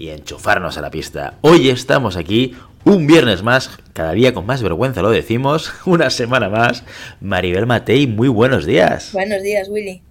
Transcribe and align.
y 0.00 0.08
enchufarnos 0.08 0.78
a 0.78 0.80
la 0.80 0.90
pista. 0.90 1.34
Hoy 1.42 1.68
estamos 1.68 2.16
aquí, 2.16 2.56
un 2.84 3.06
viernes 3.06 3.42
más, 3.42 3.70
cada 3.92 4.12
día 4.12 4.32
con 4.32 4.46
más 4.46 4.62
vergüenza 4.62 5.02
lo 5.02 5.10
decimos, 5.10 5.72
una 5.84 6.08
semana 6.08 6.48
más. 6.48 6.84
Maribel 7.20 7.66
Matei, 7.66 8.06
muy 8.06 8.28
buenos 8.28 8.64
días. 8.64 9.12
Buenos 9.12 9.42
días, 9.42 9.68
Willy. 9.68 10.02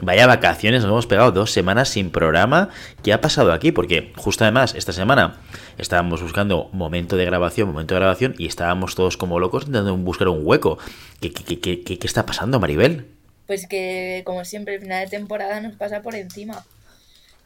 Vaya 0.00 0.26
vacaciones, 0.26 0.82
nos 0.82 0.90
hemos 0.90 1.06
pegado 1.06 1.32
dos 1.32 1.50
semanas 1.50 1.88
sin 1.88 2.10
programa. 2.10 2.68
¿Qué 3.02 3.14
ha 3.14 3.22
pasado 3.22 3.52
aquí? 3.54 3.72
Porque 3.72 4.12
justo 4.16 4.44
además, 4.44 4.74
esta 4.74 4.92
semana 4.92 5.40
estábamos 5.78 6.22
buscando 6.22 6.68
momento 6.72 7.16
de 7.16 7.24
grabación, 7.24 7.68
momento 7.68 7.94
de 7.94 8.00
grabación, 8.00 8.34
y 8.36 8.46
estábamos 8.46 8.94
todos 8.94 9.16
como 9.16 9.40
locos 9.40 9.62
intentando 9.62 9.96
buscar 9.96 10.28
un 10.28 10.42
hueco. 10.44 10.78
¿Qué, 11.20 11.32
qué, 11.32 11.58
qué, 11.58 11.82
qué 11.82 12.06
está 12.06 12.26
pasando, 12.26 12.60
Maribel? 12.60 13.06
Pues 13.46 13.66
que, 13.66 14.22
como 14.26 14.44
siempre, 14.44 14.74
el 14.74 14.82
final 14.82 15.06
de 15.06 15.10
temporada 15.10 15.58
nos 15.62 15.74
pasa 15.74 16.02
por 16.02 16.14
encima 16.14 16.62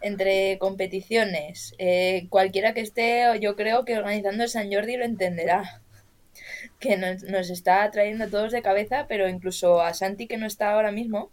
entre 0.02 0.58
competiciones. 0.58 1.74
Eh, 1.78 2.26
cualquiera 2.30 2.74
que 2.74 2.80
esté, 2.80 3.24
yo 3.40 3.56
creo 3.56 3.84
que 3.84 3.96
organizando 3.98 4.44
el 4.44 4.50
San 4.50 4.72
Jordi 4.72 4.96
lo 4.96 5.04
entenderá. 5.04 5.82
Que 6.80 6.96
nos, 6.96 7.22
nos 7.24 7.50
está 7.50 7.88
trayendo 7.90 8.28
todos 8.28 8.52
de 8.52 8.62
cabeza, 8.62 9.06
pero 9.08 9.28
incluso 9.28 9.80
a 9.80 9.94
Santi, 9.94 10.26
que 10.26 10.36
no 10.36 10.46
está 10.46 10.72
ahora 10.72 10.90
mismo, 10.90 11.30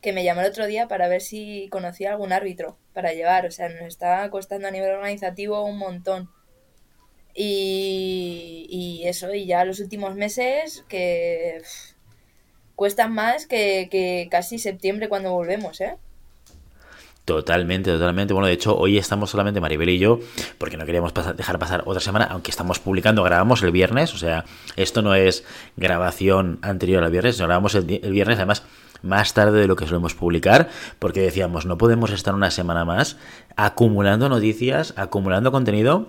que 0.00 0.12
me 0.12 0.24
llamó 0.24 0.40
el 0.42 0.48
otro 0.48 0.66
día 0.66 0.88
para 0.88 1.08
ver 1.08 1.20
si 1.20 1.68
conocía 1.70 2.10
algún 2.12 2.32
árbitro 2.32 2.76
para 2.92 3.12
llevar. 3.12 3.46
O 3.46 3.50
sea, 3.50 3.68
nos 3.68 3.82
está 3.88 4.28
costando 4.30 4.68
a 4.68 4.70
nivel 4.70 4.90
organizativo 4.90 5.64
un 5.64 5.78
montón. 5.78 6.30
Y, 7.34 8.66
y 8.68 9.08
eso, 9.08 9.34
y 9.34 9.46
ya 9.46 9.64
los 9.64 9.80
últimos 9.80 10.14
meses 10.14 10.84
que 10.88 11.62
cuestan 12.76 13.12
más 13.12 13.46
que, 13.46 13.88
que 13.90 14.28
casi 14.30 14.58
septiembre 14.58 15.08
cuando 15.08 15.32
volvemos, 15.32 15.80
¿eh? 15.80 15.96
Totalmente, 17.24 17.90
totalmente. 17.90 18.34
Bueno, 18.34 18.46
de 18.46 18.52
hecho, 18.52 18.76
hoy 18.76 18.98
estamos 18.98 19.30
solamente 19.30 19.58
Maribel 19.58 19.88
y 19.88 19.98
yo, 19.98 20.20
porque 20.58 20.76
no 20.76 20.84
queríamos 20.84 21.14
dejar 21.36 21.58
pasar 21.58 21.82
otra 21.86 22.00
semana, 22.00 22.26
aunque 22.26 22.50
estamos 22.50 22.80
publicando, 22.80 23.22
grabamos 23.22 23.62
el 23.62 23.70
viernes, 23.70 24.12
o 24.12 24.18
sea, 24.18 24.44
esto 24.76 25.00
no 25.00 25.14
es 25.14 25.42
grabación 25.76 26.58
anterior 26.60 27.02
al 27.02 27.10
viernes, 27.10 27.36
sino 27.36 27.46
grabamos 27.46 27.74
el, 27.76 28.00
el 28.02 28.12
viernes, 28.12 28.36
además, 28.36 28.62
más 29.00 29.32
tarde 29.32 29.58
de 29.58 29.66
lo 29.66 29.74
que 29.74 29.86
solemos 29.86 30.14
publicar, 30.14 30.68
porque 30.98 31.22
decíamos, 31.22 31.64
no 31.64 31.78
podemos 31.78 32.10
estar 32.10 32.34
una 32.34 32.50
semana 32.50 32.84
más 32.84 33.16
acumulando 33.56 34.28
noticias, 34.28 34.92
acumulando 34.96 35.50
contenido 35.50 36.08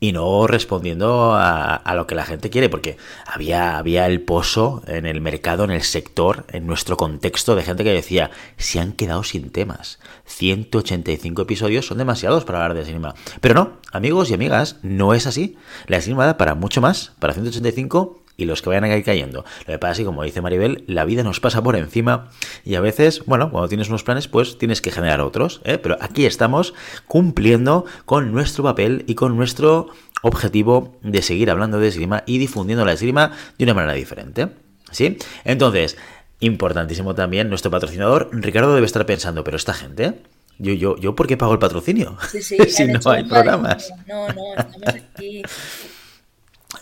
y 0.00 0.12
no 0.12 0.46
respondiendo 0.46 1.34
a, 1.34 1.92
lo 1.96 2.06
que 2.06 2.14
la 2.14 2.24
gente 2.24 2.50
quiere, 2.50 2.68
porque 2.68 2.96
había, 3.26 3.78
había 3.78 4.06
el 4.06 4.20
pozo 4.20 4.82
en 4.86 5.06
el 5.06 5.20
mercado, 5.20 5.64
en 5.64 5.70
el 5.70 5.82
sector, 5.82 6.46
en 6.52 6.66
nuestro 6.66 6.96
contexto 6.96 7.56
de 7.56 7.64
gente 7.64 7.82
que 7.82 7.92
decía, 7.92 8.30
se 8.56 8.78
han 8.78 8.92
quedado 8.92 9.24
sin 9.24 9.50
temas. 9.50 9.98
185 10.26 11.42
episodios 11.42 11.86
son 11.86 11.98
demasiados 11.98 12.44
para 12.44 12.62
hablar 12.62 12.76
de 12.76 12.84
cinema. 12.84 13.14
Pero 13.40 13.54
no, 13.54 13.72
amigos 13.92 14.30
y 14.30 14.34
amigas, 14.34 14.76
no 14.82 15.14
es 15.14 15.26
así. 15.26 15.56
La 15.86 16.00
cinema 16.00 16.26
da 16.26 16.36
para 16.36 16.54
mucho 16.54 16.80
más, 16.80 17.12
para 17.18 17.34
185 17.34 18.22
y 18.38 18.46
los 18.46 18.62
que 18.62 18.70
vayan 18.70 18.84
a 18.84 18.96
ir 18.96 19.04
cayendo. 19.04 19.44
Lo 19.66 19.72
que 19.72 19.78
pasa 19.78 19.92
es 19.92 19.98
que, 19.98 20.04
como 20.04 20.22
dice 20.22 20.40
Maribel, 20.40 20.84
la 20.86 21.04
vida 21.04 21.24
nos 21.24 21.40
pasa 21.40 21.60
por 21.60 21.76
encima 21.76 22.30
y 22.64 22.76
a 22.76 22.80
veces, 22.80 23.24
bueno, 23.26 23.50
cuando 23.50 23.68
tienes 23.68 23.88
unos 23.88 24.04
planes, 24.04 24.28
pues 24.28 24.56
tienes 24.56 24.80
que 24.80 24.92
generar 24.92 25.20
otros. 25.20 25.60
¿eh? 25.64 25.76
Pero 25.76 25.98
aquí 26.00 26.24
estamos 26.24 26.72
cumpliendo 27.06 27.84
con 28.06 28.32
nuestro 28.32 28.62
papel 28.62 29.04
y 29.08 29.16
con 29.16 29.36
nuestro 29.36 29.88
objetivo 30.22 30.96
de 31.02 31.20
seguir 31.20 31.50
hablando 31.50 31.80
de 31.80 31.88
esgrima 31.88 32.22
y 32.26 32.38
difundiendo 32.38 32.84
la 32.84 32.92
esgrima 32.92 33.32
de 33.58 33.64
una 33.64 33.74
manera 33.74 33.94
diferente. 33.94 34.48
¿Sí? 34.92 35.18
Entonces, 35.44 35.96
importantísimo 36.38 37.16
también, 37.16 37.48
nuestro 37.48 37.72
patrocinador, 37.72 38.30
Ricardo 38.32 38.72
debe 38.72 38.86
estar 38.86 39.04
pensando, 39.04 39.44
pero 39.44 39.56
esta 39.56 39.74
gente... 39.74 40.22
Yo, 40.60 40.72
yo, 40.72 40.96
yo, 40.96 41.14
¿por 41.14 41.28
qué 41.28 41.36
pago 41.36 41.52
el 41.52 41.60
patrocinio? 41.60 42.16
Sí, 42.32 42.42
sí, 42.42 42.56
si 42.68 42.86
no 42.86 42.98
hay 43.12 43.22
programas. 43.22 43.92
No, 44.08 44.26
no, 44.26 44.54
estamos 44.56 44.88
aquí 44.88 45.44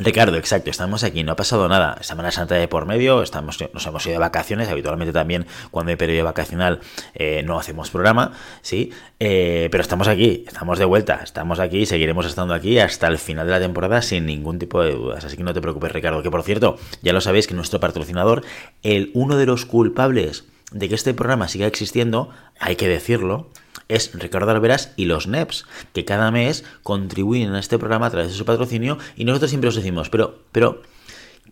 Ricardo, 0.00 0.36
exacto, 0.36 0.68
estamos 0.68 1.04
aquí, 1.04 1.22
no 1.22 1.32
ha 1.32 1.36
pasado 1.36 1.68
nada. 1.68 2.02
Semana 2.02 2.32
Santa 2.32 2.56
de 2.56 2.66
por 2.66 2.86
medio, 2.86 3.22
estamos, 3.22 3.56
nos 3.72 3.86
hemos 3.86 4.04
ido 4.04 4.14
de 4.14 4.18
vacaciones. 4.18 4.68
Habitualmente 4.68 5.12
también, 5.12 5.46
cuando 5.70 5.90
hay 5.90 5.96
periodo 5.96 6.24
vacacional, 6.24 6.80
eh, 7.14 7.42
no 7.44 7.56
hacemos 7.56 7.90
programa, 7.90 8.32
¿sí? 8.62 8.90
Eh, 9.20 9.68
pero 9.70 9.82
estamos 9.82 10.08
aquí, 10.08 10.44
estamos 10.46 10.80
de 10.80 10.84
vuelta, 10.86 11.20
estamos 11.22 11.60
aquí 11.60 11.78
y 11.78 11.86
seguiremos 11.86 12.26
estando 12.26 12.52
aquí 12.52 12.80
hasta 12.80 13.06
el 13.06 13.16
final 13.16 13.46
de 13.46 13.52
la 13.52 13.60
temporada 13.60 14.02
sin 14.02 14.26
ningún 14.26 14.58
tipo 14.58 14.82
de 14.82 14.90
dudas. 14.90 15.24
Así 15.24 15.36
que 15.36 15.44
no 15.44 15.54
te 15.54 15.60
preocupes, 15.60 15.92
Ricardo. 15.92 16.20
Que 16.20 16.32
por 16.32 16.42
cierto, 16.42 16.78
ya 17.02 17.12
lo 17.12 17.20
sabéis 17.20 17.46
que 17.46 17.54
nuestro 17.54 17.78
patrocinador, 17.78 18.44
el 18.82 19.12
uno 19.14 19.36
de 19.36 19.46
los 19.46 19.66
culpables 19.66 20.46
de 20.72 20.88
que 20.88 20.96
este 20.96 21.14
programa 21.14 21.46
siga 21.46 21.68
existiendo, 21.68 22.30
hay 22.58 22.74
que 22.74 22.88
decirlo, 22.88 23.50
es 23.88 24.12
Ricardo 24.14 24.50
Alveras 24.50 24.92
y 24.96 25.04
los 25.04 25.26
NEPs, 25.26 25.66
que 25.92 26.04
cada 26.04 26.30
mes 26.30 26.64
contribuyen 26.82 27.54
a 27.54 27.60
este 27.60 27.78
programa 27.78 28.06
a 28.06 28.10
través 28.10 28.30
de 28.30 28.36
su 28.36 28.44
patrocinio 28.44 28.98
y 29.16 29.24
nosotros 29.24 29.50
siempre 29.50 29.68
os 29.68 29.76
decimos, 29.76 30.10
pero, 30.10 30.42
pero, 30.52 30.82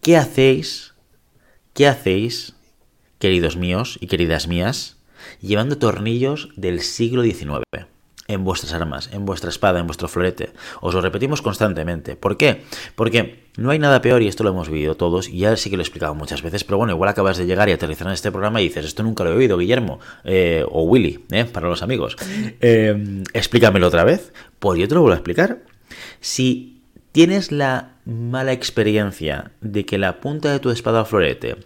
¿qué 0.03 0.17
hacéis? 0.17 0.95
¿Qué 1.73 1.87
hacéis, 1.87 2.55
queridos 3.19 3.57
míos 3.57 3.99
y 4.01 4.07
queridas 4.07 4.47
mías, 4.47 4.97
llevando 5.41 5.79
tornillos 5.79 6.51
del 6.57 6.81
siglo 6.81 7.23
XIX? 7.23 7.65
En 8.27 8.45
vuestras 8.45 8.73
armas, 8.73 9.11
en 9.13 9.27
vuestra 9.27 9.51
espada, 9.51 9.81
en 9.81 9.87
vuestro 9.87 10.09
florete. 10.09 10.53
Os 10.81 10.95
lo 10.95 11.01
repetimos 11.01 11.43
constantemente. 11.43 12.17
¿Por 12.17 12.37
qué? 12.37 12.63
Porque 12.95 13.45
no 13.57 13.71
hay 13.71 13.79
nada 13.79 14.01
peor, 14.01 14.23
y 14.23 14.29
esto 14.29 14.45
lo 14.45 14.51
hemos 14.51 14.69
vivido 14.69 14.97
todos, 14.97 15.29
y 15.29 15.39
ya 15.39 15.57
sí 15.57 15.71
que 15.71 15.77
lo 15.77 15.83
he 15.83 15.85
explicado 15.85 16.15
muchas 16.15 16.43
veces, 16.43 16.65
pero 16.65 16.79
bueno, 16.79 16.93
igual 16.93 17.11
acabas 17.11 17.37
de 17.37 17.47
llegar 17.47 17.69
y 17.69 17.73
aterrizar 17.73 18.07
en 18.07 18.15
este 18.15 18.33
programa 18.33 18.61
y 18.61 18.65
dices, 18.65 18.87
esto 18.87 19.03
nunca 19.03 19.25
lo 19.25 19.33
he 19.33 19.37
oído, 19.37 19.59
Guillermo, 19.59 20.01
eh, 20.25 20.65
o 20.69 20.83
Willy, 20.83 21.25
eh, 21.31 21.45
para 21.45 21.69
los 21.69 21.83
amigos. 21.83 22.17
Eh, 22.61 23.23
explícamelo 23.33 23.89
otra 23.89 24.05
vez. 24.05 24.33
Pues 24.59 24.79
yo 24.79 24.89
te 24.89 24.95
lo 24.95 25.03
vuelvo 25.03 25.15
a 25.15 25.17
explicar. 25.17 25.59
Si 26.21 26.83
tienes 27.13 27.53
la 27.53 27.95
mala 28.05 28.53
experiencia 28.53 29.53
de 29.61 29.85
que 29.85 29.99
la 29.99 30.21
punta 30.21 30.51
de 30.51 30.61
tu 30.61 30.71
espada 30.71 31.03
o 31.03 31.05
florete 31.05 31.57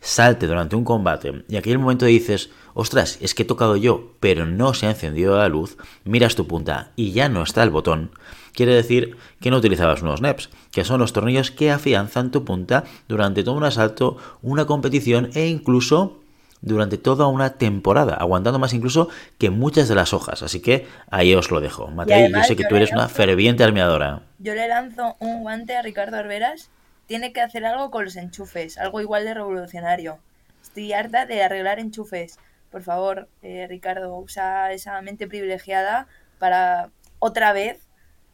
salte 0.00 0.46
durante 0.46 0.76
un 0.76 0.84
combate 0.84 1.44
y 1.48 1.56
aquel 1.56 1.78
momento 1.78 2.06
dices, 2.06 2.50
ostras, 2.78 3.18
es 3.20 3.34
que 3.34 3.42
he 3.42 3.46
tocado 3.46 3.76
yo, 3.76 4.12
pero 4.20 4.46
no 4.46 4.72
se 4.72 4.86
ha 4.86 4.90
encendido 4.90 5.36
la 5.36 5.48
luz, 5.48 5.76
miras 6.04 6.36
tu 6.36 6.46
punta 6.46 6.92
y 6.94 7.10
ya 7.10 7.28
no 7.28 7.42
está 7.42 7.64
el 7.64 7.70
botón, 7.70 8.12
quiere 8.52 8.72
decir 8.72 9.16
que 9.40 9.50
no 9.50 9.56
utilizabas 9.56 10.02
unos 10.02 10.20
NEPs, 10.20 10.48
que 10.70 10.84
son 10.84 11.00
los 11.00 11.12
tornillos 11.12 11.50
que 11.50 11.72
afianzan 11.72 12.30
tu 12.30 12.44
punta 12.44 12.84
durante 13.08 13.42
todo 13.42 13.56
un 13.56 13.64
asalto, 13.64 14.16
una 14.42 14.66
competición 14.66 15.30
e 15.34 15.48
incluso 15.48 16.20
durante 16.60 16.98
toda 16.98 17.26
una 17.26 17.54
temporada, 17.54 18.14
aguantando 18.14 18.60
más 18.60 18.72
incluso 18.72 19.08
que 19.38 19.50
muchas 19.50 19.88
de 19.88 19.96
las 19.96 20.12
hojas. 20.12 20.44
Así 20.44 20.60
que 20.60 20.86
ahí 21.10 21.34
os 21.34 21.50
lo 21.50 21.60
dejo. 21.60 21.88
Matei, 21.88 22.30
yo 22.32 22.44
sé 22.44 22.54
que 22.54 22.64
tú 22.64 22.76
eres 22.76 22.92
una 22.92 23.08
ferviente 23.08 23.64
armeadora. 23.64 24.22
Yo 24.38 24.54
le 24.54 24.68
lanzo 24.68 25.16
un 25.18 25.42
guante 25.42 25.76
a 25.76 25.82
Ricardo 25.82 26.16
Arberas. 26.16 26.70
Tiene 27.06 27.32
que 27.32 27.40
hacer 27.40 27.64
algo 27.64 27.90
con 27.90 28.04
los 28.04 28.14
enchufes, 28.14 28.78
algo 28.78 29.00
igual 29.00 29.24
de 29.24 29.34
revolucionario. 29.34 30.18
Estoy 30.62 30.92
harta 30.92 31.26
de 31.26 31.42
arreglar 31.42 31.80
enchufes 31.80 32.38
por 32.70 32.82
favor, 32.82 33.28
eh, 33.42 33.66
Ricardo, 33.68 34.16
usa 34.16 34.72
esa 34.72 35.00
mente 35.02 35.26
privilegiada 35.26 36.06
para 36.38 36.90
otra 37.18 37.52
vez 37.52 37.88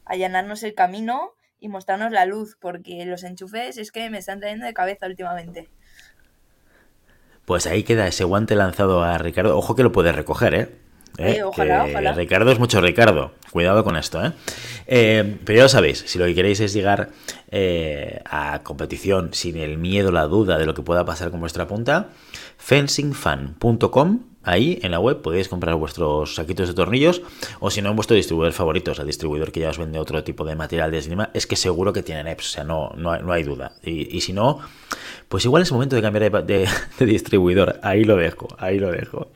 allanarnos 0.05 0.63
el 0.63 0.75
camino 0.75 1.33
y 1.61 1.69
mostrarnos 1.69 2.13
la 2.13 2.27
luz, 2.27 2.57
porque 2.61 3.05
los 3.07 3.25
enchufes 3.25 3.79
es 3.79 3.91
que 3.91 4.11
me 4.11 4.19
están 4.19 4.41
trayendo 4.41 4.67
de 4.67 4.75
cabeza 4.75 5.07
últimamente. 5.07 5.69
Pues 7.45 7.67
ahí 7.67 7.83
queda 7.85 8.07
ese 8.07 8.25
guante 8.25 8.55
lanzado 8.55 9.03
a 9.03 9.19
Ricardo. 9.19 9.57
Ojo 9.57 9.75
que 9.75 9.83
lo 9.83 9.93
puede 9.93 10.13
recoger, 10.13 10.55
¿eh? 10.55 10.69
¿Eh? 11.19 11.43
ojalá, 11.43 11.85
ojalá. 11.85 12.13
Ricardo 12.13 12.51
es 12.51 12.59
mucho 12.59 12.81
Ricardo. 12.81 13.33
Cuidado 13.51 13.85
con 13.85 13.97
esto, 13.97 14.25
¿eh? 14.25 14.33
¿eh? 14.87 15.37
pero 15.45 15.59
ya 15.59 15.63
lo 15.65 15.69
sabéis, 15.69 16.03
si 16.07 16.19
lo 16.19 16.25
que 16.25 16.35
queréis 16.35 16.59
es 16.61 16.73
llegar 16.73 17.11
a 18.25 18.61
competición 18.65 19.33
sin 19.33 19.57
el 19.57 19.79
miedo, 19.79 20.11
la 20.11 20.25
duda 20.25 20.59
de 20.59 20.67
lo 20.67 20.75
que 20.75 20.83
pueda 20.83 21.05
pasar 21.05 21.31
con 21.31 21.39
vuestra 21.39 21.69
punta, 21.69 22.09
fencingfan.com. 22.59 24.21
Ahí 24.47 24.79
en 24.83 24.91
la 24.91 25.01
web 25.01 25.23
podéis 25.23 25.49
comprar 25.49 25.75
vuestros 25.77 26.35
saquitos 26.35 26.69
de 26.69 26.75
tornillos 26.75 27.23
o 27.61 27.71
si 27.71 27.81
no 27.81 27.89
en 27.89 27.97
vuestro 27.97 28.15
distribuidor 28.15 28.53
favorito, 28.53 28.91
o 28.91 28.95
sea, 28.95 29.03
el 29.03 29.07
distribuidor 29.07 29.51
que 29.53 29.61
ya 29.61 29.71
os 29.71 29.79
vende 29.79 29.99
otro 29.99 30.23
tipo 30.23 30.45
de 30.45 30.55
material 30.55 30.91
de 30.91 30.99
esgrima, 30.99 31.31
es 31.33 31.47
que 31.47 31.57
seguro 31.57 31.95
que 31.95 32.03
tienen 32.03 32.27
EPS, 32.27 32.47
o 32.47 32.51
sea, 32.51 32.65
no, 32.65 32.91
no, 32.91 33.33
hay, 33.33 33.43
duda. 33.43 33.73
Y, 33.83 34.15
y 34.15 34.21
si 34.21 34.35
no, 34.35 34.61
Pues 35.29 35.45
igual 35.45 35.63
es 35.63 35.73
momento 35.73 35.97
de 35.97 36.03
cambiar 36.03 36.45
de, 36.47 36.69
distribuidor. 36.99 37.81
Ahí 37.83 38.05
lo 38.05 38.17
dejo, 38.17 38.49
ahí 38.59 38.79
lo 38.79 38.91
dejo. 38.91 39.31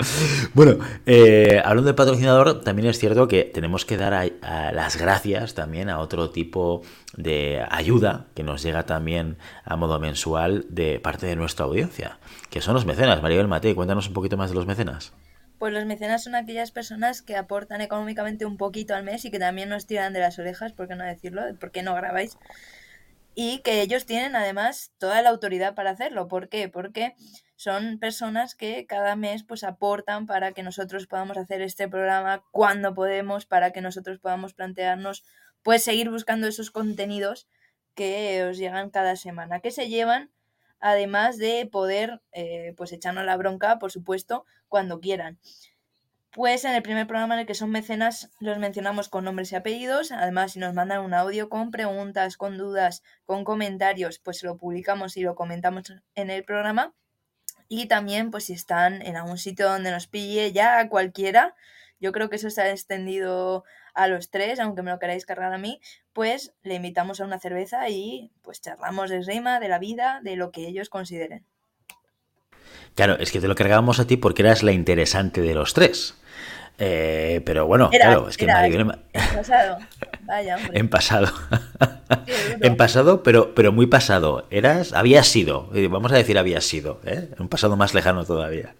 Bueno, 0.55 0.79
eh, 1.06 1.61
hablando 1.64 1.88
de 1.88 1.94
patrocinador, 1.94 2.62
también 2.62 2.88
es 2.88 2.99
cierto 2.99 3.29
que 3.29 3.44
tenemos 3.44 3.85
que 3.85 3.96
dar 3.96 4.31
las 4.73 4.96
gracias 4.96 5.55
también 5.55 5.90
a 5.90 5.99
otro 5.99 6.31
tipo 6.31 6.82
de 7.17 7.64
ayuda 7.70 8.26
que 8.35 8.43
nos 8.43 8.62
llega 8.62 8.85
también 8.85 9.37
a 9.64 9.76
modo 9.76 9.99
mensual 9.99 10.67
de 10.69 11.00
parte 11.00 11.26
de 11.26 11.37
nuestra 11.37 11.67
audiencia, 11.67 12.19
que 12.50 12.61
son 12.61 12.75
los 12.75 12.87
mecenas. 12.87 13.23
Maribel 13.23 13.49
Mate, 13.49 13.75
cuéntanos 13.75 14.08
un 14.08 14.14
poquito 14.14 14.37
más 14.37 14.50
de 14.50 14.56
los 14.56 14.67
mecenas. 14.67 15.12
Pues 15.58 15.73
los 15.73 15.87
mecenas 15.87 16.23
son 16.23 16.37
aquellas 16.37 16.70
personas 16.70 17.20
que 17.20 17.37
aportan 17.37 17.81
económicamente 17.81 18.46
un 18.46 18.56
poquito 18.56 18.94
al 18.94 19.02
mes 19.02 19.25
y 19.25 19.31
que 19.32 19.40
también 19.40 19.69
nos 19.69 19.87
tiran 19.87 20.12
de 20.12 20.20
las 20.20 20.38
orejas, 20.38 20.73
¿por 20.73 20.87
qué 20.87 20.94
no 20.94 21.05
decirlo? 21.05 21.43
¿Por 21.58 21.73
qué 21.73 21.82
no 21.82 21.96
grabáis? 21.96 22.38
Y 23.40 23.61
que 23.61 23.82
ellos 23.82 24.05
tienen 24.05 24.35
además 24.35 24.90
toda 24.99 25.23
la 25.23 25.29
autoridad 25.29 25.76
para 25.76 25.90
hacerlo. 25.90 26.26
¿Por 26.26 26.49
qué? 26.49 26.69
Porque 26.69 27.14
son 27.55 28.00
personas 28.00 28.56
que 28.56 28.85
cada 28.85 29.14
mes 29.14 29.44
pues 29.44 29.62
aportan 29.62 30.26
para 30.26 30.50
que 30.50 30.64
nosotros 30.64 31.06
podamos 31.06 31.37
hacer 31.37 31.62
este 31.62 31.87
programa 31.87 32.43
cuando 32.50 32.94
podemos, 32.94 33.46
para 33.46 33.70
que 33.70 33.81
nosotros 33.81 34.19
podamos 34.19 34.55
plantearnos 34.55 35.23
pues 35.62 35.85
seguir 35.85 36.11
buscando 36.11 36.49
esos 36.49 36.73
contenidos 36.73 37.46
que 37.94 38.43
os 38.43 38.58
llegan 38.58 38.90
cada 38.90 39.14
semana, 39.14 39.61
que 39.61 39.70
se 39.70 39.88
llevan 39.88 40.32
además 40.81 41.38
de 41.38 41.69
poder 41.70 42.20
eh, 42.32 42.75
pues 42.76 42.90
echarnos 42.90 43.25
la 43.25 43.37
bronca, 43.37 43.79
por 43.79 43.93
supuesto, 43.93 44.46
cuando 44.67 44.99
quieran. 44.99 45.38
Pues 46.32 46.64
en 46.64 46.75
el 46.75 46.82
primer 46.82 47.06
programa 47.06 47.34
en 47.34 47.40
el 47.40 47.46
que 47.46 47.54
son 47.54 47.70
mecenas 47.70 48.30
los 48.38 48.58
mencionamos 48.58 49.08
con 49.08 49.25
nombres 49.25 49.50
y 49.52 49.56
apellidos. 49.56 50.12
Además, 50.12 50.52
si 50.52 50.58
nos 50.58 50.75
mandan 50.75 51.00
un 51.00 51.14
audio 51.14 51.48
con 51.48 51.70
preguntas, 51.70 52.36
con 52.36 52.58
dudas, 52.58 53.02
con 53.25 53.44
comentarios, 53.44 54.19
pues 54.19 54.42
lo 54.42 54.58
publicamos 54.58 55.16
y 55.16 55.22
lo 55.22 55.34
comentamos 55.34 55.92
en 56.14 56.30
el 56.30 56.44
programa. 56.44 56.94
Y 57.69 57.86
también, 57.86 58.30
pues 58.30 58.44
si 58.44 58.52
están 58.52 59.00
en 59.02 59.16
algún 59.16 59.38
sitio 59.38 59.69
donde 59.69 59.90
nos 59.90 60.06
pille 60.06 60.52
ya 60.52 60.88
cualquiera, 60.88 61.54
yo 61.98 62.12
creo 62.12 62.28
que 62.28 62.36
eso 62.36 62.50
se 62.50 62.62
ha 62.62 62.70
extendido 62.70 63.64
a 63.94 64.06
los 64.06 64.30
tres, 64.30 64.60
aunque 64.60 64.82
me 64.82 64.90
lo 64.90 64.98
queráis 64.98 65.26
cargar 65.26 65.52
a 65.52 65.58
mí, 65.58 65.80
pues 66.12 66.54
le 66.62 66.75
invitamos 66.75 67.20
a 67.20 67.25
una 67.25 67.40
cerveza 67.40 67.88
y 67.88 68.32
pues 68.42 68.60
charlamos 68.60 69.10
de 69.10 69.22
Rima, 69.22 69.60
de 69.60 69.69
la 69.69 69.78
vida, 69.78 70.20
de 70.22 70.36
lo 70.36 70.52
que 70.52 70.69
ellos 70.69 70.88
consideren. 70.90 71.46
Claro, 72.94 73.17
es 73.19 73.31
que 73.31 73.41
te 73.41 73.49
lo 73.49 73.55
cargábamos 73.55 74.00
a 74.00 74.06
ti 74.06 74.17
porque 74.17 74.43
eras 74.43 74.62
la 74.62 74.73
interesante 74.73 75.41
de 75.41 75.55
los 75.55 75.75
tres. 75.75 76.15
Eh, 76.81 77.41
pero 77.44 77.67
bueno, 77.67 77.91
claro, 77.91 78.29
es 78.29 78.37
que 78.37 78.44
En 78.44 78.87
pasado, 79.35 79.79
vaya, 80.23 80.56
hombre. 80.62 80.79
En 80.79 80.88
pasado. 80.88 81.26
en 82.61 82.76
pasado, 82.76 83.25
pero, 83.25 83.53
pero 83.55 83.73
muy 83.73 83.87
pasado. 83.87 84.47
Eras, 84.50 84.93
habías 84.93 85.26
sido, 85.26 85.70
eh, 85.75 85.88
vamos 85.88 86.12
a 86.12 86.17
decir 86.17 86.38
habías 86.38 86.65
sido, 86.65 87.00
¿eh? 87.05 87.31
Un 87.41 87.49
pasado 87.49 87.76
más 87.76 87.94
lejano 87.94 88.25
todavía. 88.25 88.76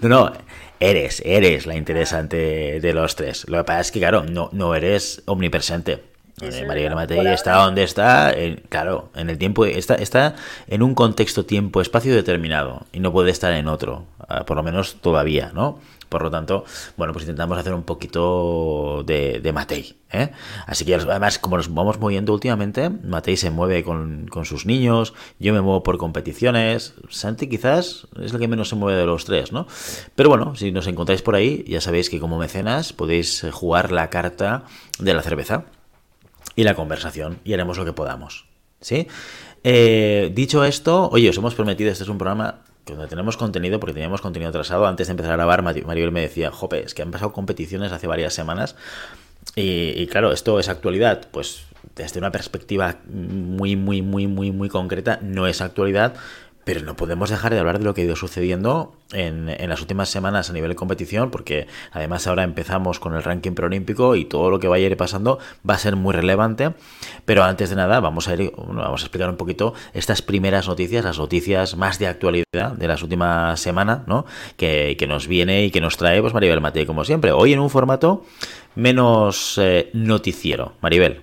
No, 0.00 0.08
no, 0.08 0.32
eres, 0.80 1.22
eres 1.26 1.66
la 1.66 1.76
interesante 1.76 2.80
de 2.80 2.94
los 2.94 3.16
tres. 3.16 3.46
Lo 3.48 3.58
que 3.58 3.64
pasa 3.64 3.80
es 3.80 3.92
que, 3.92 3.98
claro, 3.98 4.24
no, 4.24 4.48
no 4.52 4.74
eres 4.74 5.22
omnipresente. 5.26 6.02
Eh, 6.42 6.66
María 6.66 6.94
Matei 6.94 7.26
está 7.28 7.64
donde 7.64 7.82
está, 7.82 8.34
claro, 8.68 9.08
en 9.14 9.30
el 9.30 9.38
tiempo, 9.38 9.64
está, 9.64 9.94
está 9.94 10.34
en 10.66 10.82
un 10.82 10.94
contexto 10.94 11.46
tiempo-espacio 11.46 12.14
determinado 12.14 12.84
y 12.92 13.00
no 13.00 13.10
puede 13.10 13.30
estar 13.30 13.52
en 13.54 13.68
otro, 13.68 14.04
ah, 14.28 14.44
por 14.44 14.58
lo 14.58 14.62
menos 14.62 14.96
todavía, 15.00 15.50
¿no? 15.54 15.78
Por 16.10 16.22
lo 16.22 16.30
tanto, 16.30 16.64
bueno, 16.96 17.12
pues 17.12 17.24
intentamos 17.24 17.58
hacer 17.58 17.74
un 17.74 17.82
poquito 17.82 19.02
de, 19.04 19.40
de 19.40 19.52
Matei. 19.52 19.96
¿eh? 20.12 20.30
Así 20.66 20.84
que 20.84 20.94
además, 20.94 21.38
como 21.38 21.56
nos 21.56 21.72
vamos 21.72 21.98
moviendo 21.98 22.32
últimamente, 22.32 22.90
Matei 22.90 23.36
se 23.36 23.50
mueve 23.50 23.82
con, 23.82 24.28
con, 24.28 24.44
sus 24.44 24.66
niños, 24.66 25.14
yo 25.40 25.52
me 25.52 25.60
muevo 25.62 25.82
por 25.82 25.98
competiciones, 25.98 26.94
Santi 27.08 27.48
quizás 27.48 28.06
es 28.22 28.32
el 28.32 28.38
que 28.38 28.46
menos 28.46 28.68
se 28.68 28.76
mueve 28.76 29.00
de 29.00 29.06
los 29.06 29.24
tres, 29.24 29.52
¿no? 29.52 29.66
Pero 30.14 30.28
bueno, 30.28 30.54
si 30.54 30.70
nos 30.70 30.86
encontráis 30.86 31.22
por 31.22 31.34
ahí, 31.34 31.64
ya 31.66 31.80
sabéis 31.80 32.08
que 32.08 32.20
como 32.20 32.38
mecenas 32.38 32.92
podéis 32.92 33.44
jugar 33.52 33.90
la 33.90 34.08
carta 34.10 34.64
de 35.00 35.14
la 35.14 35.22
cerveza 35.22 35.64
y 36.56 36.64
la 36.64 36.74
conversación 36.74 37.38
y 37.44 37.52
haremos 37.52 37.78
lo 37.78 37.84
que 37.84 37.92
podamos. 37.92 38.46
¿Sí? 38.80 39.06
Eh, 39.62 40.30
dicho 40.34 40.64
esto, 40.64 41.08
oye, 41.10 41.28
os 41.28 41.36
hemos 41.36 41.54
prometido, 41.54 41.90
este 41.90 42.04
es 42.04 42.10
un 42.10 42.18
programa 42.18 42.62
donde 42.84 43.08
tenemos 43.08 43.36
contenido, 43.36 43.80
porque 43.80 43.94
teníamos 43.94 44.20
contenido 44.20 44.48
atrasado, 44.48 44.86
antes 44.86 45.08
de 45.08 45.12
empezar 45.12 45.32
a 45.32 45.36
grabar, 45.36 45.62
Maribel 45.62 46.12
me 46.12 46.20
decía, 46.20 46.50
jope, 46.50 46.84
es 46.84 46.94
que 46.94 47.02
han 47.02 47.10
pasado 47.10 47.32
competiciones 47.32 47.90
hace 47.92 48.06
varias 48.06 48.32
semanas 48.32 48.76
y, 49.54 49.90
y, 50.00 50.06
claro, 50.06 50.32
esto 50.32 50.60
es 50.60 50.68
actualidad, 50.68 51.28
pues 51.30 51.64
desde 51.96 52.18
una 52.18 52.30
perspectiva 52.30 52.96
muy, 53.08 53.74
muy, 53.74 54.02
muy, 54.02 54.26
muy, 54.26 54.52
muy 54.52 54.68
concreta, 54.68 55.18
no 55.22 55.46
es 55.46 55.60
actualidad, 55.60 56.14
pero 56.66 56.82
no 56.82 56.96
podemos 56.96 57.30
dejar 57.30 57.54
de 57.54 57.60
hablar 57.60 57.78
de 57.78 57.84
lo 57.84 57.94
que 57.94 58.00
ha 58.00 58.04
ido 58.04 58.16
sucediendo 58.16 58.96
en, 59.12 59.46
las 59.68 59.80
últimas 59.80 60.08
semanas 60.08 60.50
a 60.50 60.52
nivel 60.52 60.70
de 60.70 60.74
competición, 60.74 61.30
porque 61.30 61.68
además 61.92 62.26
ahora 62.26 62.42
empezamos 62.42 62.98
con 62.98 63.14
el 63.14 63.22
ranking 63.22 63.52
preolímpico 63.52 64.16
y 64.16 64.24
todo 64.24 64.50
lo 64.50 64.58
que 64.58 64.66
vaya 64.66 64.84
a 64.84 64.90
ir 64.90 64.96
pasando 64.96 65.38
va 65.68 65.74
a 65.74 65.78
ser 65.78 65.94
muy 65.94 66.12
relevante. 66.12 66.74
Pero 67.24 67.44
antes 67.44 67.70
de 67.70 67.76
nada, 67.76 68.00
vamos 68.00 68.26
a 68.26 68.34
ir, 68.34 68.52
vamos 68.56 69.00
a 69.00 69.04
explicar 69.04 69.30
un 69.30 69.36
poquito 69.36 69.74
estas 69.94 70.22
primeras 70.22 70.66
noticias, 70.66 71.04
las 71.04 71.20
noticias 71.20 71.76
más 71.76 72.00
de 72.00 72.08
actualidad 72.08 72.72
de 72.72 72.88
las 72.88 73.00
últimas 73.00 73.60
semanas, 73.60 74.00
¿no? 74.08 74.26
Que, 74.56 74.96
nos 75.06 75.28
viene 75.28 75.66
y 75.66 75.70
que 75.70 75.80
nos 75.80 75.96
trae, 75.96 76.20
pues 76.20 76.34
Maribel 76.34 76.60
Matei, 76.60 76.84
como 76.84 77.04
siempre. 77.04 77.30
Hoy 77.30 77.52
en 77.52 77.60
un 77.60 77.70
formato 77.70 78.26
menos 78.74 79.56
eh, 79.58 79.88
noticiero. 79.92 80.72
Maribel. 80.80 81.22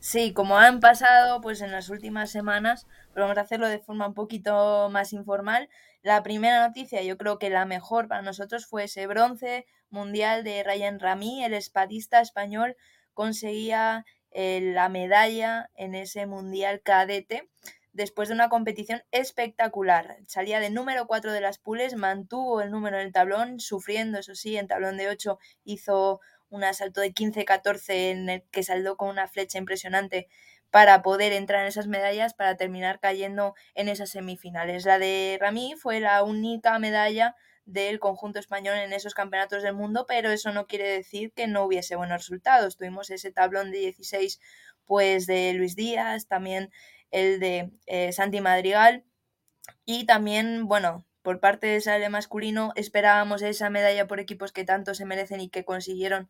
Sí, 0.00 0.34
como 0.34 0.58
han 0.58 0.80
pasado 0.80 1.40
pues 1.40 1.62
en 1.62 1.72
las 1.72 1.88
últimas 1.88 2.30
semanas, 2.30 2.86
vamos 3.14 3.38
a 3.38 3.42
hacerlo 3.42 3.68
de 3.68 3.78
forma 3.78 4.08
un 4.08 4.14
poquito 4.14 4.88
más 4.90 5.12
informal. 5.12 5.68
La 6.02 6.22
primera 6.22 6.66
noticia, 6.66 7.02
yo 7.02 7.16
creo 7.16 7.38
que 7.38 7.50
la 7.50 7.64
mejor 7.64 8.08
para 8.08 8.22
nosotros 8.22 8.66
fue 8.66 8.84
ese 8.84 9.06
bronce 9.06 9.66
mundial 9.90 10.44
de 10.44 10.62
Ryan 10.62 11.00
Rami, 11.00 11.44
el 11.44 11.54
espadista 11.54 12.20
español, 12.20 12.76
conseguía 13.14 14.04
eh, 14.30 14.60
la 14.60 14.88
medalla 14.88 15.70
en 15.74 15.94
ese 15.94 16.26
mundial 16.26 16.82
cadete 16.82 17.48
después 17.92 18.28
de 18.28 18.34
una 18.34 18.48
competición 18.48 19.02
espectacular. 19.12 20.18
Salía 20.26 20.58
de 20.58 20.70
número 20.70 21.06
4 21.06 21.32
de 21.32 21.40
las 21.40 21.58
pules, 21.58 21.94
mantuvo 21.94 22.60
el 22.60 22.70
número 22.70 22.98
en 22.98 23.06
el 23.06 23.12
tablón, 23.12 23.60
sufriendo, 23.60 24.18
eso 24.18 24.34
sí, 24.34 24.56
en 24.56 24.66
tablón 24.66 24.96
de 24.96 25.08
8 25.08 25.38
hizo 25.64 26.20
un 26.50 26.64
asalto 26.64 27.00
de 27.00 27.12
15-14 27.12 28.10
en 28.10 28.28
el 28.28 28.42
que 28.50 28.62
saldó 28.62 28.96
con 28.96 29.08
una 29.08 29.28
flecha 29.28 29.58
impresionante 29.58 30.28
para 30.74 31.02
poder 31.02 31.32
entrar 31.32 31.60
en 31.60 31.68
esas 31.68 31.86
medallas 31.86 32.34
para 32.34 32.56
terminar 32.56 32.98
cayendo 32.98 33.54
en 33.76 33.88
esas 33.88 34.10
semifinales. 34.10 34.84
La 34.84 34.98
de 34.98 35.38
Rami 35.40 35.76
fue 35.78 36.00
la 36.00 36.24
única 36.24 36.76
medalla 36.80 37.36
del 37.64 38.00
conjunto 38.00 38.40
español 38.40 38.78
en 38.78 38.92
esos 38.92 39.14
campeonatos 39.14 39.62
del 39.62 39.74
mundo, 39.74 40.04
pero 40.08 40.32
eso 40.32 40.50
no 40.50 40.66
quiere 40.66 40.88
decir 40.88 41.32
que 41.32 41.46
no 41.46 41.62
hubiese 41.62 41.94
buenos 41.94 42.18
resultados. 42.18 42.76
Tuvimos 42.76 43.10
ese 43.10 43.30
tablón 43.30 43.70
de 43.70 43.78
16 43.78 44.40
pues 44.84 45.26
de 45.26 45.52
Luis 45.52 45.76
Díaz, 45.76 46.26
también 46.26 46.72
el 47.12 47.38
de 47.38 47.70
eh, 47.86 48.10
Santi 48.10 48.40
Madrigal 48.40 49.04
y 49.84 50.06
también, 50.06 50.66
bueno, 50.66 51.06
por 51.22 51.38
parte 51.38 51.68
de 51.68 51.80
sale 51.82 52.08
masculino 52.08 52.72
esperábamos 52.74 53.42
esa 53.42 53.70
medalla 53.70 54.08
por 54.08 54.18
equipos 54.18 54.50
que 54.50 54.64
tanto 54.64 54.96
se 54.96 55.04
merecen 55.04 55.40
y 55.40 55.50
que 55.50 55.64
consiguieron 55.64 56.28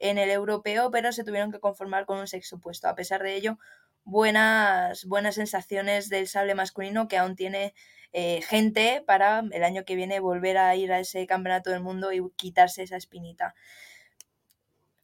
en 0.00 0.18
el 0.18 0.30
europeo, 0.30 0.90
pero 0.90 1.12
se 1.12 1.24
tuvieron 1.24 1.52
que 1.52 1.60
conformar 1.60 2.06
con 2.06 2.18
un 2.18 2.26
sexo 2.26 2.56
opuesto. 2.56 2.88
A 2.88 2.94
pesar 2.94 3.22
de 3.22 3.34
ello, 3.36 3.58
buenas, 4.04 5.04
buenas 5.06 5.34
sensaciones 5.34 6.08
del 6.08 6.28
sable 6.28 6.54
masculino 6.54 7.08
que 7.08 7.16
aún 7.16 7.36
tiene 7.36 7.74
eh, 8.12 8.42
gente 8.42 9.02
para 9.06 9.42
el 9.50 9.64
año 9.64 9.84
que 9.84 9.96
viene 9.96 10.20
volver 10.20 10.58
a 10.58 10.76
ir 10.76 10.92
a 10.92 11.00
ese 11.00 11.26
campeonato 11.26 11.70
del 11.70 11.80
mundo 11.80 12.12
y 12.12 12.22
quitarse 12.36 12.82
esa 12.82 12.96
espinita. 12.96 13.54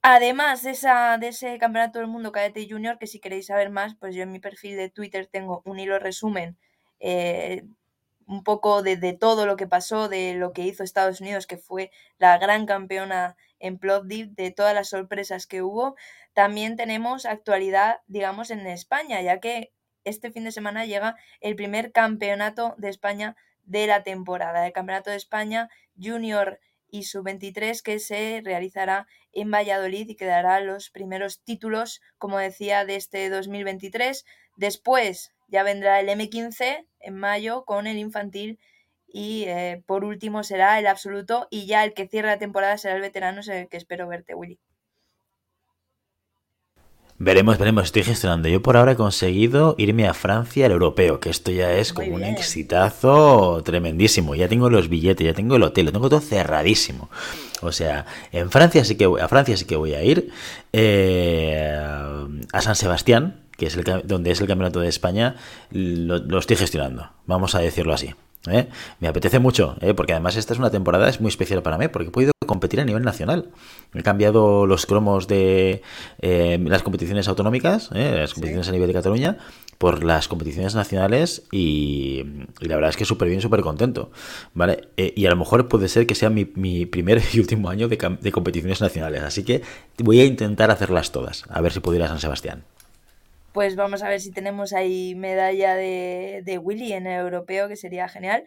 Además 0.02 0.62
de, 0.62 0.70
esa, 0.70 1.18
de 1.18 1.28
ese 1.28 1.58
campeonato 1.58 1.98
del 1.98 2.08
mundo 2.08 2.32
cadete 2.32 2.66
junior, 2.68 2.98
que 2.98 3.06
si 3.06 3.20
queréis 3.20 3.46
saber 3.46 3.68
más, 3.68 3.96
pues 3.96 4.14
yo 4.14 4.22
en 4.22 4.32
mi 4.32 4.38
perfil 4.38 4.76
de 4.76 4.88
Twitter 4.88 5.26
tengo 5.26 5.62
un 5.66 5.78
hilo 5.78 5.98
resumen 5.98 6.56
eh, 7.00 7.64
un 8.26 8.44
poco 8.44 8.82
de, 8.82 9.12
todo 9.12 9.44
lo 9.44 9.56
que 9.56 9.66
pasó, 9.66 10.08
de 10.08 10.34
lo 10.34 10.52
que 10.52 10.62
hizo 10.62 10.84
Estados 10.84 11.20
Unidos, 11.20 11.46
que 11.46 11.58
fue 11.58 11.90
la 12.18 12.38
gran 12.38 12.64
campeona 12.64 13.36
en 13.60 13.78
Plovdiv, 13.78 14.34
de 14.34 14.50
todas 14.50 14.74
las 14.74 14.88
sorpresas 14.88 15.46
que 15.46 15.62
hubo. 15.62 15.94
También 16.32 16.76
tenemos 16.76 17.26
actualidad, 17.26 17.98
digamos, 18.08 18.50
en 18.50 18.66
España, 18.66 19.22
ya 19.22 19.38
que 19.38 19.72
este 20.04 20.32
fin 20.32 20.44
de 20.44 20.52
semana 20.52 20.86
llega 20.86 21.16
el 21.40 21.54
primer 21.54 21.92
campeonato 21.92 22.74
de 22.78 22.88
España 22.88 23.36
de 23.64 23.86
la 23.86 24.02
temporada, 24.02 24.66
el 24.66 24.72
Campeonato 24.72 25.10
de 25.10 25.16
España 25.16 25.68
Junior 26.00 26.58
y 26.88 27.04
Sub-23 27.04 27.82
que 27.82 28.00
se 28.00 28.42
realizará 28.44 29.06
en 29.32 29.50
Valladolid 29.50 30.08
y 30.08 30.16
que 30.16 30.24
dará 30.24 30.60
los 30.60 30.90
primeros 30.90 31.42
títulos, 31.42 32.00
como 32.18 32.38
decía, 32.38 32.84
de 32.84 32.96
este 32.96 33.28
2023. 33.28 34.24
Después 34.56 35.32
ya 35.46 35.62
vendrá 35.62 36.00
el 36.00 36.08
M15 36.08 36.86
en 37.00 37.14
mayo 37.14 37.64
con 37.64 37.86
el 37.86 37.98
infantil 37.98 38.58
y 39.12 39.44
eh, 39.44 39.82
por 39.86 40.04
último 40.04 40.42
será 40.42 40.78
el 40.78 40.86
absoluto 40.86 41.48
y 41.50 41.66
ya 41.66 41.84
el 41.84 41.94
que 41.94 42.08
cierra 42.08 42.30
la 42.30 42.38
temporada 42.38 42.78
será 42.78 42.96
el 42.96 43.00
veterano, 43.00 43.40
es 43.40 43.48
el 43.48 43.68
que 43.68 43.76
espero 43.76 44.08
verte, 44.08 44.34
Willy. 44.34 44.58
Veremos, 47.22 47.58
veremos, 47.58 47.84
estoy 47.84 48.02
gestionando. 48.02 48.48
Yo 48.48 48.62
por 48.62 48.78
ahora 48.78 48.92
he 48.92 48.96
conseguido 48.96 49.74
irme 49.76 50.08
a 50.08 50.14
Francia 50.14 50.64
al 50.64 50.72
europeo, 50.72 51.20
que 51.20 51.28
esto 51.28 51.50
ya 51.50 51.70
es 51.74 51.92
como 51.92 52.14
un 52.14 52.24
exitazo 52.24 53.62
tremendísimo. 53.62 54.34
Ya 54.34 54.48
tengo 54.48 54.70
los 54.70 54.88
billetes, 54.88 55.26
ya 55.26 55.34
tengo 55.34 55.56
el 55.56 55.62
hotel, 55.62 55.84
lo 55.84 55.92
tengo 55.92 56.08
todo 56.08 56.20
cerradísimo. 56.20 57.10
O 57.60 57.72
sea, 57.72 58.06
en 58.32 58.50
Francia 58.50 58.86
sí 58.86 58.94
que 58.94 59.04
a 59.04 59.28
Francia 59.28 59.54
sí 59.58 59.66
que 59.66 59.76
voy 59.76 59.92
a 59.92 60.02
ir. 60.02 60.30
Eh, 60.72 61.78
a 62.54 62.62
San 62.62 62.74
Sebastián, 62.74 63.42
que 63.58 63.66
es 63.66 63.76
el, 63.76 63.84
donde 64.04 64.30
es 64.30 64.40
el 64.40 64.46
campeonato 64.46 64.80
de 64.80 64.88
España, 64.88 65.36
lo 65.72 66.38
estoy 66.38 66.56
gestionando. 66.56 67.10
Vamos 67.26 67.54
a 67.54 67.58
decirlo 67.58 67.92
así. 67.92 68.14
¿Eh? 68.48 68.68
Me 69.00 69.08
apetece 69.08 69.38
mucho, 69.38 69.76
¿eh? 69.80 69.94
porque 69.94 70.12
además 70.12 70.36
esta 70.36 70.52
es 70.52 70.58
una 70.58 70.70
temporada 70.70 71.08
es 71.08 71.20
muy 71.20 71.28
especial 71.28 71.62
para 71.62 71.78
mí, 71.78 71.88
porque 71.88 72.08
he 72.08 72.10
podido 72.10 72.32
competir 72.46 72.80
a 72.80 72.84
nivel 72.84 73.02
nacional. 73.02 73.50
He 73.94 74.02
cambiado 74.02 74.66
los 74.66 74.86
cromos 74.86 75.28
de 75.28 75.82
eh, 76.20 76.58
las 76.64 76.82
competiciones 76.82 77.28
autonómicas, 77.28 77.90
las 77.92 78.34
competiciones 78.34 78.68
a 78.68 78.72
nivel 78.72 78.88
de 78.88 78.94
Cataluña, 78.94 79.38
por 79.78 80.04
las 80.04 80.28
competiciones 80.28 80.74
nacionales 80.74 81.44
y, 81.50 82.24
la 82.60 82.74
verdad 82.76 82.90
es 82.90 82.96
que 82.96 83.04
súper 83.04 83.28
bien, 83.28 83.40
súper 83.40 83.60
contento. 83.60 84.10
¿vale? 84.54 84.88
y 84.96 85.26
a 85.26 85.30
lo 85.30 85.36
mejor 85.36 85.68
puede 85.68 85.88
ser 85.88 86.06
que 86.06 86.14
sea 86.14 86.30
mi, 86.30 86.44
primer 86.44 87.22
y 87.32 87.40
último 87.40 87.68
año 87.68 87.88
de, 87.88 88.16
de 88.20 88.32
competiciones 88.32 88.80
nacionales, 88.80 89.22
así 89.22 89.44
que 89.44 89.62
voy 89.98 90.20
a 90.20 90.24
intentar 90.24 90.70
hacerlas 90.70 91.12
todas, 91.12 91.44
a 91.48 91.60
ver 91.60 91.72
si 91.72 91.80
puedo 91.80 91.96
ir 91.96 92.02
a 92.02 92.08
San 92.08 92.20
Sebastián 92.20 92.64
pues 93.52 93.76
vamos 93.76 94.02
a 94.02 94.08
ver 94.08 94.20
si 94.20 94.30
tenemos 94.30 94.72
ahí 94.72 95.14
medalla 95.14 95.74
de, 95.74 96.42
de 96.44 96.58
Willy 96.58 96.92
en 96.92 97.06
el 97.06 97.20
europeo, 97.20 97.68
que 97.68 97.76
sería 97.76 98.08
genial. 98.08 98.44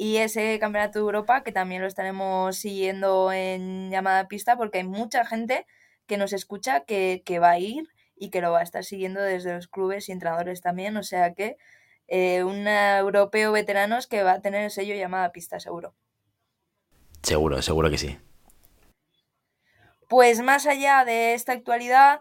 Y 0.00 0.18
ese 0.18 0.58
campeonato 0.60 1.00
de 1.00 1.04
Europa, 1.04 1.42
que 1.42 1.50
también 1.50 1.82
lo 1.82 1.88
estaremos 1.88 2.56
siguiendo 2.56 3.32
en 3.32 3.90
llamada 3.90 4.28
pista, 4.28 4.56
porque 4.56 4.78
hay 4.78 4.84
mucha 4.84 5.26
gente 5.26 5.66
que 6.06 6.16
nos 6.16 6.32
escucha 6.32 6.84
que, 6.84 7.38
va 7.40 7.50
a 7.50 7.58
ir 7.58 7.88
y 8.16 8.30
que 8.30 8.40
lo 8.40 8.52
va 8.52 8.60
a 8.60 8.62
estar 8.62 8.84
siguiendo 8.84 9.20
desde 9.20 9.54
los 9.54 9.66
clubes 9.66 10.08
y 10.08 10.12
entrenadores 10.12 10.60
también. 10.60 10.96
O 10.96 11.02
sea 11.02 11.34
que 11.34 11.56
eh, 12.06 12.44
un 12.44 12.68
europeo 12.68 13.50
veteranos 13.50 14.06
que 14.06 14.22
va 14.22 14.34
a 14.34 14.40
tener 14.40 14.62
el 14.62 14.70
sello 14.70 14.94
llamada 14.94 15.32
pista, 15.32 15.58
seguro. 15.58 15.96
Seguro, 17.22 17.60
seguro 17.60 17.90
que 17.90 17.98
sí. 17.98 18.18
Pues 20.08 20.40
más 20.40 20.66
allá 20.66 21.04
de 21.04 21.34
esta 21.34 21.52
actualidad, 21.52 22.20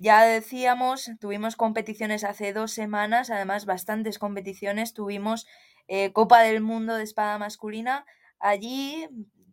ya 0.00 0.24
decíamos, 0.24 1.10
tuvimos 1.20 1.56
competiciones 1.56 2.24
hace 2.24 2.54
dos 2.54 2.72
semanas, 2.72 3.28
además 3.28 3.66
bastantes 3.66 4.18
competiciones. 4.18 4.94
Tuvimos 4.94 5.46
eh, 5.88 6.10
Copa 6.14 6.40
del 6.40 6.62
Mundo 6.62 6.94
de 6.94 7.02
Espada 7.02 7.36
Masculina. 7.36 8.06
Allí, 8.38 9.06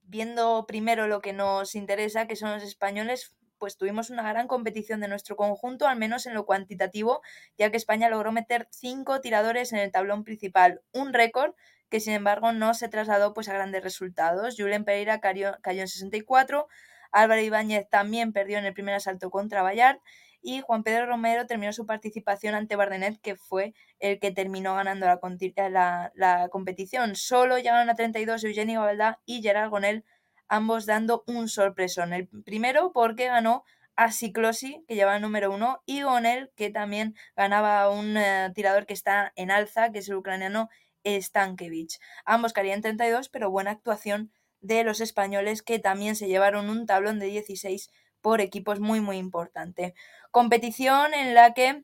viendo 0.04 0.66
primero 0.66 1.08
lo 1.08 1.20
que 1.20 1.34
nos 1.34 1.76
interesa, 1.76 2.28
que 2.28 2.38
son 2.38 2.52
los 2.52 2.64
españoles, 2.64 3.36
pues 3.58 3.76
tuvimos 3.76 4.10
una 4.10 4.24
gran 4.24 4.48
competición 4.48 5.02
de 5.02 5.10
nuestro 5.10 5.36
conjunto, 5.36 5.86
al 5.86 5.98
menos 5.98 6.26
en 6.28 6.34
lo 6.34 6.46
cuantitativo, 6.46 7.22
ya 7.58 7.70
que 7.70 7.76
España 7.76 8.08
logró 8.08 8.32
meter 8.32 8.70
cinco 8.72 9.20
tiradores 9.20 9.74
en 9.74 9.80
el 9.80 9.92
tablón 9.92 10.24
principal, 10.24 10.82
un 10.94 11.12
récord 11.12 11.56
que 11.90 12.00
sin 12.00 12.14
embargo 12.14 12.54
no 12.54 12.74
se 12.74 12.88
trasladó 12.88 13.34
pues 13.34 13.50
a 13.50 13.54
grandes 13.54 13.84
resultados. 13.84 14.56
Julen 14.58 14.86
Pereira 14.86 15.20
cayó, 15.20 15.58
cayó 15.62 15.82
en 15.82 15.90
64, 15.90 16.70
Álvaro 17.12 17.42
Ibáñez 17.42 17.90
también 17.90 18.32
perdió 18.32 18.60
en 18.60 18.66
el 18.66 18.74
primer 18.74 18.96
asalto 18.96 19.30
contra 19.30 19.62
Bayard 19.62 20.00
y 20.48 20.62
Juan 20.62 20.84
Pedro 20.84 21.08
Romero 21.08 21.46
terminó 21.46 21.74
su 21.74 21.86
participación 21.86 22.56
ante 22.56 22.78
Bardenet, 22.78 23.20
que 23.20 23.36
fue 23.36 23.74
el 24.00 24.18
que 24.18 24.32
terminó 24.32 24.76
ganando 24.76 25.06
la, 25.06 26.12
la, 26.16 26.48
competición. 26.48 27.18
Solo 27.18 27.58
llegaron 27.58 27.90
a 27.90 27.96
32 27.96 28.46
Eugenio 28.46 28.80
Gabaldá 28.80 29.20
y 29.26 29.42
Gerard 29.42 29.70
Gonel, 29.70 30.06
ambos 30.48 30.86
dando 30.86 31.26
un 31.28 31.50
sorpresón. 31.50 32.14
El 32.14 32.30
primero 32.46 32.94
porque 32.94 33.26
ganó 33.26 33.66
a 33.98 34.14
Ciclosi, 34.14 34.86
que 34.88 34.96
lleva 34.96 35.18
el 35.18 35.22
número 35.22 35.52
uno, 35.52 35.84
y 35.86 36.04
Gonel, 36.04 36.50
que 36.56 36.70
también 36.70 37.14
ganaba 37.36 37.90
un 37.90 38.16
eh, 38.16 38.50
tirador 38.56 38.86
que 38.86 38.94
está 38.94 39.34
en 39.36 39.52
alza, 39.52 39.92
que 39.92 40.00
es 40.00 40.08
el 40.08 40.16
ucraniano 40.16 40.70
Stankiewicz. 41.04 42.00
Ambos 42.24 42.54
caían 42.54 42.82
32, 42.82 43.28
pero 43.28 43.52
buena 43.52 43.72
actuación 43.72 44.32
de 44.62 44.86
los 44.86 45.02
españoles 45.02 45.62
que 45.62 45.78
también 45.80 46.16
se 46.16 46.30
llevaron 46.30 46.70
un 46.70 46.86
tablón 46.86 47.20
de 47.20 47.26
16 47.26 47.90
por 48.22 48.42
equipos 48.42 48.80
muy 48.80 49.00
muy 49.00 49.18
importante. 49.18 49.94
Competición 50.38 51.16
en 51.16 51.34
la 51.34 51.56
que 51.56 51.84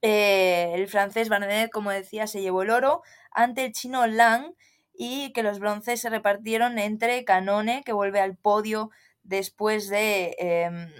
eh, 0.00 0.72
el 0.72 0.88
francés 0.88 1.28
Barnet, 1.28 1.70
como 1.70 1.90
decía, 1.90 2.26
se 2.26 2.40
llevó 2.40 2.62
el 2.62 2.70
oro 2.70 3.02
ante 3.32 3.66
el 3.66 3.72
chino 3.72 4.06
Lang 4.06 4.54
y 4.94 5.30
que 5.34 5.42
los 5.42 5.58
bronces 5.58 6.00
se 6.00 6.08
repartieron 6.08 6.78
entre 6.78 7.22
Canone, 7.26 7.82
que 7.84 7.92
vuelve 7.92 8.20
al 8.20 8.34
podio 8.34 8.88
después 9.24 9.90
de, 9.90 10.34
em, 10.38 10.90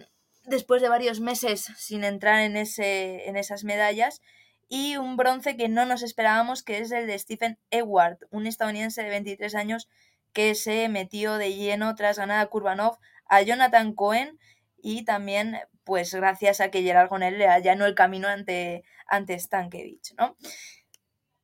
después 0.44 0.82
de 0.82 0.90
varios 0.90 1.18
meses 1.18 1.72
sin 1.78 2.04
entrar 2.04 2.42
en, 2.42 2.58
ese, 2.58 3.26
en 3.26 3.38
esas 3.38 3.64
medallas, 3.64 4.20
y 4.68 4.98
un 4.98 5.16
bronce 5.16 5.56
que 5.56 5.70
no 5.70 5.86
nos 5.86 6.02
esperábamos, 6.02 6.62
que 6.62 6.80
es 6.80 6.92
el 6.92 7.06
de 7.06 7.18
Stephen 7.18 7.58
Ewart, 7.70 8.18
un 8.30 8.46
estadounidense 8.46 9.02
de 9.02 9.08
23 9.08 9.54
años 9.54 9.88
que 10.34 10.54
se 10.54 10.90
metió 10.90 11.38
de 11.38 11.54
lleno 11.54 11.94
tras 11.94 12.18
ganar 12.18 12.38
a 12.40 12.50
Kurbanov 12.50 12.98
a 13.24 13.40
Jonathan 13.40 13.94
Cohen 13.94 14.38
y 14.76 15.06
también 15.06 15.56
pues 15.86 16.12
gracias 16.12 16.60
a 16.60 16.70
que 16.70 16.82
Gerard 16.82 17.08
Gonel 17.08 17.38
le 17.38 17.46
allanó 17.46 17.86
el 17.86 17.94
camino 17.94 18.26
ante, 18.28 18.82
ante 19.06 19.38
Stankiewicz, 19.38 20.14
¿no? 20.18 20.36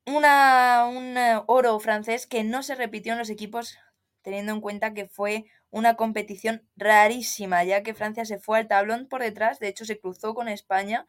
Un 0.04 0.24
eh, 0.24 1.40
oro 1.46 1.78
francés 1.78 2.26
que 2.26 2.42
no 2.42 2.64
se 2.64 2.74
repitió 2.74 3.12
en 3.12 3.20
los 3.20 3.30
equipos 3.30 3.78
teniendo 4.22 4.52
en 4.52 4.60
cuenta 4.60 4.94
que 4.94 5.06
fue 5.06 5.44
una 5.70 5.94
competición 5.94 6.68
rarísima, 6.76 7.62
ya 7.62 7.84
que 7.84 7.94
Francia 7.94 8.24
se 8.24 8.40
fue 8.40 8.58
al 8.58 8.68
tablón 8.68 9.08
por 9.08 9.22
detrás, 9.22 9.60
de 9.60 9.68
hecho 9.68 9.84
se 9.84 9.98
cruzó 10.00 10.34
con 10.34 10.48
España, 10.48 11.06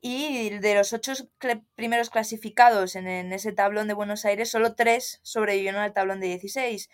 y 0.00 0.50
de 0.50 0.74
los 0.74 0.92
ocho 0.92 1.12
primeros 1.76 2.10
clasificados 2.10 2.96
en, 2.96 3.06
en, 3.06 3.32
ese 3.32 3.52
tablón 3.52 3.86
de 3.86 3.94
Buenos 3.94 4.24
Aires, 4.24 4.50
solo 4.50 4.74
tres 4.74 5.20
sobrevivieron 5.22 5.80
al 5.80 5.92
tablón 5.92 6.20
de 6.20 6.26
16. 6.26 6.90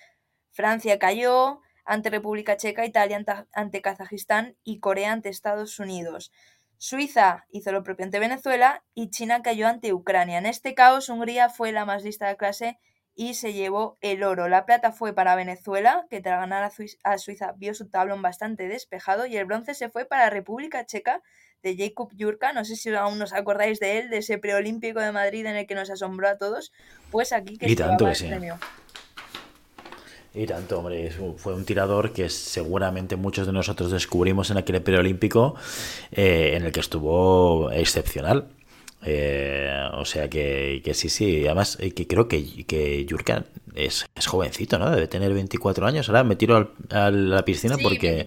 Francia 0.50 0.98
cayó, 0.98 1.60
ante 1.84 2.10
República 2.10 2.56
Checa, 2.56 2.86
Italia 2.86 3.24
ante 3.52 3.82
Kazajistán 3.82 4.56
y 4.64 4.80
Corea 4.80 5.12
ante 5.12 5.28
Estados 5.28 5.78
Unidos. 5.78 6.32
Suiza 6.76 7.46
hizo 7.50 7.72
lo 7.72 7.82
propio 7.82 8.04
ante 8.04 8.18
Venezuela 8.18 8.84
y 8.94 9.10
China 9.10 9.42
cayó 9.42 9.68
ante 9.68 9.92
Ucrania. 9.92 10.38
En 10.38 10.46
este 10.46 10.74
caos, 10.74 11.08
Hungría 11.08 11.48
fue 11.48 11.72
la 11.72 11.84
más 11.84 12.02
lista 12.02 12.28
de 12.28 12.36
clase 12.36 12.78
y 13.14 13.34
se 13.34 13.52
llevó 13.52 13.96
el 14.00 14.22
oro. 14.24 14.48
La 14.48 14.66
plata 14.66 14.92
fue 14.92 15.14
para 15.14 15.36
Venezuela, 15.36 16.04
que 16.10 16.20
tras 16.20 16.40
ganar 16.40 16.70
a 17.04 17.18
Suiza 17.18 17.52
vio 17.56 17.72
su 17.74 17.88
tablón 17.88 18.22
bastante 18.22 18.66
despejado, 18.68 19.26
y 19.26 19.36
el 19.36 19.44
bronce 19.44 19.74
se 19.74 19.88
fue 19.88 20.04
para 20.04 20.30
República 20.30 20.84
Checa 20.84 21.22
de 21.62 21.76
Jacob 21.76 22.10
Jurka. 22.18 22.52
No 22.52 22.64
sé 22.64 22.76
si 22.76 22.92
aún 22.94 23.18
nos 23.18 23.32
acordáis 23.32 23.78
de 23.78 23.98
él, 23.98 24.10
de 24.10 24.18
ese 24.18 24.38
preolímpico 24.38 25.00
de 25.00 25.12
Madrid 25.12 25.46
en 25.46 25.56
el 25.56 25.66
que 25.66 25.76
nos 25.76 25.90
asombró 25.90 26.28
a 26.28 26.38
todos. 26.38 26.72
Pues 27.10 27.32
aquí 27.32 27.56
que 27.56 27.70
y 27.70 27.76
tanto 27.76 28.08
el 28.08 28.18
premio. 28.18 28.58
Y 30.34 30.46
tanto, 30.46 30.80
hombre, 30.80 31.12
fue 31.36 31.54
un 31.54 31.64
tirador 31.64 32.12
que 32.12 32.28
seguramente 32.28 33.14
muchos 33.14 33.46
de 33.46 33.52
nosotros 33.52 33.92
descubrimos 33.92 34.50
en 34.50 34.56
aquel 34.56 34.82
preolímpico 34.82 35.54
eh, 36.10 36.54
en 36.56 36.64
el 36.64 36.72
que 36.72 36.80
estuvo 36.80 37.70
excepcional. 37.70 38.48
Eh, 39.06 39.70
o 39.92 40.04
sea 40.04 40.28
que, 40.28 40.82
sí, 40.92 41.08
sí. 41.08 41.44
Además, 41.46 41.78
eh, 41.78 41.92
que 41.92 42.08
creo 42.08 42.26
que, 42.26 42.64
que 42.64 43.04
Yurka 43.04 43.44
es, 43.76 44.06
jovencito, 44.26 44.76
¿no? 44.76 44.90
Debe 44.90 45.06
tener 45.06 45.32
24 45.32 45.86
años. 45.86 46.08
Ahora 46.08 46.24
me 46.24 46.34
tiro 46.34 46.72
a 46.90 47.10
la 47.12 47.44
piscina 47.44 47.76
porque 47.80 48.26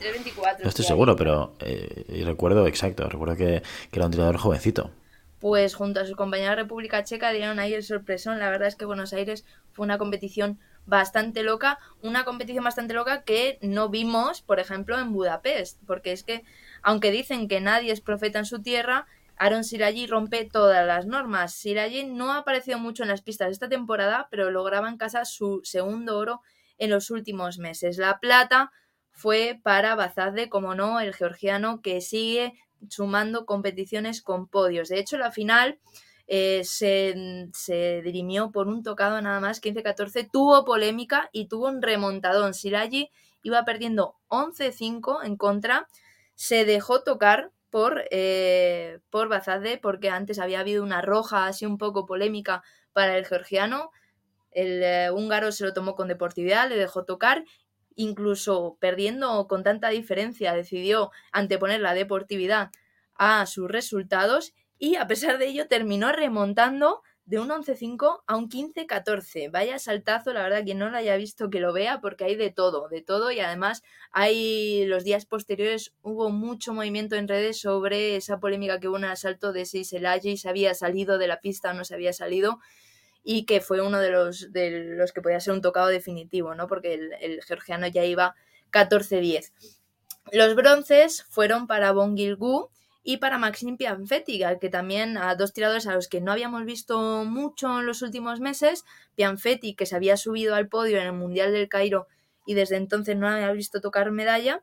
no 0.63 0.69
estoy 0.69 0.85
seguro, 0.85 1.17
pero 1.17 1.55
recuerdo, 2.23 2.67
exacto, 2.67 3.09
recuerdo 3.09 3.35
que, 3.35 3.61
que, 3.91 3.99
era 3.99 4.05
un 4.05 4.11
tirador 4.11 4.37
jovencito. 4.37 4.91
Pues 5.39 5.75
junto 5.75 5.99
a 5.99 6.05
su 6.05 6.15
compañera 6.15 6.55
República 6.55 7.03
Checa 7.03 7.31
dieron 7.31 7.59
ahí 7.59 7.73
el 7.73 7.83
sorpresón. 7.83 8.39
La 8.39 8.49
verdad 8.49 8.69
es 8.69 8.75
que 8.75 8.85
Buenos 8.85 9.11
Aires 9.11 9.45
fue 9.73 9.85
una 9.85 9.97
competición 9.97 10.57
bastante 10.87 11.43
loca, 11.43 11.77
una 12.01 12.25
competición 12.25 12.63
bastante 12.63 12.95
loca 12.95 13.23
que 13.23 13.59
no 13.61 13.89
vimos, 13.89 14.41
por 14.41 14.59
ejemplo, 14.59 14.97
en 14.97 15.13
Budapest, 15.13 15.79
porque 15.85 16.13
es 16.13 16.23
que, 16.23 16.43
aunque 16.81 17.11
dicen 17.11 17.47
que 17.47 17.61
nadie 17.61 17.91
es 17.91 18.01
profeta 18.01 18.39
en 18.39 18.45
su 18.45 18.61
tierra, 18.61 19.05
Aaron 19.35 19.63
Siraji 19.63 20.07
rompe 20.07 20.45
todas 20.45 20.87
las 20.87 21.05
normas. 21.05 21.53
Siraji 21.53 22.05
no 22.05 22.31
ha 22.31 22.37
aparecido 22.37 22.79
mucho 22.79 23.03
en 23.03 23.09
las 23.09 23.21
pistas 23.21 23.51
esta 23.51 23.69
temporada, 23.69 24.27
pero 24.31 24.49
lograba 24.49 24.89
en 24.89 24.97
casa 24.97 25.25
su 25.25 25.61
segundo 25.63 26.17
oro 26.17 26.41
en 26.79 26.89
los 26.89 27.11
últimos 27.11 27.59
meses. 27.59 27.97
La 27.97 28.19
plata 28.19 28.71
fue 29.11 29.59
para 29.61 29.95
Bazadze, 29.95 30.49
como 30.49 30.73
no, 30.73 30.99
el 31.01 31.13
georgiano 31.13 31.81
que 31.81 32.01
sigue 32.01 32.53
sumando 32.89 33.45
competiciones 33.45 34.21
con 34.21 34.47
podios. 34.47 34.89
De 34.89 34.99
hecho, 34.99 35.17
la 35.17 35.31
final 35.31 35.79
eh, 36.27 36.61
se, 36.65 37.49
se, 37.53 38.01
dirimió 38.01 38.51
por 38.51 38.67
un 38.67 38.83
tocado 38.83 39.21
nada 39.21 39.39
más, 39.39 39.61
15-14, 39.61 40.29
tuvo 40.31 40.65
polémica 40.65 41.29
y 41.31 41.47
tuvo 41.47 41.67
un 41.67 41.81
remontadón. 41.81 42.53
Siraji 42.53 43.09
iba 43.43 43.63
perdiendo 43.63 44.15
11-5 44.27 45.25
en 45.25 45.37
contra, 45.37 45.87
se 46.35 46.65
dejó 46.65 47.03
tocar 47.03 47.51
por, 47.69 48.03
eh, 48.11 48.99
por 49.09 49.29
Bazade 49.29 49.77
porque 49.77 50.09
antes 50.09 50.39
había 50.39 50.59
habido 50.59 50.83
una 50.83 51.01
roja 51.01 51.47
así 51.47 51.65
un 51.65 51.77
poco 51.77 52.05
polémica 52.05 52.63
para 52.93 53.17
el 53.17 53.25
georgiano. 53.25 53.91
El 54.51 54.83
eh, 54.83 55.11
húngaro 55.11 55.51
se 55.51 55.63
lo 55.63 55.73
tomó 55.73 55.95
con 55.95 56.07
deportividad, 56.07 56.69
le 56.69 56.75
dejó 56.77 57.05
tocar 57.05 57.45
incluso 57.95 58.77
perdiendo 58.79 59.47
con 59.47 59.63
tanta 59.63 59.89
diferencia, 59.89 60.53
decidió 60.53 61.11
anteponer 61.31 61.81
la 61.81 61.93
deportividad 61.93 62.69
a 63.15 63.45
sus 63.47 63.69
resultados 63.69 64.53
y 64.79 64.95
a 64.95 65.07
pesar 65.07 65.37
de 65.37 65.47
ello 65.47 65.67
terminó 65.67 66.11
remontando 66.11 67.01
de 67.25 67.39
un 67.39 67.49
11-5 67.49 68.23
a 68.25 68.37
un 68.37 68.49
15-14. 68.49 69.51
Vaya 69.51 69.79
saltazo, 69.79 70.31
la 70.33 70.43
verdad, 70.43 70.63
quien 70.63 70.79
no 70.79 70.89
lo 70.89 70.97
haya 70.97 71.17
visto 71.17 71.49
que 71.49 71.59
lo 71.59 71.73
vea, 71.73 71.99
porque 71.99 72.23
hay 72.23 72.35
de 72.35 72.51
todo, 72.51 72.87
de 72.87 73.01
todo, 73.01 73.31
y 73.31 73.41
además 73.41 73.83
hay 74.11 74.85
los 74.85 75.03
días 75.03 75.25
posteriores 75.25 75.93
hubo 76.01 76.29
mucho 76.29 76.73
movimiento 76.73 77.15
en 77.17 77.27
redes 77.27 77.59
sobre 77.59 78.15
esa 78.15 78.39
polémica 78.39 78.79
que 78.79 78.87
hubo 78.87 78.97
en 78.97 79.03
el 79.03 79.11
asalto 79.11 79.51
de 79.51 79.65
si 79.65 79.83
Selaji 79.83 80.37
se 80.37 80.47
había 80.47 80.73
salido 80.73 81.17
de 81.17 81.27
la 81.27 81.41
pista 81.41 81.71
o 81.71 81.73
no 81.73 81.83
se 81.83 81.95
había 81.95 82.13
salido, 82.13 82.59
y 83.29 83.43
que 83.43 83.59
fue 83.59 83.81
uno 83.81 83.99
de 83.99 84.09
los, 84.09 84.53
de 84.53 84.95
los 84.95 85.11
que 85.11 85.21
podía 85.21 85.41
ser 85.41 85.53
un 85.53 85.61
tocado 85.61 85.87
definitivo, 85.87 86.55
¿no? 86.55 86.67
Porque 86.67 86.93
el, 86.93 87.43
georgiano 87.43 87.85
ya 87.87 88.05
iba 88.05 88.35
14-10. 88.71 89.51
Los 90.31 90.55
bronces 90.55 91.23
fueron 91.23 91.67
para 91.67 91.91
Bon 91.91 92.15
Gilgu, 92.15 92.69
y 93.09 93.17
para 93.17 93.37
Maxime 93.37 93.77
Pianfetti, 93.77 94.41
que 94.59 94.67
también 94.69 95.17
a 95.17 95.33
dos 95.35 95.53
tiradores 95.53 95.87
a 95.87 95.93
los 95.93 96.09
que 96.09 96.19
no 96.19 96.33
habíamos 96.33 96.65
visto 96.65 97.23
mucho 97.23 97.79
en 97.79 97.85
los 97.85 98.01
últimos 98.01 98.41
meses, 98.41 98.83
Pianfetti, 99.15 99.75
que 99.75 99.85
se 99.85 99.95
había 99.95 100.17
subido 100.17 100.55
al 100.55 100.67
podio 100.67 100.97
en 100.97 101.07
el 101.07 101.13
Mundial 101.13 101.53
del 101.53 101.69
Cairo 101.69 102.07
y 102.45 102.53
desde 102.53 102.75
entonces 102.75 103.15
no 103.15 103.29
había 103.29 103.49
visto 103.53 103.79
tocar 103.79 104.11
medalla, 104.11 104.61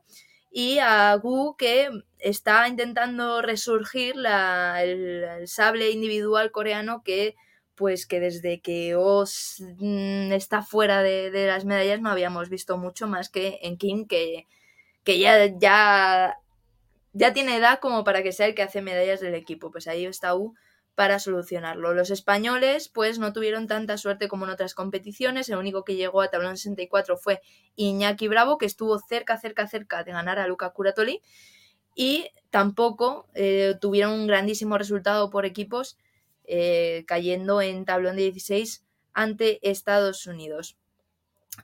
y 0.51 0.77
a 0.77 1.15
Gu, 1.15 1.55
que 1.57 1.89
está 2.19 2.67
intentando 2.67 3.41
resurgir 3.41 4.13
el, 4.15 5.47
sable 5.47 5.89
individual 5.89 6.51
coreano 6.51 7.01
que 7.03 7.33
pues 7.73 8.05
que 8.05 8.19
desde 8.19 8.61
que 8.61 8.93
Os 8.95 9.63
mm, 9.79 10.31
está 10.33 10.61
fuera 10.61 11.01
de, 11.01 11.31
las 11.47 11.65
medallas 11.65 11.99
no 11.99 12.11
habíamos 12.11 12.49
visto 12.49 12.77
mucho 12.77 13.07
más 13.07 13.29
que 13.29 13.57
en 13.63 13.77
Kim, 13.77 14.05
que, 14.07 14.45
que 15.03 15.17
ya, 15.17 15.47
ya 15.57 16.37
ya 17.15 17.31
tiene 17.31 17.55
edad 17.55 17.79
como 17.79 18.03
para 18.03 18.21
que 18.23 18.33
sea 18.33 18.45
el 18.45 18.55
que 18.55 18.61
hace 18.61 18.81
medallas 18.81 19.21
del 19.21 19.35
equipo. 19.35 19.71
Pues 19.71 19.87
ahí 19.87 20.05
está 20.05 20.35
U 20.35 20.53
para 20.95 21.17
solucionarlo. 21.17 21.93
Los 21.93 22.11
españoles 22.11 22.89
pues 22.89 23.19
no 23.19 23.31
tuvieron 23.31 23.67
tanta 23.67 23.97
suerte 23.97 24.27
como 24.27 24.43
en 24.43 24.51
otras 24.51 24.73
competiciones. 24.73 25.47
El 25.47 25.57
único 25.57 25.85
que 25.85 25.95
llegó 25.95 26.21
a 26.21 26.29
tablón 26.29 26.57
64 26.57 27.17
fue 27.17 27.41
Iñaki 27.77 28.27
Bravo, 28.27 28.57
que 28.57 28.65
estuvo 28.65 28.99
cerca, 28.99 29.37
cerca, 29.37 29.65
cerca 29.65 30.03
de 30.03 30.11
ganar 30.11 30.39
a 30.39 30.47
Luca 30.47 30.71
Curatoli. 30.71 31.21
Y 31.95 32.31
tampoco 32.49 33.29
eh, 33.33 33.75
tuvieron 33.79 34.11
un 34.11 34.27
grandísimo 34.27 34.77
resultado 34.77 35.29
por 35.29 35.45
equipos, 35.45 35.97
eh, 36.43 37.05
cayendo 37.07 37.61
en 37.61 37.85
tablón 37.85 38.17
de 38.17 38.23
16 38.23 38.83
ante 39.13 39.59
Estados 39.69 40.27
Unidos. 40.27 40.77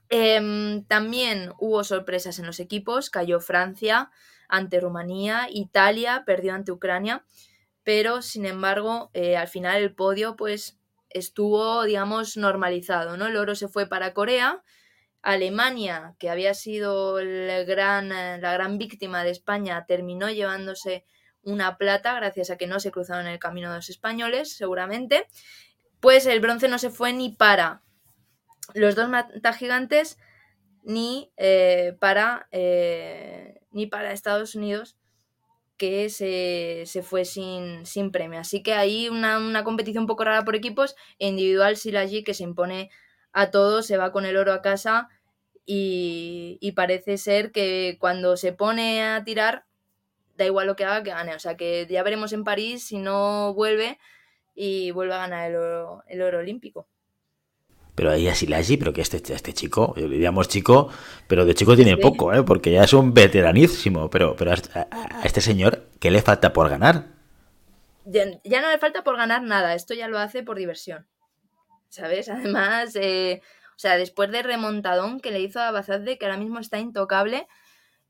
Em, 0.07 0.85
también 0.85 1.51
hubo 1.59 1.83
sorpresas 1.83 2.39
en 2.39 2.45
los 2.45 2.61
equipos, 2.61 3.09
cayó 3.09 3.41
Francia, 3.41 4.09
ante 4.51 4.79
Rumanía, 4.79 5.47
Italia 5.49 6.23
perdió 6.25 6.53
ante 6.53 6.71
Ucrania, 6.71 7.25
pero 7.83 8.21
sin 8.21 8.45
embargo 8.45 9.09
eh, 9.13 9.37
al 9.37 9.47
final 9.47 9.81
el 9.81 9.95
podio 9.95 10.35
pues 10.35 10.79
estuvo 11.09 11.83
digamos 11.83 12.37
normalizado, 12.37 13.17
¿no? 13.17 13.27
El 13.27 13.37
oro 13.37 13.55
se 13.55 13.67
fue 13.67 13.87
para 13.87 14.13
Corea, 14.13 14.61
Alemania, 15.21 16.15
que 16.19 16.29
había 16.29 16.53
sido 16.53 17.15
gran, 17.15 18.09
la 18.09 18.53
gran 18.53 18.77
víctima 18.77 19.23
de 19.23 19.31
España, 19.31 19.85
terminó 19.87 20.29
llevándose 20.29 21.05
una 21.43 21.77
plata 21.77 22.13
gracias 22.15 22.49
a 22.49 22.57
que 22.57 22.67
no 22.67 22.79
se 22.79 22.91
cruzaron 22.91 23.27
el 23.27 23.39
camino 23.39 23.73
los 23.73 23.89
españoles, 23.89 24.55
seguramente. 24.55 25.27
Pues 25.99 26.25
el 26.25 26.39
bronce 26.39 26.67
no 26.67 26.77
se 26.77 26.89
fue 26.89 27.13
ni 27.13 27.29
para 27.29 27.83
los 28.73 28.95
dos 28.95 29.09
gigantes 29.57 30.17
ni 30.83 31.31
eh, 31.37 31.95
para 31.99 32.47
eh, 32.51 33.61
ni 33.71 33.87
para 33.87 34.13
Estados 34.13 34.55
Unidos 34.55 34.97
que 35.77 36.09
se, 36.09 37.01
fue 37.01 37.25
sin, 37.25 37.87
sin, 37.87 38.11
premio. 38.11 38.39
Así 38.39 38.61
que 38.61 38.75
hay 38.75 39.09
una, 39.09 39.63
competición 39.63 40.03
un 40.03 40.07
poco 40.07 40.23
rara 40.23 40.45
por 40.45 40.55
equipos 40.55 40.95
e 41.17 41.27
individual 41.27 41.75
Silagi 41.75 42.23
que 42.23 42.35
se 42.35 42.43
impone 42.43 42.91
a 43.33 43.49
todos, 43.49 43.87
se 43.87 43.97
va 43.97 44.11
con 44.11 44.25
el 44.25 44.37
oro 44.37 44.53
a 44.53 44.61
casa 44.61 45.09
y, 45.65 46.59
y, 46.61 46.73
parece 46.73 47.17
ser 47.17 47.51
que 47.51 47.97
cuando 47.99 48.37
se 48.37 48.53
pone 48.53 49.03
a 49.03 49.23
tirar 49.23 49.65
da 50.37 50.45
igual 50.45 50.67
lo 50.67 50.75
que 50.75 50.85
haga 50.85 51.03
que 51.03 51.11
gane. 51.11 51.35
O 51.35 51.39
sea 51.39 51.57
que 51.57 51.87
ya 51.89 52.03
veremos 52.03 52.33
en 52.33 52.43
París 52.43 52.83
si 52.85 52.97
no 52.99 53.53
vuelve 53.53 53.97
y 54.55 54.91
vuelve 54.91 55.13
a 55.13 55.19
ganar 55.19 55.49
el 55.49 55.55
oro, 55.55 56.03
el 56.07 56.21
oro 56.21 56.39
olímpico. 56.39 56.87
Pero 57.95 58.11
ahí 58.11 58.27
así 58.27 58.51
allí, 58.53 58.77
pero 58.77 58.93
que 58.93 59.01
este, 59.01 59.17
este 59.33 59.53
chico, 59.53 59.93
yo 59.97 60.07
diríamos 60.07 60.47
chico, 60.47 60.89
pero 61.27 61.45
de 61.45 61.53
chico 61.55 61.75
tiene 61.75 61.97
poco, 61.97 62.33
¿eh? 62.33 62.43
porque 62.43 62.71
ya 62.71 62.83
es 62.83 62.93
un 62.93 63.13
veteranísimo. 63.13 64.09
Pero, 64.09 64.35
pero 64.35 64.51
a, 64.51 64.87
este 65.23 65.41
señor, 65.41 65.83
¿qué 65.99 66.09
le 66.09 66.21
falta 66.21 66.53
por 66.53 66.69
ganar? 66.69 67.07
Ya, 68.05 68.61
no 68.61 68.69
le 68.69 68.77
falta 68.79 69.03
por 69.03 69.17
ganar 69.17 69.43
nada, 69.43 69.75
esto 69.75 69.93
ya 69.93 70.07
lo 70.07 70.19
hace 70.19 70.41
por 70.43 70.57
diversión. 70.57 71.07
¿Sabes? 71.89 72.29
Además, 72.29 72.95
eh, 72.95 73.41
o 73.75 73.79
sea, 73.79 73.97
después 73.97 74.31
de 74.31 74.43
remontadón 74.43 75.19
que 75.19 75.31
le 75.31 75.41
hizo 75.41 75.59
a 75.59 75.71
Bazazde, 75.71 76.17
que 76.17 76.25
ahora 76.25 76.37
mismo 76.37 76.59
está 76.59 76.79
intocable, 76.79 77.47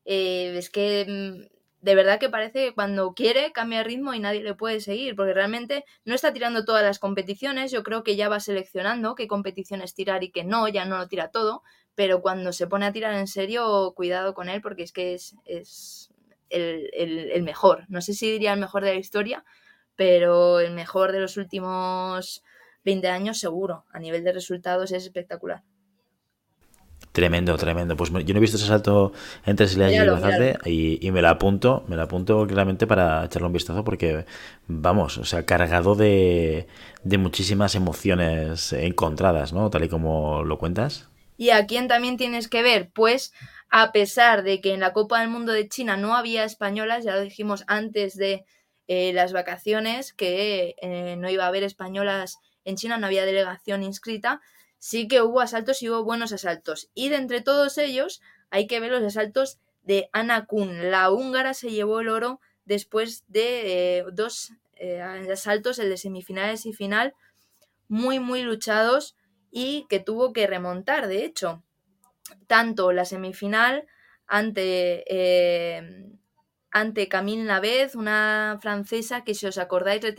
eh, 0.04 0.54
es 0.56 0.70
que 0.70 1.06
mm, 1.08 1.52
de 1.82 1.96
verdad 1.96 2.20
que 2.20 2.30
parece 2.30 2.66
que 2.66 2.74
cuando 2.74 3.12
quiere 3.12 3.52
cambia 3.52 3.82
ritmo 3.82 4.14
y 4.14 4.20
nadie 4.20 4.42
le 4.42 4.54
puede 4.54 4.80
seguir, 4.80 5.16
porque 5.16 5.34
realmente 5.34 5.84
no 6.04 6.14
está 6.14 6.32
tirando 6.32 6.64
todas 6.64 6.84
las 6.84 7.00
competiciones, 7.00 7.72
yo 7.72 7.82
creo 7.82 8.04
que 8.04 8.14
ya 8.14 8.28
va 8.28 8.38
seleccionando 8.38 9.16
qué 9.16 9.26
competiciones 9.26 9.92
tirar 9.92 10.22
y 10.22 10.30
qué 10.30 10.44
no, 10.44 10.68
ya 10.68 10.84
no 10.84 10.96
lo 10.96 11.08
tira 11.08 11.30
todo, 11.32 11.62
pero 11.96 12.22
cuando 12.22 12.52
se 12.52 12.68
pone 12.68 12.86
a 12.86 12.92
tirar 12.92 13.14
en 13.14 13.26
serio, 13.26 13.92
cuidado 13.96 14.32
con 14.32 14.48
él, 14.48 14.62
porque 14.62 14.84
es 14.84 14.92
que 14.92 15.14
es, 15.14 16.08
el, 16.50 16.88
el 16.94 17.42
mejor, 17.42 17.84
no 17.88 18.00
sé 18.00 18.14
si 18.14 18.30
diría 18.30 18.52
el 18.52 18.60
mejor 18.60 18.84
de 18.84 18.92
la 18.94 19.00
historia, 19.00 19.44
pero 19.96 20.60
el 20.60 20.72
mejor 20.72 21.10
de 21.10 21.20
los 21.20 21.36
últimos 21.36 22.44
20 22.84 23.08
años 23.08 23.40
seguro, 23.40 23.86
a 23.92 23.98
nivel 23.98 24.22
de 24.22 24.32
resultados 24.32 24.92
es 24.92 25.04
espectacular. 25.04 25.64
Tremendo, 27.10 27.56
tremendo. 27.56 27.96
Pues 27.96 28.10
yo 28.10 28.32
no 28.32 28.38
he 28.38 28.40
visto 28.40 28.56
ese 28.56 28.66
salto 28.66 29.12
entre 29.44 29.68
Silea 29.68 29.90
y 30.64 30.98
y, 31.00 31.10
me 31.10 31.20
la 31.20 31.30
apunto, 31.30 31.84
me 31.88 31.96
la 31.96 32.04
apunto 32.04 32.46
claramente 32.46 32.86
para 32.86 33.24
echarle 33.24 33.48
un 33.48 33.52
vistazo 33.52 33.84
porque, 33.84 34.24
vamos, 34.66 35.18
o 35.18 35.24
sea, 35.24 35.44
cargado 35.44 35.94
de, 35.94 36.66
de 37.02 37.18
muchísimas 37.18 37.74
emociones 37.74 38.72
encontradas, 38.72 39.52
¿no? 39.52 39.68
Tal 39.68 39.84
y 39.84 39.88
como 39.88 40.42
lo 40.44 40.58
cuentas. 40.58 41.08
¿Y 41.36 41.50
a 41.50 41.66
quién 41.66 41.88
también 41.88 42.16
tienes 42.16 42.48
que 42.48 42.62
ver? 42.62 42.90
Pues 42.94 43.32
a 43.68 43.90
pesar 43.90 44.42
de 44.42 44.60
que 44.60 44.74
en 44.74 44.80
la 44.80 44.92
Copa 44.92 45.20
del 45.20 45.30
Mundo 45.30 45.52
de 45.52 45.68
China 45.68 45.96
no 45.96 46.14
había 46.14 46.44
españolas, 46.44 47.04
ya 47.04 47.14
lo 47.14 47.22
dijimos 47.22 47.64
antes 47.66 48.16
de 48.16 48.44
eh, 48.86 49.12
las 49.12 49.32
vacaciones, 49.32 50.12
que 50.12 50.76
eh, 50.82 51.16
no 51.18 51.30
iba 51.30 51.44
a 51.44 51.48
haber 51.48 51.62
españolas 51.62 52.38
en 52.64 52.76
China, 52.76 52.98
no 52.98 53.06
había 53.06 53.24
delegación 53.24 53.82
inscrita, 53.82 54.40
sí 54.82 55.06
que 55.06 55.22
hubo 55.22 55.40
asaltos 55.40 55.80
y 55.80 55.88
hubo 55.88 56.02
buenos 56.02 56.32
asaltos. 56.32 56.90
Y 56.92 57.08
de 57.08 57.14
entre 57.14 57.40
todos 57.40 57.78
ellos 57.78 58.20
hay 58.50 58.66
que 58.66 58.80
ver 58.80 58.90
los 58.90 59.04
asaltos 59.04 59.60
de 59.84 60.10
Ana 60.12 60.46
Kun. 60.46 60.90
La 60.90 61.12
húngara 61.12 61.54
se 61.54 61.70
llevó 61.70 62.00
el 62.00 62.08
oro 62.08 62.40
después 62.64 63.22
de 63.28 63.98
eh, 63.98 64.04
dos 64.12 64.54
eh, 64.74 65.00
asaltos, 65.00 65.78
el 65.78 65.88
de 65.88 65.96
semifinales 65.96 66.66
y 66.66 66.72
final, 66.72 67.14
muy, 67.86 68.18
muy 68.18 68.42
luchados 68.42 69.14
y 69.52 69.86
que 69.88 70.00
tuvo 70.00 70.32
que 70.32 70.48
remontar, 70.48 71.06
de 71.06 71.24
hecho. 71.26 71.62
Tanto 72.48 72.90
la 72.90 73.04
semifinal 73.04 73.86
ante 74.26 75.04
eh, 75.06 76.10
ante 76.72 77.06
Camille 77.06 77.44
Navez, 77.44 77.94
una 77.94 78.58
francesa 78.60 79.24
que 79.24 79.34
si 79.34 79.46
os 79.46 79.58
acordáis 79.58 80.02
le 80.02 80.14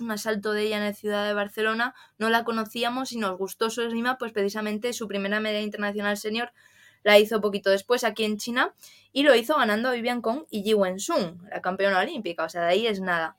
un 0.00 0.10
asalto 0.10 0.52
de 0.52 0.62
ella 0.62 0.78
en 0.78 0.84
la 0.84 0.94
ciudad 0.94 1.26
de 1.26 1.34
Barcelona, 1.34 1.94
no 2.18 2.30
la 2.30 2.42
conocíamos 2.44 3.12
y 3.12 3.18
nos 3.18 3.36
gustó 3.36 3.68
su 3.68 3.82
esgrima, 3.82 4.16
pues 4.16 4.32
precisamente 4.32 4.94
su 4.94 5.06
primera 5.06 5.40
medalla 5.40 5.60
internacional 5.60 6.16
senior 6.16 6.52
la 7.02 7.18
hizo 7.18 7.42
poquito 7.42 7.68
después 7.68 8.02
aquí 8.02 8.24
en 8.24 8.38
China 8.38 8.74
y 9.12 9.24
lo 9.24 9.34
hizo 9.34 9.56
ganando 9.56 9.90
a 9.90 9.92
Vivian 9.92 10.22
Kong 10.22 10.44
y 10.50 10.62
Ji 10.62 10.72
Wen-sung, 10.72 11.42
la 11.50 11.60
campeona 11.60 12.00
olímpica, 12.00 12.44
o 12.44 12.48
sea, 12.48 12.62
de 12.62 12.68
ahí 12.68 12.86
es 12.86 13.00
nada. 13.00 13.36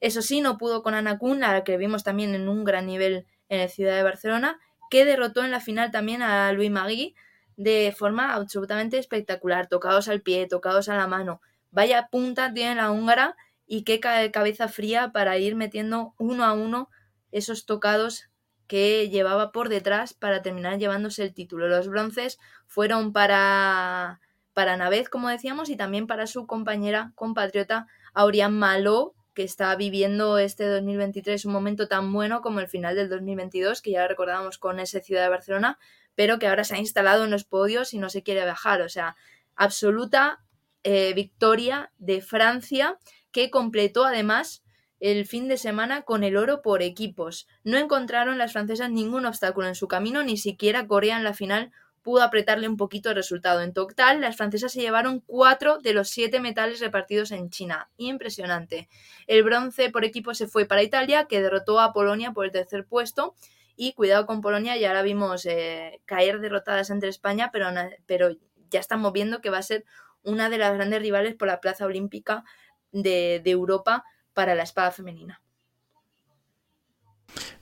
Eso 0.00 0.22
sí, 0.22 0.40
no 0.40 0.58
pudo 0.58 0.84
con 0.84 0.94
Ana 0.94 1.18
Kun, 1.18 1.40
la 1.40 1.64
que 1.64 1.76
vimos 1.76 2.04
también 2.04 2.36
en 2.36 2.48
un 2.48 2.62
gran 2.62 2.86
nivel 2.86 3.26
en 3.48 3.58
la 3.58 3.68
ciudad 3.68 3.96
de 3.96 4.04
Barcelona, 4.04 4.60
que 4.90 5.04
derrotó 5.04 5.42
en 5.44 5.50
la 5.50 5.60
final 5.60 5.90
también 5.90 6.22
a 6.22 6.52
Louis 6.52 6.70
Magui 6.70 7.16
de 7.56 7.92
forma 7.96 8.32
absolutamente 8.32 8.96
espectacular, 8.96 9.66
tocados 9.66 10.08
al 10.08 10.22
pie, 10.22 10.46
tocados 10.46 10.88
a 10.88 10.96
la 10.96 11.06
mano, 11.06 11.42
Vaya 11.70 12.08
punta 12.10 12.52
tiene 12.52 12.76
la 12.76 12.90
húngara 12.90 13.36
y 13.66 13.84
qué 13.84 14.00
cabeza 14.00 14.68
fría 14.68 15.12
para 15.12 15.38
ir 15.38 15.54
metiendo 15.54 16.14
uno 16.18 16.44
a 16.44 16.52
uno 16.52 16.90
esos 17.30 17.66
tocados 17.66 18.30
que 18.66 19.08
llevaba 19.08 19.52
por 19.52 19.68
detrás 19.68 20.14
para 20.14 20.42
terminar 20.42 20.78
llevándose 20.78 21.24
el 21.24 21.34
título. 21.34 21.68
Los 21.68 21.88
bronces 21.88 22.38
fueron 22.66 23.12
para, 23.12 24.20
para 24.52 24.76
Navez, 24.76 25.08
como 25.08 25.28
decíamos, 25.28 25.70
y 25.70 25.76
también 25.76 26.06
para 26.06 26.26
su 26.26 26.46
compañera 26.46 27.12
compatriota 27.16 27.86
Aurian 28.14 28.56
Maló, 28.56 29.14
que 29.34 29.42
está 29.42 29.74
viviendo 29.74 30.38
este 30.38 30.66
2023 30.66 31.44
un 31.44 31.52
momento 31.52 31.88
tan 31.88 32.12
bueno 32.12 32.42
como 32.42 32.60
el 32.60 32.68
final 32.68 32.94
del 32.96 33.08
2022, 33.08 33.82
que 33.82 33.92
ya 33.92 34.06
recordábamos 34.06 34.58
con 34.58 34.80
ese 34.80 35.00
Ciudad 35.00 35.22
de 35.22 35.30
Barcelona, 35.30 35.78
pero 36.14 36.38
que 36.38 36.46
ahora 36.46 36.64
se 36.64 36.74
ha 36.74 36.78
instalado 36.78 37.24
en 37.24 37.30
los 37.30 37.44
podios 37.44 37.94
y 37.94 37.98
no 37.98 38.08
se 38.08 38.22
quiere 38.22 38.44
bajar. 38.44 38.82
O 38.82 38.88
sea, 38.88 39.16
absoluta 39.56 40.44
eh, 40.84 41.12
victoria 41.14 41.92
de 41.98 42.20
Francia, 42.20 42.98
que 43.32 43.50
completó 43.50 44.04
además 44.04 44.62
el 45.00 45.26
fin 45.26 45.48
de 45.48 45.56
semana 45.56 46.02
con 46.02 46.24
el 46.24 46.36
oro 46.36 46.62
por 46.62 46.82
equipos. 46.82 47.48
No 47.64 47.78
encontraron 47.78 48.38
las 48.38 48.52
francesas 48.52 48.90
ningún 48.90 49.24
obstáculo 49.26 49.66
en 49.66 49.74
su 49.74 49.88
camino, 49.88 50.22
ni 50.22 50.36
siquiera 50.36 50.86
Corea 50.86 51.16
en 51.16 51.24
la 51.24 51.34
final 51.34 51.72
pudo 52.02 52.22
apretarle 52.22 52.68
un 52.68 52.76
poquito 52.76 53.10
el 53.10 53.16
resultado. 53.16 53.60
En 53.60 53.72
total, 53.72 54.20
las 54.20 54.36
francesas 54.36 54.72
se 54.72 54.80
llevaron 54.80 55.20
cuatro 55.20 55.78
de 55.78 55.92
los 55.92 56.08
siete 56.08 56.40
metales 56.40 56.80
repartidos 56.80 57.30
en 57.30 57.50
China. 57.50 57.90
Impresionante. 57.96 58.88
El 59.26 59.42
bronce 59.42 59.90
por 59.90 60.04
equipo 60.04 60.34
se 60.34 60.46
fue 60.46 60.66
para 60.66 60.82
Italia, 60.82 61.26
que 61.26 61.42
derrotó 61.42 61.80
a 61.80 61.92
Polonia 61.92 62.32
por 62.32 62.46
el 62.46 62.52
tercer 62.52 62.86
puesto. 62.86 63.34
Y 63.76 63.92
cuidado 63.94 64.26
con 64.26 64.40
Polonia, 64.40 64.76
ya 64.76 64.92
la 64.92 65.02
vimos 65.02 65.46
eh, 65.46 66.00
caer 66.04 66.40
derrotadas 66.40 66.90
entre 66.90 67.08
España, 67.08 67.50
pero, 67.52 67.68
pero 68.06 68.30
ya 68.70 68.80
estamos 68.80 69.12
viendo 69.12 69.40
que 69.40 69.50
va 69.50 69.58
a 69.58 69.62
ser 69.62 69.84
una 70.22 70.50
de 70.50 70.58
las 70.58 70.74
grandes 70.74 71.00
rivales 71.00 71.34
por 71.34 71.48
la 71.48 71.60
plaza 71.60 71.86
olímpica 71.86 72.44
de, 72.92 73.42
Europa 73.44 74.04
para 74.34 74.54
la 74.54 74.62
espada 74.62 74.90
femenina. 74.90 75.42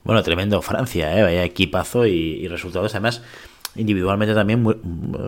Bueno, 0.03 0.23
tremendo 0.23 0.61
Francia, 0.61 1.17
¿eh? 1.17 1.23
vaya 1.23 1.43
equipazo 1.43 2.05
y 2.05 2.47
resultados 2.47 2.95
además 2.95 3.21
individualmente 3.79 4.35
también 4.35 4.65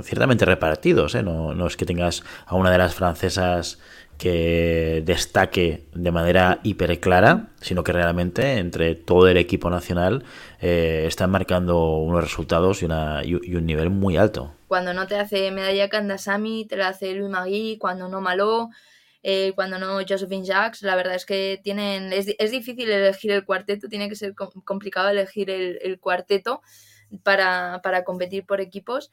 ciertamente 0.04 0.46
repartidos. 0.46 1.16
¿eh? 1.16 1.24
No, 1.24 1.66
es 1.66 1.78
que 1.78 1.86
tengas 1.86 2.24
a 2.46 2.56
una 2.56 2.72
de 2.72 2.78
las 2.78 2.94
francesas 2.94 3.80
que 4.18 5.02
destaque 5.04 5.86
de 5.96 6.12
manera 6.12 6.60
hiper 6.62 7.00
clara, 7.00 7.48
sino 7.60 7.84
que 7.84 7.92
realmente 7.92 8.58
entre 8.58 8.94
todo 8.94 9.28
el 9.28 9.38
equipo 9.38 9.72
nacional 9.72 10.24
eh, 10.60 11.06
están 11.08 11.32
marcando 11.32 11.98
unos 11.98 12.24
resultados 12.24 12.84
y, 12.84 12.86
una, 12.86 13.24
y, 13.24 13.34
un 13.34 13.66
nivel 13.66 13.90
muy 13.90 14.18
alto. 14.18 14.54
Cuando 14.68 14.94
no 14.94 15.08
te 15.08 15.16
hace 15.16 15.50
medalla 15.50 15.90
Kandasamy, 15.90 16.66
te 16.68 16.78
la 16.78 16.90
hace 16.90 17.16
Louis 17.16 17.32
Marie, 17.32 17.80
cuando 17.80 18.10
no 18.10 18.22
Maló, 18.22 18.70
eh, 19.24 19.54
cuando 19.56 19.80
no 19.80 20.00
Josephine 20.08 20.46
Jacques, 20.46 20.84
la 20.84 20.96
verdad 20.96 21.16
es 21.16 21.26
que 21.26 21.60
tienen 21.64 22.12
es, 22.14 22.28
es 22.38 22.52
difícil 22.52 22.90
elegir 22.90 23.32
el 23.32 23.46
cuarteto, 23.46 23.88
tiene 23.88 24.10
que 24.10 24.16
ser 24.16 24.34
complicado 24.36 25.10
elegir 25.10 25.50
el, 25.50 25.80
el 25.82 26.00
cuarteto 26.00 26.62
para, 27.24 27.82
para 27.84 28.04
competir 28.04 28.46
por 28.46 28.62
equipos, 28.62 29.12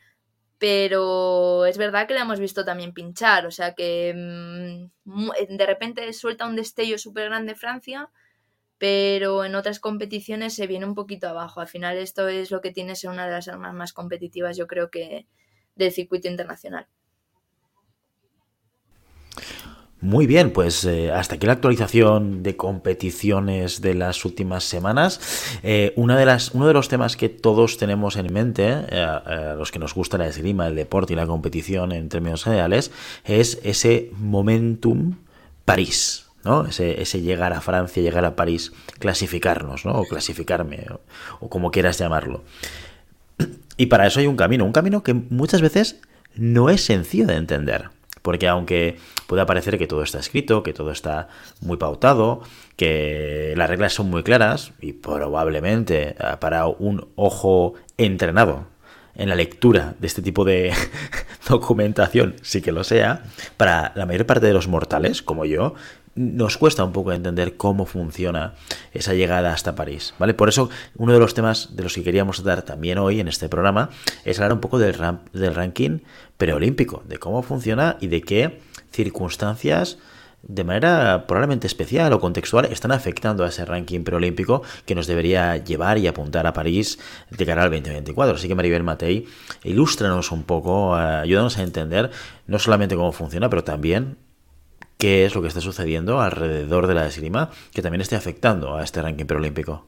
pero 0.58 1.66
es 1.66 1.78
verdad 1.78 2.06
que 2.06 2.14
la 2.14 2.22
hemos 2.22 2.40
visto 2.40 2.64
también 2.64 2.92
pinchar, 2.92 3.46
o 3.46 3.50
sea 3.50 3.74
que 3.74 4.12
mm, 4.14 5.56
de 5.56 5.66
repente 5.66 6.12
suelta 6.12 6.46
un 6.46 6.56
destello 6.56 6.98
súper 6.98 7.26
grande 7.28 7.54
Francia, 7.54 8.10
pero 8.78 9.44
en 9.44 9.54
otras 9.54 9.80
competiciones 9.80 10.54
se 10.54 10.66
viene 10.66 10.86
un 10.86 10.94
poquito 10.94 11.28
abajo. 11.28 11.60
Al 11.60 11.68
final 11.68 11.96
esto 11.98 12.28
es 12.28 12.50
lo 12.50 12.60
que 12.60 12.72
tiene 12.72 12.96
ser 12.96 13.10
una 13.10 13.26
de 13.26 13.32
las 13.32 13.48
armas 13.48 13.74
más 13.74 13.92
competitivas, 13.92 14.56
yo 14.56 14.66
creo 14.66 14.90
que 14.90 15.26
del 15.74 15.92
circuito 15.92 16.28
internacional. 16.28 16.88
Muy 20.00 20.28
bien, 20.28 20.52
pues 20.52 20.84
eh, 20.84 21.10
hasta 21.10 21.34
aquí 21.34 21.46
la 21.46 21.54
actualización 21.54 22.44
de 22.44 22.56
competiciones 22.56 23.80
de 23.80 23.94
las 23.94 24.24
últimas 24.24 24.62
semanas. 24.62 25.58
Eh, 25.64 25.92
una 25.96 26.16
de 26.16 26.24
las, 26.24 26.52
uno 26.52 26.68
de 26.68 26.72
los 26.72 26.88
temas 26.88 27.16
que 27.16 27.28
todos 27.28 27.78
tenemos 27.78 28.14
en 28.16 28.32
mente, 28.32 28.64
eh, 28.90 29.54
los 29.56 29.72
que 29.72 29.80
nos 29.80 29.94
gusta 29.94 30.16
la 30.16 30.28
esgrima, 30.28 30.68
el 30.68 30.76
deporte 30.76 31.14
y 31.14 31.16
la 31.16 31.26
competición 31.26 31.90
en 31.90 32.08
términos 32.08 32.44
generales, 32.44 32.92
es 33.24 33.58
ese 33.64 34.12
momentum 34.16 35.16
París. 35.64 36.26
¿no? 36.44 36.66
Ese, 36.66 37.02
ese, 37.02 37.20
llegar 37.20 37.52
a 37.52 37.60
Francia, 37.60 38.00
llegar 38.00 38.24
a 38.24 38.36
París, 38.36 38.72
clasificarnos, 39.00 39.84
¿no? 39.84 39.94
O 39.94 40.04
clasificarme, 40.04 40.86
o 41.40 41.48
como 41.50 41.72
quieras 41.72 41.98
llamarlo. 41.98 42.44
Y 43.76 43.86
para 43.86 44.06
eso 44.06 44.20
hay 44.20 44.28
un 44.28 44.36
camino, 44.36 44.64
un 44.64 44.72
camino 44.72 45.02
que 45.02 45.14
muchas 45.14 45.60
veces 45.60 46.00
no 46.36 46.70
es 46.70 46.84
sencillo 46.84 47.26
de 47.26 47.34
entender. 47.34 47.90
Porque 48.28 48.46
aunque 48.46 48.98
pueda 49.26 49.46
parecer 49.46 49.78
que 49.78 49.86
todo 49.86 50.02
está 50.02 50.18
escrito, 50.18 50.62
que 50.62 50.74
todo 50.74 50.90
está 50.90 51.28
muy 51.62 51.78
pautado, 51.78 52.42
que 52.76 53.54
las 53.56 53.70
reglas 53.70 53.94
son 53.94 54.10
muy 54.10 54.22
claras 54.22 54.74
y 54.82 54.92
probablemente 54.92 56.10
eh, 56.10 56.36
para 56.38 56.66
un 56.66 57.08
ojo 57.16 57.72
entrenado 57.96 58.66
en 59.14 59.30
la 59.30 59.34
lectura 59.34 59.94
de 59.98 60.06
este 60.06 60.20
tipo 60.20 60.44
de 60.44 60.74
documentación 61.48 62.36
sí 62.42 62.60
que 62.60 62.70
lo 62.70 62.84
sea, 62.84 63.22
para 63.56 63.92
la 63.94 64.04
mayor 64.04 64.26
parte 64.26 64.46
de 64.46 64.52
los 64.52 64.68
mortales, 64.68 65.22
como 65.22 65.46
yo, 65.46 65.72
nos 66.18 66.58
cuesta 66.58 66.84
un 66.84 66.92
poco 66.92 67.12
entender 67.12 67.56
cómo 67.56 67.86
funciona 67.86 68.54
esa 68.92 69.14
llegada 69.14 69.52
hasta 69.52 69.74
París, 69.74 70.14
¿vale? 70.18 70.34
Por 70.34 70.48
eso 70.48 70.68
uno 70.96 71.12
de 71.12 71.20
los 71.20 71.32
temas 71.32 71.76
de 71.76 71.84
los 71.84 71.94
que 71.94 72.02
queríamos 72.02 72.42
dar 72.42 72.62
también 72.62 72.98
hoy 72.98 73.20
en 73.20 73.28
este 73.28 73.48
programa 73.48 73.88
es 74.24 74.38
hablar 74.38 74.52
un 74.52 74.60
poco 74.60 74.78
del, 74.78 74.96
del 75.32 75.54
ranking 75.54 76.00
preolímpico, 76.38 77.02
de 77.06 77.18
cómo 77.18 77.42
funciona 77.42 77.98
y 78.00 78.06
de 78.06 78.22
qué 78.22 78.60
circunstancias 78.90 79.98
de 80.42 80.64
manera 80.64 81.26
probablemente 81.26 81.66
especial 81.66 82.12
o 82.12 82.20
contextual 82.20 82.66
están 82.66 82.92
afectando 82.92 83.44
a 83.44 83.48
ese 83.48 83.64
ranking 83.64 84.04
preolímpico 84.04 84.62
que 84.86 84.94
nos 84.94 85.06
debería 85.06 85.56
llevar 85.56 85.98
y 85.98 86.06
apuntar 86.06 86.46
a 86.46 86.52
París 86.52 86.98
de 87.30 87.44
cara 87.44 87.64
al 87.64 87.70
2024. 87.70 88.36
Así 88.36 88.48
que 88.48 88.54
Maribel 88.54 88.84
Matei, 88.84 89.26
ilústranos 89.64 90.30
un 90.30 90.44
poco, 90.44 90.96
eh, 90.96 91.02
ayúdanos 91.02 91.58
a 91.58 91.62
entender 91.62 92.10
no 92.46 92.58
solamente 92.58 92.94
cómo 92.94 93.12
funciona, 93.12 93.50
pero 93.50 93.64
también 93.64 94.16
qué 94.96 95.26
es 95.26 95.34
lo 95.34 95.42
que 95.42 95.48
está 95.48 95.60
sucediendo 95.60 96.20
alrededor 96.20 96.86
de 96.86 96.94
la 96.94 97.06
esgrima 97.06 97.50
que 97.72 97.82
también 97.82 98.00
esté 98.00 98.16
afectando 98.16 98.76
a 98.76 98.84
este 98.84 99.02
ranking 99.02 99.26
preolímpico. 99.26 99.86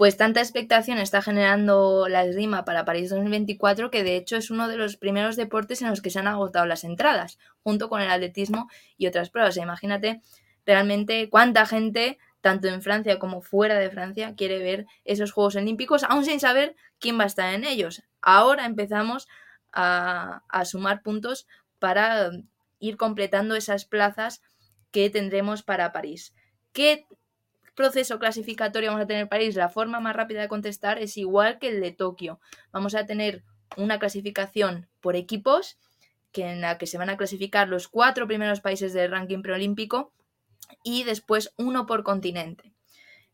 Pues 0.00 0.16
tanta 0.16 0.40
expectación 0.40 0.96
está 0.96 1.20
generando 1.20 2.08
la 2.08 2.24
esgrima 2.24 2.64
para 2.64 2.86
París 2.86 3.10
2024 3.10 3.90
que 3.90 4.02
de 4.02 4.16
hecho 4.16 4.38
es 4.38 4.50
uno 4.50 4.66
de 4.66 4.78
los 4.78 4.96
primeros 4.96 5.36
deportes 5.36 5.82
en 5.82 5.90
los 5.90 6.00
que 6.00 6.08
se 6.08 6.18
han 6.18 6.26
agotado 6.26 6.64
las 6.64 6.84
entradas, 6.84 7.38
junto 7.62 7.90
con 7.90 8.00
el 8.00 8.10
atletismo 8.10 8.70
y 8.96 9.08
otras 9.08 9.28
pruebas. 9.28 9.58
Imagínate 9.58 10.22
realmente 10.64 11.28
cuánta 11.28 11.66
gente, 11.66 12.16
tanto 12.40 12.68
en 12.68 12.80
Francia 12.80 13.18
como 13.18 13.42
fuera 13.42 13.78
de 13.78 13.90
Francia, 13.90 14.34
quiere 14.36 14.58
ver 14.60 14.86
esos 15.04 15.32
Juegos 15.32 15.56
Olímpicos, 15.56 16.02
aún 16.04 16.24
sin 16.24 16.40
saber 16.40 16.76
quién 16.98 17.18
va 17.18 17.24
a 17.24 17.26
estar 17.26 17.52
en 17.52 17.64
ellos. 17.64 18.02
Ahora 18.22 18.64
empezamos 18.64 19.28
a, 19.70 20.44
a 20.48 20.64
sumar 20.64 21.02
puntos 21.02 21.46
para 21.78 22.30
ir 22.78 22.96
completando 22.96 23.54
esas 23.54 23.84
plazas 23.84 24.40
que 24.92 25.10
tendremos 25.10 25.62
para 25.62 25.92
París. 25.92 26.34
¿Qué 26.72 27.04
proceso 27.80 28.18
clasificatorio 28.18 28.90
vamos 28.90 29.04
a 29.04 29.06
tener 29.06 29.26
París? 29.26 29.56
La 29.56 29.70
forma 29.70 30.00
más 30.00 30.14
rápida 30.14 30.42
de 30.42 30.48
contestar 30.48 30.98
es 30.98 31.16
igual 31.16 31.58
que 31.58 31.68
el 31.70 31.80
de 31.80 31.92
Tokio. 31.92 32.38
Vamos 32.72 32.94
a 32.94 33.06
tener 33.06 33.42
una 33.78 33.98
clasificación 33.98 34.90
por 35.00 35.16
equipos, 35.16 35.78
que 36.30 36.50
en 36.50 36.60
la 36.60 36.76
que 36.76 36.86
se 36.86 36.98
van 36.98 37.08
a 37.08 37.16
clasificar 37.16 37.70
los 37.70 37.88
cuatro 37.88 38.26
primeros 38.26 38.60
países 38.60 38.92
del 38.92 39.10
ranking 39.10 39.40
preolímpico 39.40 40.12
y 40.84 41.04
después 41.04 41.54
uno 41.56 41.86
por 41.86 42.02
continente. 42.02 42.74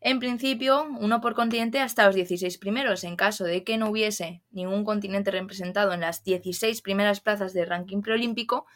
En 0.00 0.20
principio, 0.20 0.86
uno 1.00 1.20
por 1.20 1.34
continente 1.34 1.80
hasta 1.80 2.06
los 2.06 2.14
16 2.14 2.56
primeros. 2.58 3.02
En 3.02 3.16
caso 3.16 3.42
de 3.42 3.64
que 3.64 3.78
no 3.78 3.90
hubiese 3.90 4.44
ningún 4.52 4.84
continente 4.84 5.32
representado 5.32 5.92
en 5.92 6.02
las 6.02 6.22
16 6.22 6.82
primeras 6.82 7.20
plazas 7.20 7.52
del 7.52 7.66
ranking 7.66 8.00
preolímpico, 8.00 8.66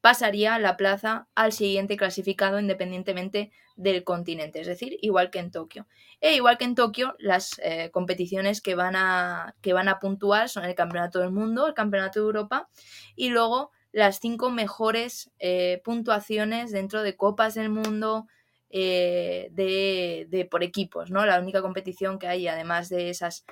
pasaría 0.00 0.58
la 0.58 0.76
plaza 0.76 1.28
al 1.34 1.52
siguiente 1.52 1.96
clasificado 1.96 2.58
independientemente 2.58 3.52
del 3.76 4.04
continente, 4.04 4.60
es 4.60 4.66
decir, 4.66 4.98
igual 5.00 5.30
que 5.30 5.38
en 5.38 5.50
Tokio. 5.50 5.86
E 6.20 6.34
igual 6.34 6.58
que 6.58 6.64
en 6.64 6.74
Tokio, 6.74 7.14
las 7.18 7.58
eh, 7.62 7.90
competiciones 7.92 8.60
que 8.60 8.74
van, 8.74 8.96
a, 8.96 9.54
que 9.62 9.72
van 9.72 9.88
a 9.88 9.98
puntuar 9.98 10.48
son 10.48 10.64
el 10.64 10.74
Campeonato 10.74 11.20
del 11.20 11.30
Mundo, 11.30 11.66
el 11.66 11.74
Campeonato 11.74 12.20
de 12.20 12.26
Europa 12.26 12.68
y 13.16 13.30
luego 13.30 13.70
las 13.92 14.20
cinco 14.20 14.50
mejores 14.50 15.30
eh, 15.38 15.80
puntuaciones 15.84 16.72
dentro 16.72 17.02
de 17.02 17.16
Copas 17.16 17.54
del 17.54 17.70
Mundo 17.70 18.26
eh, 18.68 19.48
de, 19.52 20.26
de, 20.28 20.44
por 20.44 20.62
equipos, 20.62 21.10
¿no? 21.10 21.26
La 21.26 21.40
única 21.40 21.60
competición 21.60 22.18
que 22.18 22.28
hay, 22.28 22.46
además 22.46 22.88
de 22.88 23.10
esas, 23.10 23.44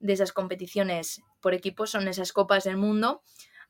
de 0.00 0.14
esas 0.14 0.32
competiciones 0.32 1.22
por 1.40 1.54
equipos, 1.54 1.90
son 1.90 2.08
esas 2.08 2.32
Copas 2.32 2.64
del 2.64 2.76
Mundo 2.76 3.22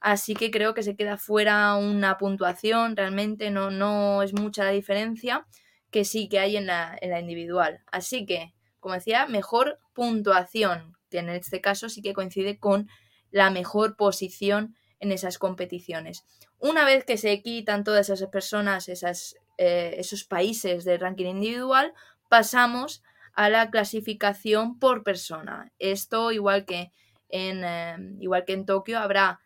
así 0.05 0.35
que 0.35 0.51
creo 0.51 0.75
que 0.75 0.83
se 0.83 0.97
queda 0.97 1.17
fuera 1.17 1.77
una 1.77 2.19
puntuación, 2.19 2.95
realmente 2.95 3.51
no, 3.51 3.71
no 3.71 4.23
es 4.23 4.35
mucha 4.35 4.63
la 4.63 4.71
diferencia 4.71 5.47
que 5.91 6.05
sí 6.05 6.29
que 6.29 6.39
hay 6.41 6.59
en 6.59 6.67
la, 6.67 6.95
en 7.01 7.09
la 7.09 7.21
individual. 7.21 7.83
Así 7.91 8.27
que, 8.27 8.53
como 8.81 8.97
decía, 8.97 9.27
mejor 9.27 9.79
puntuación, 9.95 10.95
que 11.09 11.21
en 11.21 11.31
este 11.31 11.63
caso 11.63 11.89
sí 11.89 12.03
que 12.03 12.13
coincide 12.13 12.59
con 12.59 12.87
la 13.31 13.49
mejor 13.49 13.97
posición 13.97 14.77
en 15.01 15.11
esas 15.11 15.39
competiciones. 15.39 16.27
Una 16.59 16.85
vez 16.85 17.07
que 17.07 17.17
se 17.17 17.41
quitan 17.41 17.83
todas 17.83 18.11
esas 18.11 18.29
personas, 18.29 18.91
esas, 18.91 19.37
eh, 19.57 19.95
esos 19.97 20.25
países 20.25 20.85
del 20.85 21.01
ranking 21.01 21.27
individual, 21.27 21.95
pasamos 22.29 23.03
a 23.33 23.49
la 23.49 23.71
clasificación 23.71 24.79
por 24.79 25.03
persona. 25.03 25.73
Esto, 25.79 26.31
igual 26.31 26.67
que 26.67 26.93
en, 27.31 27.65
eh, 27.65 27.97
igual 28.21 28.45
que 28.45 28.53
en 28.53 28.67
Tokio, 28.67 28.99
habrá 28.99 29.41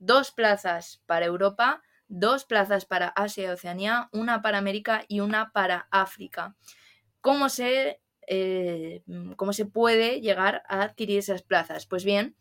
dos 0.00 0.32
plazas 0.32 1.00
para 1.06 1.26
Europa, 1.26 1.82
dos 2.08 2.44
plazas 2.44 2.86
para 2.86 3.08
Asia 3.08 3.44
y 3.44 3.46
Oceanía, 3.46 4.08
una 4.12 4.42
para 4.42 4.58
América 4.58 5.04
y 5.06 5.20
una 5.20 5.52
para 5.52 5.86
África. 5.92 6.56
¿Cómo 7.20 7.48
se, 7.48 8.00
eh, 8.26 9.04
cómo 9.36 9.52
se 9.52 9.66
puede 9.66 10.20
llegar 10.20 10.62
a 10.68 10.82
adquirir 10.82 11.18
esas 11.18 11.42
plazas? 11.42 11.86
Pues 11.86 12.04
bien, 12.04 12.34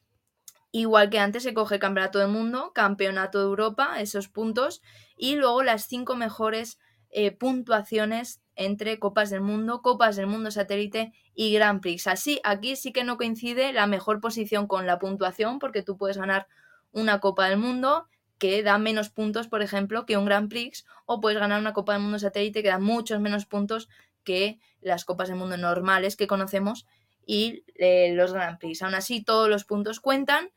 igual 0.71 1.09
que 1.09 1.19
antes 1.19 1.43
se 1.43 1.53
coge 1.53 1.77
Campeonato 1.77 2.17
del 2.17 2.29
Mundo, 2.29 2.71
Campeonato 2.73 3.39
de 3.39 3.45
Europa, 3.45 3.99
esos 3.99 4.29
puntos, 4.29 4.81
y 5.17 5.35
luego 5.35 5.61
las 5.61 5.85
cinco 5.85 6.15
mejores 6.15 6.79
eh, 7.11 7.31
puntuaciones 7.31 8.41
entre 8.55 8.99
Copas 8.99 9.29
del 9.29 9.41
Mundo, 9.41 9.81
Copas 9.81 10.15
del 10.15 10.27
Mundo 10.27 10.51
Satélite 10.51 11.11
y 11.33 11.53
Grand 11.53 11.81
Prix. 11.81 12.07
Así, 12.07 12.39
aquí 12.43 12.75
sí 12.75 12.91
que 12.93 13.03
no 13.03 13.17
coincide 13.17 13.73
la 13.73 13.87
mejor 13.87 14.21
posición 14.21 14.67
con 14.67 14.87
la 14.87 14.99
puntuación, 14.99 15.59
porque 15.59 15.83
tú 15.83 15.97
puedes 15.97 16.17
ganar 16.17 16.47
una 16.91 17.19
Copa 17.19 17.49
del 17.49 17.57
Mundo 17.57 18.07
que 18.37 18.63
da 18.63 18.77
menos 18.77 19.09
puntos, 19.09 19.47
por 19.47 19.61
ejemplo, 19.61 20.05
que 20.05 20.17
un 20.17 20.25
Grand 20.25 20.49
Prix, 20.49 20.85
o 21.05 21.19
puedes 21.19 21.39
ganar 21.39 21.59
una 21.59 21.73
Copa 21.73 21.93
del 21.93 22.01
Mundo 22.01 22.19
Satélite 22.19 22.63
que 22.63 22.69
da 22.69 22.79
muchos 22.79 23.19
menos 23.19 23.45
puntos 23.45 23.89
que 24.23 24.59
las 24.81 25.05
Copas 25.05 25.27
del 25.27 25.37
Mundo 25.37 25.57
normales 25.57 26.15
que 26.15 26.27
conocemos 26.27 26.85
y 27.25 27.65
eh, 27.75 28.13
los 28.13 28.33
Grand 28.33 28.57
Prix. 28.57 28.81
Aún 28.81 28.95
así, 28.95 29.23
todos 29.23 29.49
los 29.49 29.65
puntos 29.65 29.99
cuentan 29.99 30.51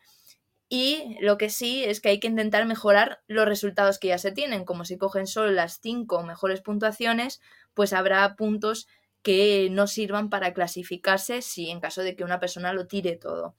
y 0.68 1.18
lo 1.20 1.36
que 1.36 1.50
sí 1.50 1.84
es 1.84 2.00
que 2.00 2.08
hay 2.08 2.18
que 2.18 2.28
intentar 2.28 2.64
mejorar 2.64 3.20
los 3.26 3.46
resultados 3.46 3.98
que 3.98 4.08
ya 4.08 4.16
se 4.16 4.32
tienen. 4.32 4.64
Como 4.64 4.86
si 4.86 4.96
cogen 4.96 5.26
solo 5.26 5.50
las 5.50 5.80
cinco 5.80 6.22
mejores 6.22 6.62
puntuaciones, 6.62 7.42
pues 7.74 7.92
habrá 7.92 8.36
puntos 8.36 8.86
que 9.22 9.68
no 9.70 9.86
sirvan 9.86 10.30
para 10.30 10.54
clasificarse 10.54 11.42
si 11.42 11.68
en 11.70 11.80
caso 11.80 12.02
de 12.02 12.16
que 12.16 12.24
una 12.24 12.40
persona 12.40 12.72
lo 12.72 12.86
tire 12.86 13.16
todo. 13.16 13.54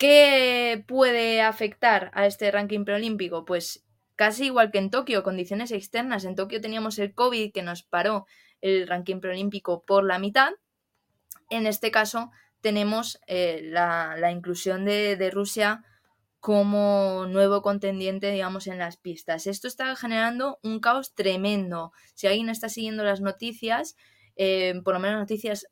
¿Qué 0.00 0.82
puede 0.88 1.42
afectar 1.42 2.10
a 2.14 2.24
este 2.24 2.50
ranking 2.50 2.86
preolímpico? 2.86 3.44
Pues 3.44 3.84
casi 4.16 4.46
igual 4.46 4.70
que 4.70 4.78
en 4.78 4.88
Tokio, 4.88 5.22
condiciones 5.22 5.72
externas. 5.72 6.24
En 6.24 6.36
Tokio 6.36 6.62
teníamos 6.62 6.98
el 6.98 7.12
COVID 7.12 7.52
que 7.52 7.62
nos 7.62 7.82
paró 7.82 8.24
el 8.62 8.88
ranking 8.88 9.20
preolímpico 9.20 9.84
por 9.84 10.04
la 10.04 10.18
mitad. 10.18 10.52
En 11.50 11.66
este 11.66 11.90
caso 11.90 12.30
tenemos 12.62 13.20
eh, 13.26 13.60
la, 13.62 14.32
inclusión 14.32 14.86
de, 14.86 15.30
Rusia 15.30 15.84
como 16.38 17.26
nuevo 17.28 17.60
contendiente, 17.60 18.30
digamos, 18.30 18.68
en 18.68 18.78
las 18.78 18.96
pistas. 18.96 19.46
Esto 19.46 19.68
está 19.68 19.94
generando 19.96 20.58
un 20.62 20.80
caos 20.80 21.14
tremendo. 21.14 21.92
Si 22.14 22.26
alguien 22.26 22.48
está 22.48 22.70
siguiendo 22.70 23.04
las 23.04 23.20
noticias, 23.20 23.96
eh, 24.36 24.80
por 24.82 24.94
lo 24.94 25.00
menos 25.00 25.20
noticias 25.20 25.66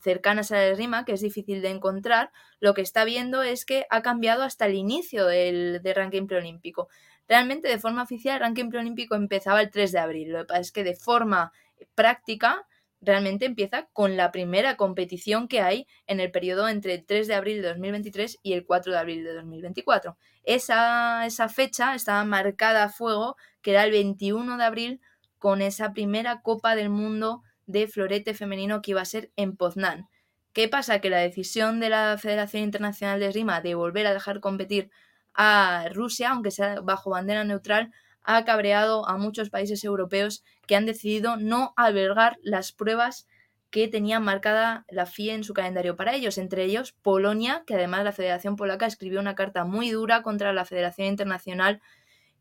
cercanas 0.00 0.52
a 0.52 0.56
la 0.56 0.74
rima, 0.74 1.04
que 1.04 1.12
es 1.12 1.20
difícil 1.20 1.62
de 1.62 1.70
encontrar, 1.70 2.30
lo 2.60 2.74
que 2.74 2.82
está 2.82 3.04
viendo 3.04 3.42
es 3.42 3.64
que 3.64 3.86
ha 3.90 4.02
cambiado 4.02 4.42
hasta 4.42 4.66
el 4.66 4.74
inicio 4.74 5.26
del, 5.26 5.80
ranking 5.94 6.26
preolímpico. 6.26 6.88
Realmente, 7.28 7.68
de 7.68 7.78
forma 7.78 8.02
oficial, 8.02 8.36
el 8.36 8.40
ranking 8.40 8.68
preolímpico 8.68 9.14
empezaba 9.14 9.60
el 9.60 9.70
3 9.70 9.92
de 9.92 9.98
abril. 9.98 10.32
Lo 10.32 10.38
que 10.40 10.44
pasa 10.46 10.60
es 10.60 10.72
que 10.72 10.84
de 10.84 10.94
forma 10.94 11.52
práctica 11.94 12.66
realmente 13.00 13.44
empieza 13.44 13.88
con 13.92 14.16
la 14.16 14.32
primera 14.32 14.76
competición 14.76 15.48
que 15.48 15.60
hay 15.60 15.86
en 16.06 16.20
el 16.20 16.30
periodo 16.30 16.68
entre 16.68 16.94
el 16.94 17.04
3 17.04 17.26
de 17.26 17.34
abril 17.34 17.62
de 17.62 17.68
2023 17.68 18.38
y 18.42 18.54
el 18.54 18.64
4 18.64 18.92
de 18.92 18.98
abril 18.98 19.24
de 19.24 19.34
2024. 19.34 20.16
Esa, 20.44 21.26
esa 21.26 21.48
fecha 21.48 21.94
estaba 21.94 22.24
marcada 22.24 22.84
a 22.84 22.88
fuego, 22.88 23.36
que 23.62 23.72
era 23.72 23.84
el 23.84 23.90
21 23.90 24.56
de 24.56 24.64
abril, 24.64 25.00
con 25.38 25.62
esa 25.62 25.92
primera 25.92 26.40
Copa 26.40 26.74
del 26.74 26.90
Mundo 26.90 27.42
de 27.66 27.88
florete 27.88 28.34
femenino 28.34 28.82
que 28.82 28.92
iba 28.92 29.00
a 29.00 29.06
ser 29.06 29.30
en 29.36 29.56
Poznan. 29.56 30.08
¿Qué 30.52 30.68
pasa? 30.68 31.00
Que 31.00 31.10
la 31.10 31.18
decisión 31.18 31.80
de 31.80 31.90
la 31.90 32.16
Federación 32.18 32.62
Internacional 32.62 33.20
de 33.20 33.26
Esgrima 33.26 33.60
de 33.60 33.74
volver 33.74 34.06
a 34.06 34.14
dejar 34.14 34.40
competir 34.40 34.90
a 35.34 35.88
Rusia, 35.92 36.30
aunque 36.30 36.50
sea 36.50 36.80
bajo 36.80 37.10
bandera 37.10 37.44
neutral, 37.44 37.92
ha 38.22 38.44
cabreado 38.44 39.08
a 39.08 39.18
muchos 39.18 39.50
países 39.50 39.84
europeos 39.84 40.42
que 40.66 40.74
han 40.74 40.86
decidido 40.86 41.36
no 41.36 41.74
albergar 41.76 42.38
las 42.42 42.72
pruebas 42.72 43.26
que 43.70 43.88
tenía 43.88 44.20
marcada 44.20 44.84
la 44.88 45.06
FIE 45.06 45.34
en 45.34 45.44
su 45.44 45.52
calendario 45.52 45.96
para 45.96 46.14
ellos, 46.14 46.38
entre 46.38 46.64
ellos 46.64 46.92
Polonia, 47.02 47.62
que 47.66 47.74
además 47.74 48.04
la 48.04 48.12
Federación 48.12 48.56
Polaca 48.56 48.86
escribió 48.86 49.20
una 49.20 49.34
carta 49.34 49.64
muy 49.64 49.90
dura 49.90 50.22
contra 50.22 50.52
la 50.52 50.64
Federación 50.64 51.08
Internacional 51.08 51.82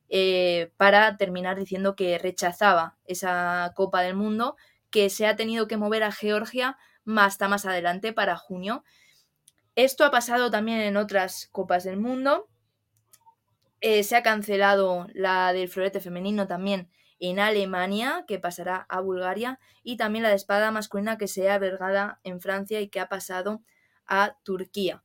eh, 0.08 0.72
para 0.78 1.18
terminar 1.18 1.58
diciendo 1.58 1.96
que 1.96 2.18
rechazaba 2.18 2.96
esa 3.06 3.74
Copa 3.76 4.02
del 4.02 4.16
Mundo, 4.16 4.56
que 4.96 5.10
se 5.10 5.28
ha 5.28 5.36
tenido 5.36 5.68
que 5.68 5.76
mover 5.76 6.04
a 6.04 6.12
Georgia 6.14 6.78
hasta 7.18 7.50
más 7.50 7.66
adelante 7.66 8.14
para 8.14 8.38
junio. 8.38 8.86
Esto 9.76 10.06
ha 10.06 10.10
pasado 10.10 10.50
también 10.50 10.80
en 10.80 10.96
otras 10.96 11.50
Copas 11.52 11.84
del 11.84 11.98
Mundo. 11.98 12.48
Eh, 13.82 14.04
se 14.04 14.16
ha 14.16 14.24
cancelado 14.24 15.08
la 15.14 15.52
del 15.52 15.68
florete 15.68 16.00
femenino 16.00 16.48
también 16.48 16.90
en 17.20 17.42
Alemania, 17.42 18.24
que 18.26 18.40
pasará 18.40 18.86
a 18.88 19.02
Bulgaria, 19.02 19.60
y 19.84 19.98
también 19.98 20.24
la 20.24 20.30
de 20.30 20.36
espada 20.36 20.72
masculina 20.72 21.18
que 21.18 21.28
se 21.28 21.50
ha 21.50 21.56
albergada 21.56 22.22
en 22.24 22.40
Francia 22.40 22.80
y 22.80 22.88
que 22.88 23.02
ha 23.02 23.10
pasado 23.10 23.64
a 24.08 24.38
Turquía. 24.44 25.04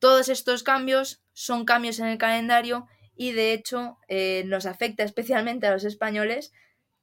Todos 0.00 0.28
estos 0.28 0.64
cambios 0.64 1.22
son 1.34 1.64
cambios 1.64 2.00
en 2.00 2.06
el 2.06 2.18
calendario 2.18 2.88
y 3.14 3.30
de 3.30 3.52
hecho 3.52 3.96
eh, 4.08 4.42
nos 4.46 4.66
afecta 4.66 5.04
especialmente 5.04 5.68
a 5.68 5.70
los 5.70 5.84
españoles 5.84 6.52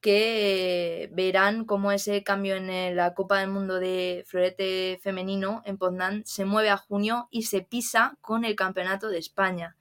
que 0.02 1.10
verán 1.14 1.66
cómo 1.66 1.92
ese 1.92 2.24
cambio 2.24 2.56
en 2.56 2.96
la 2.96 3.14
Copa 3.14 3.40
del 3.40 3.50
Mundo 3.50 3.80
de 3.80 4.24
florete 4.28 5.00
femenino 5.02 5.62
en 5.66 5.78
Poznan 5.78 6.24
se 6.26 6.44
mueve 6.44 6.70
a 6.70 6.78
junio 6.78 7.28
y 7.30 7.44
se 7.44 7.62
pisa 7.62 8.18
con 8.22 8.44
el 8.44 8.56
Campeonato 8.56 9.10
de 9.10 9.20
España. 9.20 9.78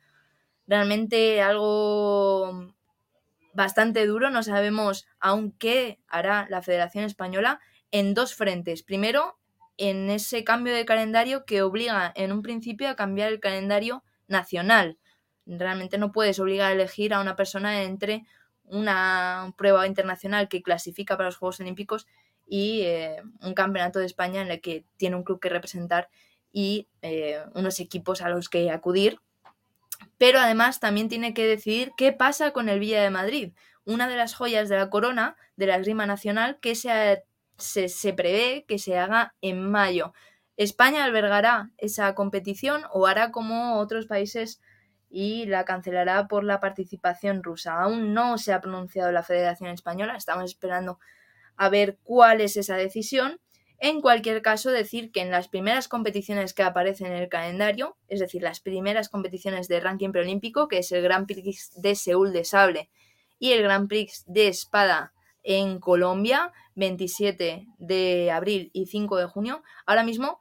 Realmente 0.67 1.41
algo 1.41 2.75
bastante 3.55 4.07
duro. 4.07 4.31
No 4.31 4.43
sabemos 4.43 5.07
aún 5.19 5.53
qué 5.53 5.99
hará 6.07 6.47
la 6.51 6.63
Federación 6.63 7.05
Española 7.05 7.61
en 7.91 8.15
dos 8.15 8.35
frentes. 8.35 8.83
Primero, 8.83 9.39
en 9.79 10.11
ese 10.11 10.45
cambio 10.45 10.75
de 10.75 10.85
calendario 10.85 11.45
que 11.47 11.63
obliga 11.63 12.13
en 12.15 12.33
un 12.33 12.43
principio 12.43 12.89
a 12.91 12.97
cambiar 12.97 13.33
el 13.33 13.41
calendario 13.41 14.05
nacional. 14.29 14.99
Realmente 15.47 15.97
no 15.97 16.13
puedes 16.13 16.39
obligar 16.39 16.71
a 16.71 16.75
elegir 16.75 17.15
a 17.15 17.21
una 17.21 17.35
persona 17.35 17.83
entre 17.83 18.25
una 18.71 19.53
prueba 19.57 19.87
internacional 19.87 20.49
que 20.49 20.63
clasifica 20.63 21.17
para 21.17 21.29
los 21.29 21.37
Juegos 21.37 21.61
Olímpicos 21.61 22.07
y 22.47 22.83
eh, 22.83 23.23
un 23.43 23.55
campeonato 23.55 23.99
de 23.99 24.07
España 24.07 24.43
en 24.43 24.51
el 24.51 24.61
que 24.61 24.85
tiene 24.97 25.17
un 25.17 25.23
club 25.23 25.41
que 25.41 25.49
representar 25.49 26.09
y 26.53 26.89
eh, 27.03 27.41
unos 27.55 27.79
equipos 27.81 28.23
a 28.23 28.29
los 28.29 28.49
que 28.49 28.71
acudir 28.71 29.21
pero 30.19 30.39
además 30.39 30.81
también 30.81 31.09
tiene 31.09 31.35
que 31.35 31.47
decidir 31.47 31.93
qué 31.97 32.13
pasa 32.13 32.53
con 32.53 32.69
el 32.69 32.81
Villa 32.81 33.03
de 33.03 33.11
Madrid, 33.11 33.53
una 33.85 34.09
de 34.09 34.17
las 34.17 34.35
joyas 34.35 34.69
de 34.69 34.77
la 34.77 34.91
corona 34.91 35.37
de 35.57 35.67
la 35.67 35.77
esgrima 35.77 36.07
nacional 36.07 36.59
que 36.61 36.75
se, 36.75 37.25
se, 37.57 38.13
prevé 38.13 38.65
que 38.69 38.79
se 38.79 38.99
haga 38.99 39.35
en 39.41 39.71
mayo. 39.71 40.13
España 40.57 41.05
albergará 41.05 41.71
esa 41.79 42.15
competición 42.15 42.83
o 42.93 43.07
hará 43.07 43.31
como 43.31 43.79
otros 43.79 44.07
países 44.07 44.61
y 45.11 45.47
la 45.47 45.65
cancelará 45.65 46.29
por 46.29 46.45
la 46.45 46.61
participación 46.61 47.43
rusa. 47.43 47.83
Aún 47.83 48.15
no 48.15 48.39
se 48.39 48.53
ha 48.53 48.61
pronunciado 48.61 49.13
la 49.13 49.23
Federación 49.23 49.71
Española, 49.71 50.17
estamos 50.17 50.45
esperando 50.45 50.99
a 51.57 51.69
ver 51.69 51.99
cuál 52.05 52.41
es 52.41 52.57
esa 52.57 52.77
decisión 52.77 53.41
en 53.83 54.03
cualquier 54.03 54.43
caso, 54.43 54.71
decir 54.71 55.11
que 55.11 55.23
en 55.23 55.31
las 55.31 55.49
primeras 55.49 55.89
competiciones 55.89 56.53
que 56.53 56.63
aparecen 56.63 57.07
en 57.07 57.15
el 57.15 57.31
calendario, 57.31 57.97
es 58.09 58.21
decir, 58.21 58.43
las 58.43 58.61
primeras 58.61 59.09
competiciones 59.09 59.69
de 59.69 59.81
ranking 59.81 60.13
preolímpico, 60.13 60.69
que 60.69 60.79
es 60.79 60.93
el 60.93 61.03
Grand 61.03 61.27
Prix 61.27 61.73
de 61.77 61.95
Seúl 61.95 62.35
de 62.35 62.45
Sable 62.45 62.91
y 63.39 63.53
el 63.53 63.63
Grand 63.63 63.89
Prix 63.89 64.25
de 64.27 64.49
Espada 64.49 65.15
en 65.43 65.81
Colombia, 65.81 66.53
27 66.75 67.69
de 67.79 68.31
abril 68.31 68.71
y 68.75 68.85
5 68.85 69.17
de 69.17 69.27
junio, 69.27 69.63
ahora 69.87 70.05
mismo 70.05 70.41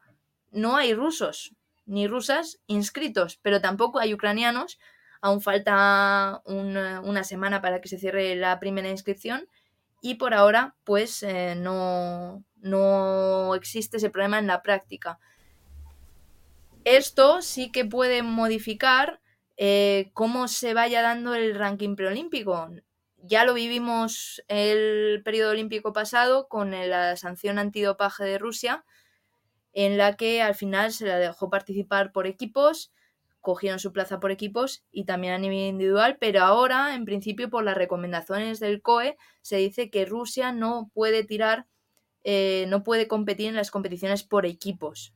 no 0.51 0.75
hay 0.75 0.93
rusos 0.93 1.55
ni 1.89 2.07
rusas 2.07 2.59
inscritos, 2.67 3.39
pero 3.41 3.61
tampoco 3.61 3.99
hay 3.99 4.13
ucranianos. 4.13 4.79
Aún 5.21 5.41
falta 5.41 6.41
una 6.45 7.23
semana 7.23 7.61
para 7.61 7.81
que 7.81 7.89
se 7.89 7.97
cierre 7.97 8.35
la 8.35 8.59
primera 8.59 8.89
inscripción 8.89 9.49
y 10.01 10.15
por 10.15 10.33
ahora 10.33 10.75
pues 10.85 11.23
eh, 11.23 11.55
no, 11.57 12.45
no 12.61 13.53
existe 13.55 13.97
ese 13.97 14.09
problema 14.09 14.39
en 14.39 14.47
la 14.47 14.61
práctica. 14.61 15.19
Esto 16.85 17.41
sí 17.41 17.71
que 17.71 17.83
puede 17.83 18.23
modificar 18.23 19.19
eh, 19.57 20.11
cómo 20.13 20.47
se 20.47 20.73
vaya 20.73 21.01
dando 21.01 21.33
el 21.33 21.55
ranking 21.55 21.95
preolímpico. 21.95 22.69
Ya 23.17 23.43
lo 23.43 23.53
vivimos 23.53 24.41
el 24.47 25.21
periodo 25.25 25.51
olímpico 25.51 25.91
pasado 25.91 26.47
con 26.47 26.71
la 26.71 27.17
sanción 27.17 27.59
antidopaje 27.59 28.23
de 28.23 28.37
Rusia, 28.37 28.85
en 29.85 29.97
la 29.97 30.15
que 30.15 30.41
al 30.41 30.55
final 30.55 30.91
se 30.91 31.05
la 31.05 31.17
dejó 31.17 31.49
participar 31.49 32.11
por 32.11 32.27
equipos 32.27 32.91
cogieron 33.41 33.79
su 33.79 33.93
plaza 33.93 34.19
por 34.19 34.31
equipos 34.31 34.83
y 34.91 35.05
también 35.05 35.33
a 35.33 35.37
nivel 35.37 35.59
individual, 35.59 36.17
pero 36.19 36.43
ahora, 36.43 36.95
en 36.95 37.05
principio, 37.05 37.49
por 37.49 37.63
las 37.63 37.77
recomendaciones 37.77 38.59
del 38.59 38.81
COE, 38.81 39.17
se 39.41 39.57
dice 39.57 39.89
que 39.89 40.05
Rusia 40.05 40.51
no 40.51 40.91
puede 40.93 41.23
tirar, 41.23 41.65
eh, 42.23 42.65
no 42.67 42.83
puede 42.83 43.07
competir 43.07 43.47
en 43.47 43.55
las 43.55 43.71
competiciones 43.71 44.23
por 44.23 44.45
equipos. 44.45 45.13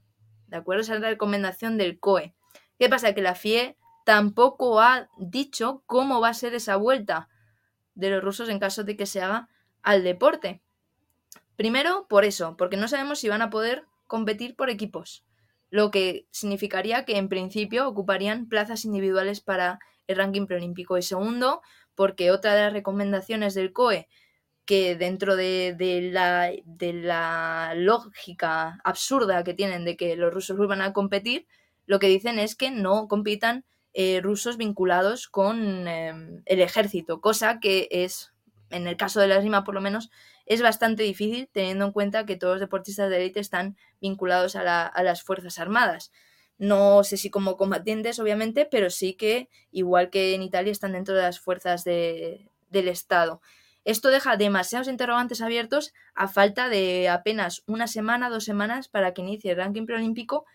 ¿De 0.48 0.58
acuerdo? 0.58 0.82
Esa 0.82 0.96
es 0.96 1.02
la 1.02 1.10
recomendación 1.10 1.78
del 1.78 2.00
COE. 2.00 2.34
¿Qué 2.80 2.90
pasa? 2.90 3.14
Que 3.14 3.22
la 3.22 3.36
FIE 3.36 3.78
tampoco 4.06 4.80
ha 4.80 5.10
dicho 5.18 5.84
cómo 5.86 6.22
va 6.22 6.30
a 6.30 6.34
ser 6.34 6.54
esa 6.54 6.76
vuelta 6.76 7.30
de 7.96 8.10
los 8.10 8.24
rusos 8.24 8.50
en 8.50 8.60
caso 8.60 8.84
de 8.84 8.96
que 8.96 9.06
se 9.06 9.22
haga 9.22 9.50
al 9.82 10.04
deporte. 10.04 10.62
Primero, 11.56 12.08
por 12.08 12.26
eso, 12.26 12.56
porque 12.58 12.78
no 12.78 12.88
sabemos 12.88 13.20
si 13.20 13.30
van 13.30 13.42
a 13.42 13.50
poder 13.50 13.86
competir 14.14 14.56
por 14.56 14.70
equipos 14.70 15.26
lo 15.72 15.90
que 15.90 16.28
significaría 16.30 17.04
que 17.04 17.18
en 17.18 17.30
principio 17.30 17.88
ocuparían 17.88 18.48
plazas 18.48 18.86
individuales 18.86 19.42
para 19.42 19.80
el 20.06 20.18
ranking 20.18 20.46
preolímpico. 20.46 21.00
Y 21.00 21.02
segundo, 21.02 21.64
porque 21.96 22.30
otra 22.30 22.54
de 22.54 22.62
las 22.62 22.74
recomendaciones 22.74 23.56
del 23.56 23.74
COE 23.74 24.08
que 24.66 24.96
dentro 24.96 25.36
de, 25.36 25.76
la, 26.12 26.52
de, 26.64 26.94
la, 26.94 27.74
lógica 27.76 28.78
absurda 28.84 29.44
que 29.44 29.56
tienen 29.56 29.84
de 29.84 29.98
que 29.98 30.16
los 30.16 30.32
rusos 30.32 30.58
vuelvan 30.58 30.84
a 30.84 30.94
competir, 30.94 31.48
lo 31.88 31.98
que 31.98 32.08
dicen 32.08 32.38
es 32.38 32.56
que 32.56 32.70
no 32.70 33.08
compitan 33.08 33.66
eh, 33.94 34.22
rusos 34.22 34.58
vinculados 34.58 35.28
con 35.28 35.88
em, 35.88 36.44
el 36.46 36.62
ejército, 36.62 37.20
cosa 37.20 37.60
que 37.60 37.88
es, 37.90 38.32
en 38.70 38.86
el 38.86 38.96
caso 38.96 39.20
de 39.20 39.28
la 39.28 39.38
esgrima 39.38 39.64
por 39.64 39.74
lo 39.74 39.82
menos, 39.82 40.12
es 40.46 40.62
bastante 40.62 41.04
difícil 41.04 41.50
teniendo 41.52 41.86
en 41.86 41.92
cuenta 41.92 42.26
que 42.26 42.36
todos 42.36 42.56
los 42.56 42.62
deportistas 42.62 43.10
de 43.10 43.18
élite 43.18 43.40
están 43.40 43.78
vinculados 44.02 44.56
a, 44.56 44.88
a 44.88 45.04
las 45.04 45.24
Fuerzas 45.24 45.60
Armadas. 45.60 46.12
No 46.58 47.04
sé 47.04 47.18
si 47.18 47.30
como 47.30 47.58
combatientes, 47.58 48.20
obviamente, 48.20 48.66
pero 48.66 48.90
sí 48.90 49.14
que, 49.14 49.50
igual 49.72 50.10
que 50.10 50.36
en 50.36 50.44
Italia, 50.44 50.72
están 50.72 50.94
dentro 50.94 51.16
de 51.16 51.24
las 51.24 51.40
fuerzas 51.40 51.84
de, 51.84 52.48
del 52.70 52.88
Estado. 52.88 53.42
Esto 53.86 54.10
deja 54.10 54.38
demasiados 54.38 54.88
interrogantes 54.88 55.42
abiertos 55.42 55.94
a 56.16 56.28
falta 56.28 56.70
de 56.70 57.10
apenas 57.10 57.64
una 57.68 57.88
semana, 57.88 58.30
dos 58.30 58.46
semanas 58.46 58.88
para 58.88 59.14
que 59.14 59.22
inicie 59.22 59.52
el 59.52 59.58
ranking 59.58 59.86
preolímpico 59.86 60.46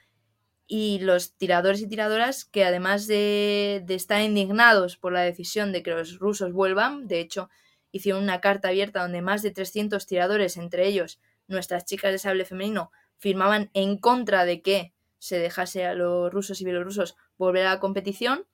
y 0.67 0.99
los 1.01 1.35
tiradores 1.35 1.81
y 1.83 1.89
tiradoras 1.89 2.45
que 2.45 2.65
además 2.65 3.07
de, 3.07 3.83
de, 3.85 3.95
estar 3.95 4.23
indignados 4.23 4.97
por 4.97 5.13
la 5.13 5.21
decisión 5.21 5.73
de 5.73 5.83
que 5.83 5.91
los 5.91 6.19
rusos 6.19 6.53
vuelvan, 6.53 7.07
de 7.07 7.21
hecho 7.21 7.51
hicieron 7.93 8.23
una 8.23 8.41
carta 8.41 8.69
abierta 8.69 9.03
donde 9.03 9.23
más 9.23 9.43
de 9.43 9.51
300 9.51 10.07
tiradores, 10.07 10.57
entre 10.57 10.87
ellos 10.87 11.21
nuestras 11.47 11.85
chicas 11.85 12.13
de 12.13 12.19
sable 12.19 12.45
femenino, 12.45 12.93
firmaban 13.17 13.71
en 13.75 13.99
contra 13.99 14.45
de 14.45 14.63
que 14.63 14.93
se 15.19 15.39
dejase 15.39 15.85
a 15.87 15.95
los 15.95 16.33
rusos 16.33 16.61
y 16.61 16.65
bielorrusos 16.65 17.17
volver 17.37 17.67
a 17.67 17.75
la 17.75 17.81
competición. 17.81 18.47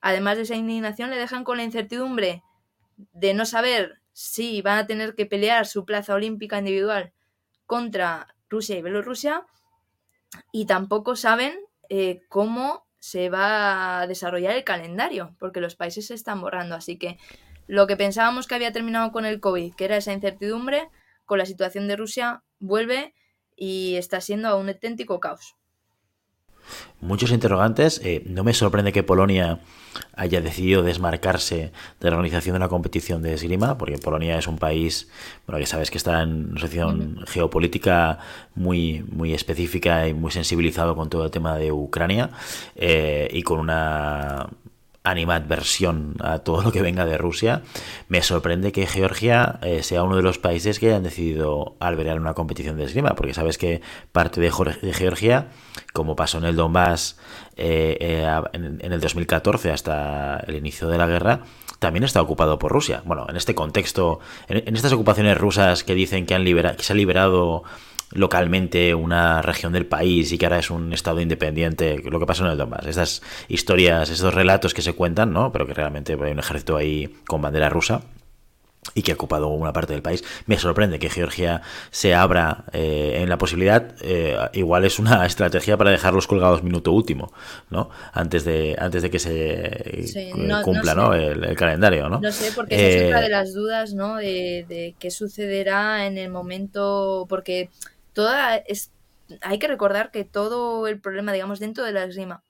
Además 0.00 0.36
de 0.36 0.42
esa 0.42 0.56
indignación, 0.56 1.10
le 1.10 1.16
dejan 1.16 1.44
con 1.44 1.56
la 1.56 1.64
incertidumbre 1.64 2.42
de 2.96 3.34
no 3.34 3.46
saber 3.46 4.00
si 4.12 4.60
van 4.62 4.78
a 4.78 4.86
tener 4.86 5.14
que 5.14 5.26
pelear 5.26 5.66
su 5.66 5.84
plaza 5.84 6.14
olímpica 6.14 6.58
individual 6.58 7.12
contra 7.66 8.34
Rusia 8.48 8.76
y 8.76 8.82
Bielorrusia 8.82 9.46
y 10.52 10.66
tampoco 10.66 11.16
saben 11.16 11.58
eh, 11.88 12.22
cómo 12.28 12.86
se 12.98 13.30
va 13.30 14.00
a 14.00 14.06
desarrollar 14.06 14.54
el 14.54 14.64
calendario, 14.64 15.34
porque 15.38 15.60
los 15.60 15.74
países 15.74 16.06
se 16.06 16.14
están 16.14 16.40
borrando. 16.40 16.74
Así 16.76 16.98
que 16.98 17.18
lo 17.66 17.86
que 17.86 17.96
pensábamos 17.96 18.46
que 18.46 18.54
había 18.54 18.72
terminado 18.72 19.12
con 19.12 19.24
el 19.24 19.40
COVID, 19.40 19.74
que 19.74 19.84
era 19.84 19.96
esa 19.96 20.12
incertidumbre, 20.12 20.88
con 21.24 21.38
la 21.38 21.46
situación 21.46 21.88
de 21.88 21.96
Rusia, 21.96 22.42
vuelve 22.58 23.14
y 23.56 23.96
está 23.96 24.20
siendo 24.20 24.56
un 24.58 24.68
auténtico 24.68 25.20
caos 25.20 25.56
muchos 27.00 27.32
interrogantes. 27.32 28.00
Eh, 28.04 28.22
no 28.26 28.44
me 28.44 28.54
sorprende 28.54 28.92
que 28.92 29.02
Polonia 29.02 29.60
haya 30.16 30.40
decidido 30.40 30.82
desmarcarse 30.82 31.72
de 32.00 32.10
la 32.10 32.16
organización 32.16 32.54
de 32.54 32.58
una 32.58 32.68
competición 32.68 33.22
de 33.22 33.34
esgrima, 33.34 33.76
porque 33.76 33.98
Polonia 33.98 34.38
es 34.38 34.46
un 34.46 34.58
país, 34.58 35.10
bueno, 35.46 35.58
que 35.58 35.66
sabes 35.66 35.90
que 35.90 35.98
está 35.98 36.22
en 36.22 36.50
una 36.50 36.60
situación 36.60 37.24
geopolítica 37.26 38.18
muy, 38.54 39.04
muy 39.10 39.34
específica 39.34 40.08
y 40.08 40.14
muy 40.14 40.30
sensibilizado 40.30 40.96
con 40.96 41.10
todo 41.10 41.24
el 41.24 41.30
tema 41.30 41.56
de 41.58 41.72
Ucrania 41.72 42.30
eh, 42.76 43.28
y 43.32 43.42
con 43.42 43.58
una 43.58 44.48
animadversión 45.04 46.14
a 46.20 46.40
todo 46.40 46.62
lo 46.62 46.72
que 46.72 46.82
venga 46.82 47.04
de 47.04 47.18
Rusia, 47.18 47.62
me 48.08 48.22
sorprende 48.22 48.72
que 48.72 48.86
Georgia 48.86 49.58
eh, 49.62 49.82
sea 49.82 50.02
uno 50.04 50.16
de 50.16 50.22
los 50.22 50.38
países 50.38 50.78
que 50.78 50.88
hayan 50.88 51.02
decidido 51.02 51.76
albergar 51.80 52.20
una 52.20 52.34
competición 52.34 52.76
de 52.76 52.84
esgrima, 52.84 53.14
porque 53.16 53.34
sabes 53.34 53.58
que 53.58 53.80
parte 54.12 54.40
de, 54.40 54.52
Georgia, 54.92 55.48
como 55.92 56.14
pasó 56.14 56.38
en 56.38 56.44
el 56.44 56.56
Donbass 56.56 57.18
eh, 57.56 57.96
eh, 58.00 58.42
en, 58.52 58.92
el 58.92 59.00
2014 59.00 59.70
hasta 59.70 60.38
el 60.46 60.54
inicio 60.56 60.88
de 60.88 60.98
la 60.98 61.06
guerra, 61.06 61.40
también 61.80 62.04
está 62.04 62.22
ocupado 62.22 62.60
por 62.60 62.70
Rusia. 62.70 63.02
Bueno, 63.04 63.26
en 63.28 63.36
este 63.36 63.56
contexto, 63.56 64.20
en, 64.48 64.76
estas 64.76 64.92
ocupaciones 64.92 65.36
rusas 65.36 65.82
que 65.82 65.96
dicen 65.96 66.26
que, 66.26 66.34
han 66.36 66.44
que 66.44 66.82
se 66.82 66.92
ha 66.92 66.96
liberado 66.96 67.64
localmente 68.14 68.94
una 68.94 69.42
región 69.42 69.72
del 69.72 69.86
país 69.86 70.32
y 70.32 70.38
que 70.38 70.46
ahora 70.46 70.58
es 70.58 70.70
un 70.70 70.92
estado 70.92 71.20
independiente, 71.20 71.98
lo 71.98 72.18
que 72.20 72.26
pasó 72.26 72.44
en 72.44 72.52
el 72.52 72.58
Donbass. 72.58 72.86
Estas 72.86 73.22
historias, 73.48 74.10
estos 74.10 74.34
relatos 74.34 74.74
que 74.74 74.82
se 74.82 74.94
cuentan, 74.94 75.32
¿no? 75.32 75.52
Pero 75.52 75.66
que 75.66 75.74
realmente 75.74 76.12
hay 76.12 76.32
un 76.32 76.38
ejército 76.38 76.76
ahí 76.76 77.14
con 77.26 77.42
bandera 77.42 77.68
rusa 77.68 78.02
y 78.94 79.02
que 79.02 79.12
ha 79.12 79.14
ocupado 79.14 79.48
una 79.48 79.72
parte 79.72 79.92
del 79.92 80.02
país. 80.02 80.24
Me 80.46 80.58
sorprende 80.58 80.98
que 80.98 81.08
Georgia 81.08 81.62
se 81.90 82.14
abra 82.14 82.64
eh, 82.72 83.20
en 83.22 83.28
la 83.28 83.38
posibilidad. 83.38 83.94
Eh, 84.02 84.36
igual 84.54 84.84
es 84.84 84.98
una 84.98 85.24
estrategia 85.26 85.76
para 85.76 85.90
dejarlos 85.90 86.26
colgados 86.26 86.62
minuto 86.62 86.92
último, 86.92 87.32
¿no? 87.70 87.90
Antes 88.12 88.44
de 88.44 88.74
antes 88.78 89.02
de 89.02 89.10
que 89.10 89.18
se 89.18 90.34
cumpla, 90.64 90.94
no, 90.94 91.14
El, 91.14 91.54
calendario, 91.56 92.08
¿no? 92.08 92.20
No 92.20 92.32
sé, 92.32 92.50
porque 92.54 92.74
esa 92.74 92.98
es 92.98 93.06
otra 93.06 93.20
de 93.20 93.26
eh, 93.26 93.30
las 93.30 93.54
dudas, 93.54 93.94
¿no? 93.94 94.16
De, 94.16 94.66
de 94.68 94.94
qué 94.98 95.10
sucederá 95.10 96.06
en 96.06 96.18
el 96.18 96.30
momento, 96.30 97.26
porque 97.28 97.70
toda 98.12 98.56
es, 98.56 98.92
hay 99.40 99.58
que 99.58 99.68
recordar 99.68 100.10
que 100.10 100.24
todo 100.24 100.86
el 100.86 101.00
problema, 101.00 101.32
digamos, 101.32 101.60
dentro 101.60 101.84
de 101.84 101.92
la 101.92 102.04
esgrima 102.04 102.44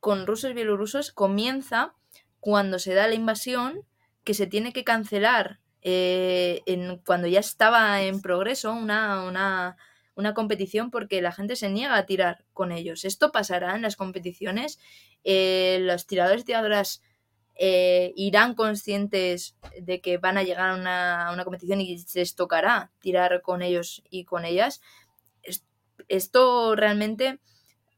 con 0.00 0.26
rusos 0.26 0.50
y 0.50 0.54
bielorrusos 0.54 1.12
comienza 1.12 1.94
cuando 2.40 2.78
se 2.78 2.94
da 2.94 3.06
la 3.06 3.14
invasión 3.14 3.84
que 4.24 4.34
se 4.34 4.46
tiene 4.46 4.72
que 4.72 4.84
cancelar 4.84 5.60
eh, 5.82 6.62
en, 6.66 6.98
cuando 6.98 7.28
ya 7.28 7.40
estaba 7.40 8.02
en 8.02 8.20
progreso 8.20 8.72
una, 8.72 9.24
una, 9.24 9.76
una, 10.14 10.34
competición 10.34 10.90
porque 10.90 11.22
la 11.22 11.32
gente 11.32 11.56
se 11.56 11.70
niega 11.70 11.96
a 11.96 12.06
tirar 12.06 12.44
con 12.52 12.72
ellos. 12.72 13.04
Esto 13.04 13.32
pasará 13.32 13.76
en 13.76 13.82
las 13.82 13.96
competiciones. 13.96 14.78
Eh, 15.24 15.78
los 15.82 16.06
tiradores 16.06 16.42
y 16.42 16.46
tiradoras 16.46 17.02
eh, 17.62 18.14
irán 18.16 18.54
conscientes 18.54 19.54
de 19.78 20.00
que 20.00 20.16
van 20.16 20.38
a 20.38 20.42
llegar 20.42 20.70
a 20.70 20.74
una, 20.74 21.44
competición 21.44 21.82
y 21.82 22.02
les 22.14 22.34
tocará 22.34 22.90
tirar 23.00 23.42
con 23.42 23.60
ellos 23.60 24.02
y 24.08 24.24
con 24.24 24.46
ellas. 24.46 24.80
Esto 26.08 26.74
realmente 26.74 27.38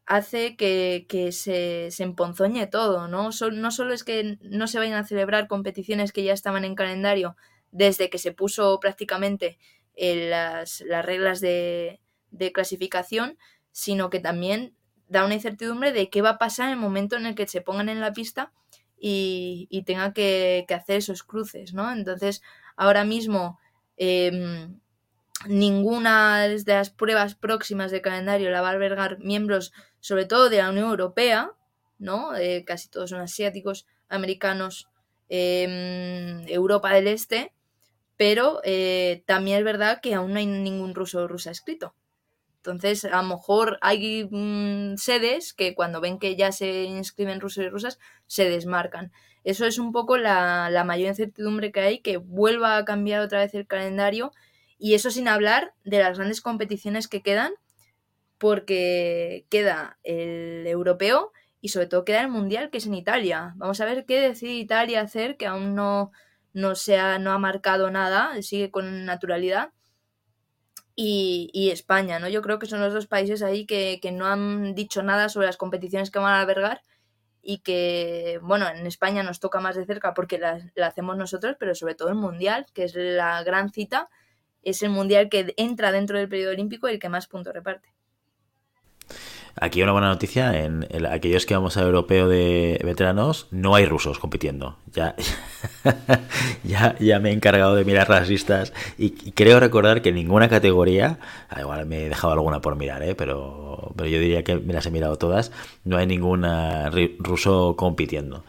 hace 0.04 0.56
que, 0.56 1.06
se, 1.30 1.92
se, 1.92 2.02
emponzoñe 2.02 2.66
todo, 2.66 3.06
¿no? 3.06 3.30
no 3.52 3.70
solo 3.70 3.94
es 3.94 4.02
que 4.02 4.36
no 4.40 4.66
se 4.66 4.78
vayan 4.78 4.94
a 4.94 5.06
celebrar 5.06 5.46
competiciones 5.46 6.10
que 6.10 6.24
ya 6.24 6.32
estaban 6.32 6.64
en 6.64 6.74
calendario 6.74 7.36
desde 7.70 8.10
que 8.10 8.18
se 8.18 8.32
puso 8.32 8.80
prácticamente 8.80 9.60
eh, 9.94 10.28
las, 10.28 10.80
las, 10.80 11.06
reglas 11.06 11.40
de, 11.40 12.00
de 12.32 12.50
clasificación, 12.50 13.38
sino 13.70 14.10
que 14.10 14.18
también 14.18 14.74
da 15.06 15.24
una 15.24 15.34
incertidumbre 15.34 15.92
de 15.92 16.10
qué 16.10 16.20
va 16.20 16.30
a 16.30 16.38
pasar 16.38 16.66
en 16.66 16.72
el 16.72 16.78
momento 16.80 17.14
en 17.14 17.26
el 17.26 17.36
que 17.36 17.46
se 17.46 17.60
pongan 17.60 17.88
en 17.88 18.00
la 18.00 18.12
pista 18.12 18.52
y, 19.04 19.82
tenga 19.84 20.12
que, 20.12 20.64
hacer 20.70 20.98
esos 20.98 21.24
cruces, 21.24 21.74
¿no? 21.74 21.92
Entonces, 21.92 22.40
ahora 22.76 23.04
mismo 23.04 23.58
em, 23.96 24.78
ninguna 25.48 26.46
de 26.46 26.62
las 26.66 26.90
pruebas 26.90 27.34
próximas 27.34 27.90
de 27.90 28.00
calendario 28.00 28.50
la 28.50 28.62
va 28.62 28.68
a 28.68 28.72
albergar 28.72 29.18
miembros, 29.18 29.72
sobre 30.00 30.24
todo 30.24 30.48
de 30.48 30.58
la 30.58 30.70
Unión 30.70 30.88
Europea, 30.88 31.50
¿no? 31.98 32.36
Eh, 32.36 32.64
casi 32.64 32.88
todos 32.88 33.10
son 33.10 33.20
asiáticos, 33.20 33.86
americanos, 34.08 34.88
em, 35.28 36.46
Europa 36.48 36.92
del 36.94 37.08
Este, 37.08 37.52
pero 38.16 38.60
eh, 38.64 39.24
también 39.26 39.58
es 39.58 39.64
verdad 39.64 40.00
que 40.00 40.14
aún 40.14 40.32
no 40.32 40.38
hay 40.38 40.46
ningún 40.46 40.94
ruso 40.94 41.20
o 41.22 41.28
rusa 41.28 41.50
escrito. 41.50 41.94
Entonces, 42.64 43.04
a 43.04 43.22
lo 43.22 43.28
mejor 43.28 43.78
hay 43.80 44.28
mm, 44.30 44.96
sedes 44.96 45.52
que 45.52 45.74
cuando 45.74 46.00
ven 46.00 46.20
que 46.20 46.36
ya 46.36 46.52
se 46.52 46.84
inscriben 46.84 47.40
rusos 47.40 47.64
y 47.64 47.68
rusas, 47.68 47.98
se 48.28 48.48
desmarcan. 48.48 49.10
Eso 49.42 49.66
es 49.66 49.80
un 49.80 49.90
poco 49.90 50.16
la, 50.16 50.70
mayor 50.86 51.08
incertidumbre 51.08 51.72
que 51.72 51.80
hay, 51.80 51.98
que 51.98 52.18
vuelva 52.18 52.76
a 52.76 52.84
cambiar 52.84 53.20
otra 53.20 53.40
vez 53.40 53.52
el 53.54 53.66
calendario. 53.66 54.30
Y 54.78 54.94
eso 54.94 55.10
sin 55.10 55.26
hablar 55.26 55.74
de 55.84 55.98
las 55.98 56.18
grandes 56.18 56.40
competiciones 56.40 57.08
que 57.08 57.20
quedan, 57.20 57.52
porque 58.38 59.44
queda 59.50 59.98
el 60.04 60.64
europeo 60.68 61.32
y 61.60 61.70
sobre 61.70 61.86
todo 61.86 62.04
queda 62.04 62.20
el 62.20 62.28
mundial, 62.28 62.70
que 62.70 62.78
es 62.78 62.86
en 62.86 62.94
Italia. 62.94 63.54
Vamos 63.56 63.80
a 63.80 63.86
ver 63.86 64.06
qué 64.06 64.20
decide 64.20 64.52
Italia 64.52 65.00
hacer, 65.00 65.36
que 65.36 65.46
aún 65.46 65.74
no, 65.74 66.12
no, 66.52 66.76
se 66.76 66.96
no 67.18 67.32
ha 67.32 67.38
marcado 67.38 67.90
nada, 67.90 68.40
sigue 68.42 68.70
con 68.70 69.04
naturalidad 69.04 69.72
y, 70.94 71.70
España, 71.72 72.18
¿no? 72.18 72.28
Yo 72.28 72.42
creo 72.42 72.58
que 72.58 72.66
son 72.66 72.80
los 72.80 72.92
dos 72.92 73.06
países 73.06 73.42
ahí 73.42 73.66
que, 73.66 74.00
no 74.12 74.26
han 74.26 74.74
dicho 74.74 75.02
nada 75.02 75.28
sobre 75.28 75.46
las 75.46 75.56
competiciones 75.56 76.10
que 76.10 76.18
van 76.18 76.34
a 76.34 76.40
albergar 76.40 76.82
y 77.42 77.58
que, 77.58 78.38
bueno, 78.42 78.68
en 78.68 78.86
España 78.86 79.22
nos 79.22 79.40
toca 79.40 79.60
más 79.60 79.76
de 79.76 79.86
cerca 79.86 80.14
porque 80.14 80.38
la, 80.38 80.60
hacemos 80.84 81.16
nosotros, 81.16 81.56
pero 81.58 81.74
sobre 81.74 81.94
todo 81.94 82.08
el 82.08 82.14
Mundial, 82.14 82.66
que 82.74 82.84
es 82.84 82.94
la 82.94 83.42
gran 83.42 83.70
cita, 83.70 84.08
es 84.62 84.82
el 84.82 84.90
Mundial 84.90 85.28
que 85.28 85.54
entra 85.56 85.92
dentro 85.92 86.18
del 86.18 86.28
periodo 86.28 86.52
olímpico 86.52 86.88
y 86.88 86.92
el 86.92 86.98
que 86.98 87.08
más 87.08 87.26
puntos 87.26 87.54
reparte. 87.54 87.92
Aquí 89.60 89.82
una 89.82 89.92
buena 89.92 90.08
noticia, 90.08 90.64
en, 90.64 90.86
aquellos 91.06 91.44
que 91.44 91.54
vamos 91.54 91.76
al 91.76 91.84
europeo 91.84 92.26
de 92.28 92.80
veteranos, 92.84 93.48
no 93.50 93.74
hay 93.74 93.84
rusos 93.84 94.18
compitiendo. 94.18 94.76
Ya, 94.92 95.14
ya, 96.64 96.96
ya 96.98 97.20
me 97.20 97.30
he 97.30 97.32
encargado 97.32 97.74
de 97.74 97.84
mirar 97.84 98.08
las 98.08 98.28
listas 98.28 98.72
y, 98.96 99.10
creo 99.32 99.60
recordar 99.60 100.00
que 100.02 100.10
ninguna 100.10 100.48
categoría, 100.48 101.18
ah, 101.50 101.60
igual 101.60 101.86
me 101.86 102.04
he 102.04 102.08
dejado 102.08 102.32
alguna 102.32 102.60
por 102.60 102.76
mirar, 102.76 103.02
¿eh? 103.02 103.14
pero, 103.14 103.92
pero 103.94 104.08
yo 104.08 104.18
diría 104.18 104.42
que 104.42 104.56
me 104.56 104.72
las 104.72 104.86
he 104.86 104.90
mirado 104.90 105.16
todas, 105.16 105.52
no 105.84 105.98
hay 105.98 106.06
ningún 106.06 106.46
ruso 107.18 107.76
compitiendo. 107.76 108.44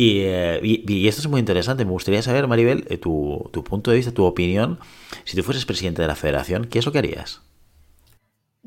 Eh, 0.00 0.60
y, 0.62 1.08
esto 1.08 1.20
es 1.20 1.28
muy 1.28 1.40
interesante. 1.40 1.84
Me 1.84 1.90
gustaría 1.90 2.22
saber, 2.22 2.46
Maribel, 2.46 2.86
eh, 2.88 2.98
tu, 2.98 3.50
tu, 3.52 3.64
punto 3.64 3.90
de 3.90 3.96
vista, 3.96 4.12
tu 4.12 4.24
opinión. 4.24 4.78
Si 5.24 5.36
tú 5.36 5.42
fueses 5.42 5.66
presidente 5.66 6.02
de 6.02 6.08
la 6.08 6.14
federación, 6.14 6.66
¿qué 6.66 6.78
es 6.78 6.86
lo 6.86 6.92
que 6.92 6.98
harías? 6.98 7.42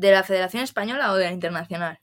¿De 0.01 0.11
la 0.11 0.23
Federación 0.23 0.63
Española 0.63 1.11
o 1.11 1.15
de 1.15 1.25
la 1.25 1.31
Internacional? 1.31 1.99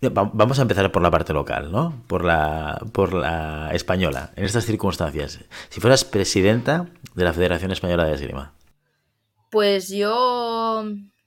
Vamos 0.00 0.60
a 0.60 0.62
empezar 0.62 0.92
por 0.92 1.02
la 1.02 1.10
parte 1.10 1.32
local, 1.32 1.72
¿no? 1.72 2.00
Por 2.06 2.24
la, 2.24 2.78
por 2.92 3.12
la 3.12 3.70
española, 3.72 4.30
en 4.36 4.44
estas 4.44 4.66
circunstancias. 4.66 5.40
Si 5.68 5.80
fueras 5.80 6.04
presidenta 6.04 6.86
de 7.16 7.24
la 7.24 7.32
Federación 7.32 7.72
Española 7.72 8.04
de 8.04 8.14
Esgrima. 8.14 8.54
Pues 9.50 9.88
yo 9.88 10.84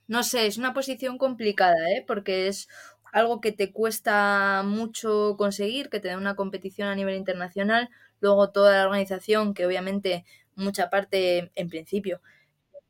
no 0.08 0.22
sé, 0.22 0.46
es 0.46 0.56
una 0.56 0.72
posición 0.72 1.18
complicada, 1.18 1.76
¿eh? 1.90 2.04
Porque 2.06 2.48
es 2.48 2.66
algo 3.12 3.42
que 3.42 3.52
te 3.52 3.70
cuesta 3.70 4.62
mucho 4.64 5.34
conseguir, 5.36 5.90
que 5.90 6.00
te 6.00 6.08
da 6.08 6.16
una 6.16 6.36
competición 6.36 6.88
a 6.88 6.94
nivel 6.94 7.16
internacional, 7.16 7.90
luego 8.20 8.48
toda 8.48 8.78
la 8.78 8.84
organización, 8.86 9.52
que 9.52 9.66
obviamente 9.66 10.24
mucha 10.54 10.88
parte 10.88 11.52
en 11.54 11.68
principio 11.68 12.22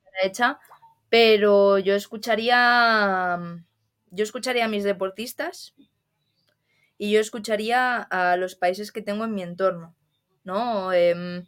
está 0.05 0.29
hecha, 0.29 0.59
pero 1.11 1.79
yo 1.79 1.95
escucharía 1.95 3.39
yo 4.13 4.25
escucharía 4.25 4.65
a 4.65 4.69
mis 4.69 4.85
deportistas 4.85 5.75
y 6.99 7.13
yo 7.13 7.21
escucharía 7.21 7.97
a 8.03 8.37
los 8.37 8.55
países 8.57 8.93
que 8.93 9.03
tengo 9.03 9.25
en 9.25 9.35
mi 9.35 9.43
entorno, 9.43 9.97
¿no? 10.45 10.93
Em, 10.93 11.47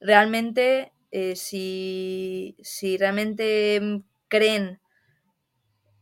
realmente, 0.00 0.92
eh, 1.12 1.36
si, 1.36 2.56
si 2.62 2.96
realmente 2.98 4.02
creen 4.28 4.80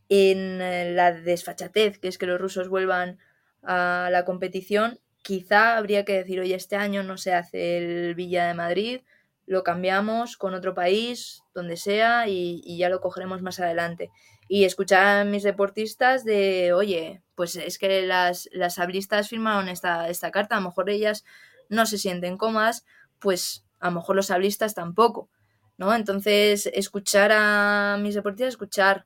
en 0.09 0.61
eh, 0.61 0.91
la 0.93 1.11
desfachatez, 1.13 1.97
que 1.99 2.07
es 2.07 2.17
que 2.17 2.25
los 2.27 2.39
rusos 2.39 2.69
vuelvan 2.69 3.19
a 3.63 4.09
la 4.11 4.25
competición, 4.25 4.99
quizá 5.23 5.77
habría 5.77 6.05
que 6.05 6.13
decir, 6.13 6.39
oye, 6.39 6.55
este 6.55 6.75
año 6.75 7.03
no 7.03 7.17
se 7.17 7.33
hace 7.33 7.77
el 7.77 8.15
Villa 8.15 8.47
de 8.47 8.53
Madrid, 8.53 9.01
lo 9.45 9.63
cambiamos 9.63 10.37
con 10.37 10.53
otro 10.53 10.73
país, 10.73 11.43
donde 11.53 11.77
sea, 11.77 12.27
y, 12.27 12.77
ya 12.77 12.89
lo 12.89 13.01
cogeremos 13.01 13.41
más 13.41 13.59
adelante. 13.59 14.09
Y 14.47 14.65
escuchar 14.65 15.05
a 15.05 15.25
mis 15.25 15.43
deportistas 15.43 16.23
de, 16.23 16.73
oye, 16.73 17.23
pues 17.35 17.55
es 17.55 17.77
que 17.77 18.01
las, 18.05 18.49
las 18.51 18.79
hablistas 18.79 19.29
firmaron 19.29 19.69
esta, 19.69 20.09
esta 20.09 20.31
carta, 20.31 20.55
a 20.55 20.59
lo 20.59 20.67
mejor 20.67 20.89
ellas 20.89 21.23
no 21.69 21.85
se 21.85 21.97
sienten 21.97 22.37
cómodas, 22.37 22.85
pues 23.19 23.65
a 23.79 23.87
lo 23.89 23.95
mejor 23.95 24.15
los 24.15 24.31
hablistas 24.31 24.75
tampoco, 24.75 25.29
¿no? 25.77 25.93
Entonces, 25.95 26.69
escuchar 26.73 27.31
a 27.33 27.97
mis 27.99 28.15
deportistas, 28.15 28.49
escuchar 28.49 29.05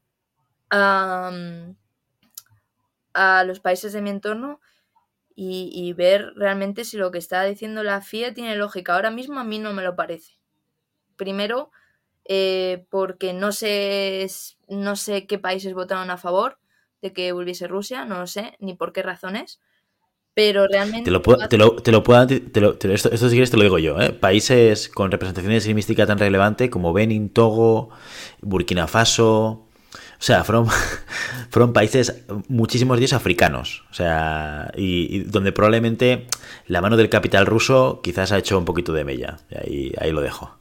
a, 0.70 1.32
los 3.46 3.60
países 3.60 3.94
de 3.94 4.02
mi 4.02 4.10
entorno 4.10 4.60
y, 5.36 5.92
ver 5.94 6.34
realmente 6.36 6.86
si 6.86 6.98
lo 6.98 7.12
que 7.12 7.18
está 7.18 7.44
diciendo 7.44 7.84
la 7.84 8.02
FIA 8.02 8.34
tiene 8.34 8.56
lógica. 8.56 8.96
Ahora 8.96 9.12
mismo 9.12 9.40
a 9.40 9.44
mí 9.44 9.60
no 9.60 9.74
me 9.74 9.84
lo 9.84 9.96
parece. 9.96 10.40
Primero, 11.18 11.72
eh, 12.24 12.86
porque 12.90 13.34
no 13.34 13.52
sé, 13.52 14.26
no 14.70 14.96
sé 14.96 15.28
qué 15.28 15.38
países 15.38 15.74
votaron 15.74 16.10
a 16.10 16.18
favor 16.18 16.58
de 17.02 17.12
que 17.12 17.32
volviese 17.34 17.68
Rusia, 17.68 18.06
no 18.06 18.18
lo 18.20 18.28
sé, 18.28 18.56
ni 18.60 18.74
por 18.76 18.94
qué 18.94 19.04
razones. 19.04 19.60
Pero 20.34 20.68
realmente. 20.68 21.06
Te 21.06 21.12
lo, 21.12 21.22
puedo, 21.22 21.48
te 21.48 21.58
lo, 21.58 21.76
te 21.78 21.92
lo 21.92 22.04
puedo 22.04 22.22
esto, 22.24 23.10
esto, 23.12 23.30
si 23.30 23.30
quieres 23.30 23.52
te 23.52 23.58
lo 23.58 23.64
digo 23.64 23.80
yo, 23.80 24.00
¿eh? 24.02 24.12
Países 24.12 24.90
con 24.90 25.12
representación 25.12 25.54
de 25.54 26.06
tan 26.06 26.20
relevante 26.20 26.70
como 26.70 26.92
Benin, 26.92 27.30
Togo, 27.30 27.90
Burkina 28.42 28.88
Faso, 28.88 29.65
o 30.20 30.22
sea, 30.22 30.44
fueron, 30.44 30.68
fueron 31.50 31.74
países, 31.74 32.24
muchísimos 32.48 33.00
días 33.00 33.14
africanos. 33.14 33.84
O 33.92 33.94
sea, 33.94 34.72
y, 34.76 35.20
donde 35.24 35.52
probablemente 35.52 36.28
la 36.68 36.82
mano 36.82 36.98
del 36.98 37.10
capital 37.10 37.46
ruso 37.46 38.02
quizás 38.04 38.32
ha 38.32 38.38
hecho 38.38 38.58
un 38.58 38.66
poquito 38.66 38.94
de 38.94 39.04
mella. 39.04 39.38
Y 39.50 39.56
ahí, 39.56 39.94
ahí 40.00 40.12
lo 40.12 40.22
dejo. 40.22 40.58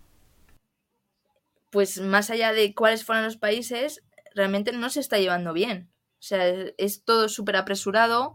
Pues 1.71 2.01
más 2.01 2.31
allá 2.31 2.53
de 2.53 2.75
cuáles 2.75 3.05
fueron 3.05 3.25
los 3.25 3.37
países, 3.37 4.03
realmente 4.35 4.73
no 4.73 4.91
se 4.91 5.01
está 5.01 5.19
llevando 5.19 5.53
bien. 5.53 5.91
O 6.19 6.27
sea, 6.27 6.47
es 6.79 7.05
todo 7.05 7.29
súper 7.29 7.57
apresurado. 7.57 8.35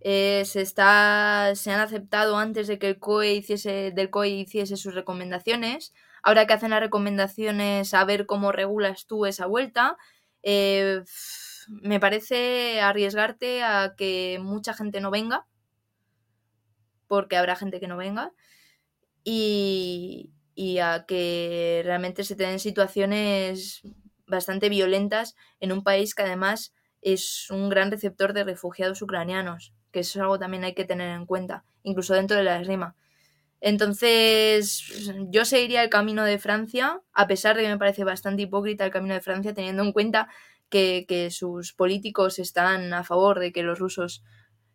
Eh, 0.00 0.44
se 0.44 0.60
está 0.60 1.52
se 1.54 1.72
han 1.72 1.80
aceptado 1.80 2.36
antes 2.36 2.66
de 2.66 2.78
que 2.78 2.90
el 2.90 2.98
COE 2.98 3.34
hiciese 3.34 3.92
del 3.92 4.10
COE 4.10 4.28
hiciese 4.28 4.76
sus 4.76 4.94
recomendaciones 4.94 5.92
ahora 6.26 6.46
que 6.46 6.54
hacen 6.54 6.70
las 6.70 6.80
recomendaciones 6.80 7.94
a 7.94 8.04
ver 8.04 8.26
cómo 8.26 8.50
regulas 8.50 9.06
tú 9.06 9.26
esa 9.26 9.46
vuelta 9.46 9.96
eh, 10.48 11.02
me 11.66 11.98
parece 11.98 12.80
arriesgarte 12.80 13.64
a 13.64 13.94
que 13.96 14.38
mucha 14.40 14.74
gente 14.74 15.00
no 15.00 15.10
venga, 15.10 15.44
porque 17.08 17.36
habrá 17.36 17.56
gente 17.56 17.80
que 17.80 17.88
no 17.88 17.96
venga, 17.96 18.32
y, 19.24 20.30
a 20.80 21.04
que 21.04 21.82
realmente 21.84 22.22
se 22.22 22.36
den 22.36 22.60
situaciones 22.60 23.82
bastante 24.28 24.68
violentas 24.68 25.34
en 25.58 25.72
un 25.72 25.82
país 25.82 26.14
que 26.14 26.22
además 26.22 26.72
es 27.02 27.50
un 27.50 27.68
gran 27.68 27.90
receptor 27.90 28.32
de 28.32 28.44
refugiados 28.44 29.02
ucranianos, 29.02 29.74
que 29.90 30.00
eso 30.00 30.20
es 30.20 30.22
algo 30.22 30.38
también 30.38 30.62
hay 30.62 30.74
que 30.74 30.84
tener 30.84 31.10
en 31.10 31.26
cuenta, 31.26 31.64
incluso 31.82 32.14
dentro 32.14 32.36
de 32.36 32.44
la 32.44 32.60
esgrima. 32.60 32.94
Entonces, 33.60 35.12
yo 35.30 35.44
seguiría 35.44 35.82
el 35.82 35.90
camino 35.90 36.24
de 36.24 36.38
Francia, 36.38 37.00
a 37.12 37.26
pesar 37.26 37.56
de 37.56 37.62
que 37.62 37.68
me 37.68 37.78
parece 37.78 38.04
bastante 38.04 38.42
hipócrita 38.42 38.84
el 38.84 38.90
camino 38.90 39.14
de 39.14 39.20
Francia, 39.20 39.54
teniendo 39.54 39.82
en 39.82 39.92
cuenta 39.92 40.28
que, 40.68 41.28
sus 41.30 41.72
políticos 41.72 42.38
están 42.38 42.92
a 42.92 43.04
favor 43.04 43.38
de 43.38 43.52
que 43.52 43.62
los 43.62 43.78
rusos 43.78 44.22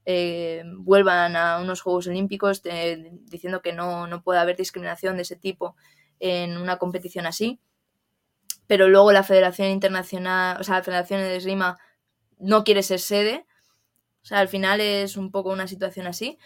eh, 0.05 0.63
vuelvan 0.77 1.35
a 1.35 1.59
unos 1.59 1.81
Juegos 1.81 2.07
Olímpicos, 2.07 2.63
diciendo 2.63 3.61
que 3.61 3.73
no, 3.73 4.07
no 4.07 4.23
puede 4.23 4.39
haber 4.39 4.57
discriminación 4.57 5.15
de 5.15 5.23
ese 5.23 5.35
tipo 5.35 5.75
en 6.19 6.57
una 6.57 6.77
competición 6.77 7.25
así. 7.25 7.59
Pero 8.67 8.87
luego 8.87 9.11
la 9.11 9.23
Federación 9.23 9.69
Internacional, 9.69 10.57
o 10.59 10.63
sea, 10.63 10.77
la 10.77 10.83
Federación 10.83 11.21
de 11.21 11.35
Esgrima 11.35 11.77
no 12.39 12.63
quiere 12.63 12.83
ser 12.83 12.99
sede. 12.99 13.45
O 14.23 14.25
sea, 14.25 14.39
al 14.39 14.47
final 14.47 14.81
es 14.81 15.17
un 15.17 15.31
poco 15.31 15.51
una 15.51 15.67
situación 15.67 16.07
así. 16.07 16.37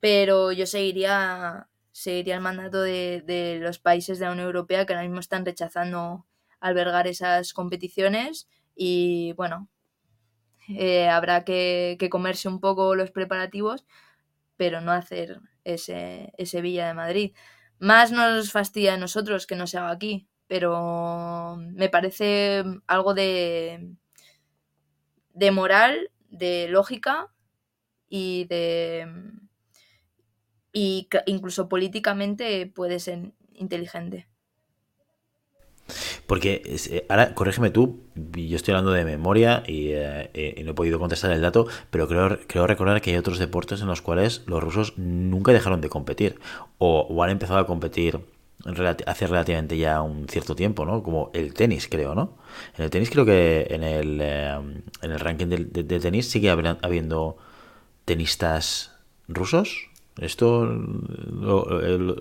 Pero 0.00 0.52
yo 0.52 0.66
seguiría 0.66 1.68
seguiría 1.96 2.34
el 2.34 2.42
mandato 2.42 2.82
de, 2.82 3.58
los 3.62 3.78
países 3.78 4.18
de 4.18 4.26
la 4.26 4.32
Unión 4.32 4.48
Europea 4.48 4.84
que 4.84 4.92
ahora 4.92 5.06
mismo 5.06 5.20
están 5.20 5.46
rechazando 5.46 6.26
albergar 6.60 7.06
esas 7.06 7.54
competiciones 7.54 8.48
y 8.74 9.32
bueno, 9.32 9.70
eh, 10.68 11.08
habrá 11.08 11.42
que, 11.44 11.96
comerse 12.10 12.48
un 12.48 12.60
poco 12.60 12.94
los 12.94 13.10
preparativos, 13.12 13.86
pero 14.58 14.82
no 14.82 14.92
hacer 14.92 15.40
ese, 15.64 16.34
Villa 16.60 16.88
de 16.88 16.94
Madrid. 16.94 17.34
Más 17.78 18.12
nos 18.12 18.52
fastidia 18.52 18.94
a 18.94 18.98
nosotros 18.98 19.46
que 19.46 19.56
no 19.56 19.66
se 19.66 19.78
haga 19.78 19.90
aquí, 19.90 20.28
pero 20.48 21.56
me 21.56 21.88
parece 21.88 22.62
algo 22.86 23.14
de, 23.14 23.96
de 25.32 25.50
moral, 25.50 26.10
de 26.28 26.68
lógica 26.68 27.32
y 28.10 28.44
de 28.44 29.08
y 30.76 31.08
incluso 31.24 31.70
políticamente 31.70 32.66
puede 32.66 33.00
ser 33.00 33.32
inteligente. 33.54 34.26
Porque 36.26 36.60
eh, 36.66 37.06
ahora, 37.08 37.34
corrígeme 37.34 37.70
tú, 37.70 38.02
yo 38.14 38.56
estoy 38.56 38.72
hablando 38.72 38.92
de 38.92 39.06
memoria 39.06 39.62
eh, 39.66 40.54
y, 40.54 40.62
no 40.64 40.72
he 40.72 40.74
podido 40.74 40.98
contestar 40.98 41.30
el 41.30 41.40
dato, 41.40 41.66
pero 41.88 42.06
creo, 42.08 42.40
creo 42.46 42.66
recordar 42.66 43.00
que 43.00 43.12
hay 43.12 43.16
otros 43.16 43.38
deportes 43.38 43.80
en 43.80 43.86
los 43.86 44.02
cuales 44.02 44.42
los 44.44 44.62
rusos 44.62 44.98
nunca 44.98 45.54
dejaron 45.54 45.80
de 45.80 45.88
competir 45.88 46.40
o, 46.76 47.22
han 47.22 47.30
empezado 47.30 47.58
a 47.58 47.66
competir 47.66 48.20
hace 49.06 49.26
relativamente 49.26 49.78
ya 49.78 50.02
un 50.02 50.28
cierto 50.28 50.54
tiempo, 50.54 50.84
¿no? 50.84 51.02
Como 51.02 51.30
el 51.32 51.54
tenis, 51.54 51.88
creo, 51.88 52.14
¿no? 52.14 52.36
En 52.76 52.84
el 52.84 52.90
tenis 52.90 53.08
creo 53.08 53.24
que 53.24 53.66
en 53.70 53.82
el, 53.82 54.18
eh, 54.20 54.58
en 55.00 55.10
el 55.10 55.20
ranking 55.20 55.46
de, 55.46 55.84
de 55.84 56.00
tenis 56.00 56.28
sigue 56.28 56.50
habiendo 56.50 57.38
tenistas 58.04 58.92
rusos. 59.26 59.88
¿Esto 60.18 60.66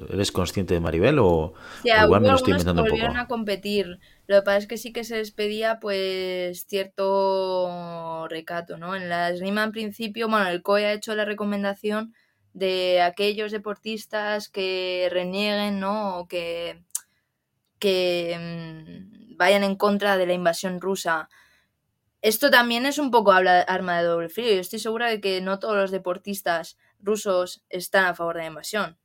eres 0.09 0.31
consciente 0.33 0.73
de 0.73 0.81
Maribel 0.81 1.17
o, 1.19 1.53
igual 1.83 2.21
me 2.21 2.27
lo 2.27 2.35
estoy 2.35 2.51
inventando 2.51 2.83
un 2.83 2.89
poco? 2.89 3.01
a 3.05 3.27
competir. 3.27 3.99
Lo 4.27 4.35
que 4.37 4.41
pasa 4.41 4.57
es 4.57 4.67
que 4.67 4.77
sí 4.77 4.91
que 4.91 5.05
se 5.05 5.15
despedía 5.15 5.79
pues 5.79 6.65
cierto 6.67 8.27
recato, 8.27 8.77
¿no? 8.77 8.95
En 8.95 9.07
la 9.07 9.29
esgrima 9.29 9.63
en 9.63 9.71
principio, 9.71 10.27
bueno, 10.27 10.47
el 10.49 10.61
COE 10.61 10.85
ha 10.85 10.93
hecho 10.93 11.15
la 11.15 11.23
recomendación 11.23 12.13
de 12.53 13.01
aquellos 13.01 13.53
deportistas 13.53 14.49
que 14.49 15.07
renieguen, 15.09 15.79
¿no? 15.79 16.19
O 16.19 16.27
que, 16.27 16.83
que 17.79 18.37
mm, 18.37 19.37
vayan 19.37 19.63
en 19.63 19.75
contra 19.75 20.17
de 20.17 20.25
la 20.25 20.33
invasión 20.33 20.81
rusa 20.81 21.29
esto 22.25 22.49
también 22.49 22.87
es 22.87 22.97
un 22.97 23.11
poco 23.11 23.31
arma 23.31 23.99
de 23.99 24.03
doble 24.03 24.29
frío. 24.29 24.51
Yo 24.51 24.59
estoy 24.59 24.79
segura 24.79 25.07
de 25.09 25.21
que 25.21 25.41
no 25.41 25.59
todos 25.59 25.75
los 25.75 25.91
deportistas 25.91 26.75
rusos 26.99 27.63
están 27.69 28.05
a 28.05 28.15
favor 28.15 28.35
de 28.35 28.41
la 28.41 28.47
invasión. 28.47 28.97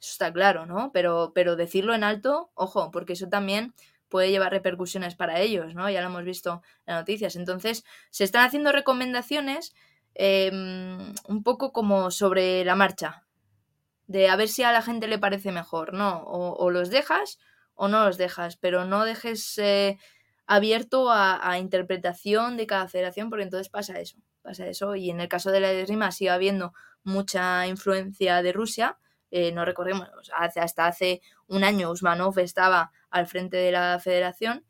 Eso 0.00 0.12
está 0.12 0.32
claro, 0.32 0.66
¿no? 0.66 0.90
Pero, 0.92 1.32
pero 1.34 1.56
decirlo 1.56 1.94
en 1.94 2.04
alto, 2.04 2.50
ojo, 2.54 2.90
porque 2.90 3.12
eso 3.12 3.28
también 3.28 3.74
puede 4.08 4.30
llevar 4.30 4.52
repercusiones 4.52 5.14
para 5.14 5.40
ellos, 5.40 5.74
¿no? 5.74 5.88
Ya 5.88 6.00
lo 6.00 6.08
hemos 6.08 6.24
visto 6.24 6.62
en 6.86 6.94
las 6.94 7.02
noticias. 7.02 7.36
Entonces, 7.36 7.84
se 8.10 8.24
están 8.24 8.44
haciendo 8.44 8.72
recomendaciones 8.72 9.74
em, 10.14 11.14
un 11.28 11.42
poco 11.42 11.72
como 11.72 12.10
sobre 12.10 12.64
la 12.64 12.74
marcha, 12.74 13.24
de 14.06 14.28
a 14.28 14.36
ver 14.36 14.48
si 14.48 14.64
a 14.64 14.72
la 14.72 14.82
gente 14.82 15.06
le 15.06 15.18
parece 15.18 15.52
mejor, 15.52 15.94
¿no? 15.94 16.24
O, 16.24 16.70
los 16.70 16.90
dejas 16.90 17.38
o 17.74 17.88
no 17.88 18.04
los 18.04 18.18
dejas, 18.18 18.56
pero 18.56 18.84
no 18.84 19.04
dejes 19.04 19.56
eh, 19.58 19.98
abierto 20.46 21.10
a, 21.12 21.58
interpretación 21.58 22.56
de 22.56 22.66
cada 22.66 22.88
federación, 22.88 23.30
porque 23.30 23.44
entonces 23.44 23.68
pasa 23.68 24.00
eso, 24.00 24.18
pasa 24.40 24.66
eso. 24.66 24.96
Y 24.96 25.10
en 25.10 25.20
el 25.20 25.28
caso 25.28 25.50
de 25.50 25.60
la 25.60 25.72
esgrima 25.72 26.10
sigue 26.12 26.30
habiendo 26.30 26.72
mucha 27.02 27.66
influencia 27.66 28.42
de 28.42 28.52
Rusia. 28.52 28.98
Eh, 29.30 29.52
no 29.52 29.64
recordemos, 29.64 30.08
hasta 30.34 30.86
hace 30.86 31.20
un 31.46 31.62
año 31.64 31.90
Usmanov 31.90 32.38
estaba 32.40 32.90
al 33.10 33.26
frente 33.26 33.56
de 33.56 33.72
la 33.72 33.98
federación 34.00 34.64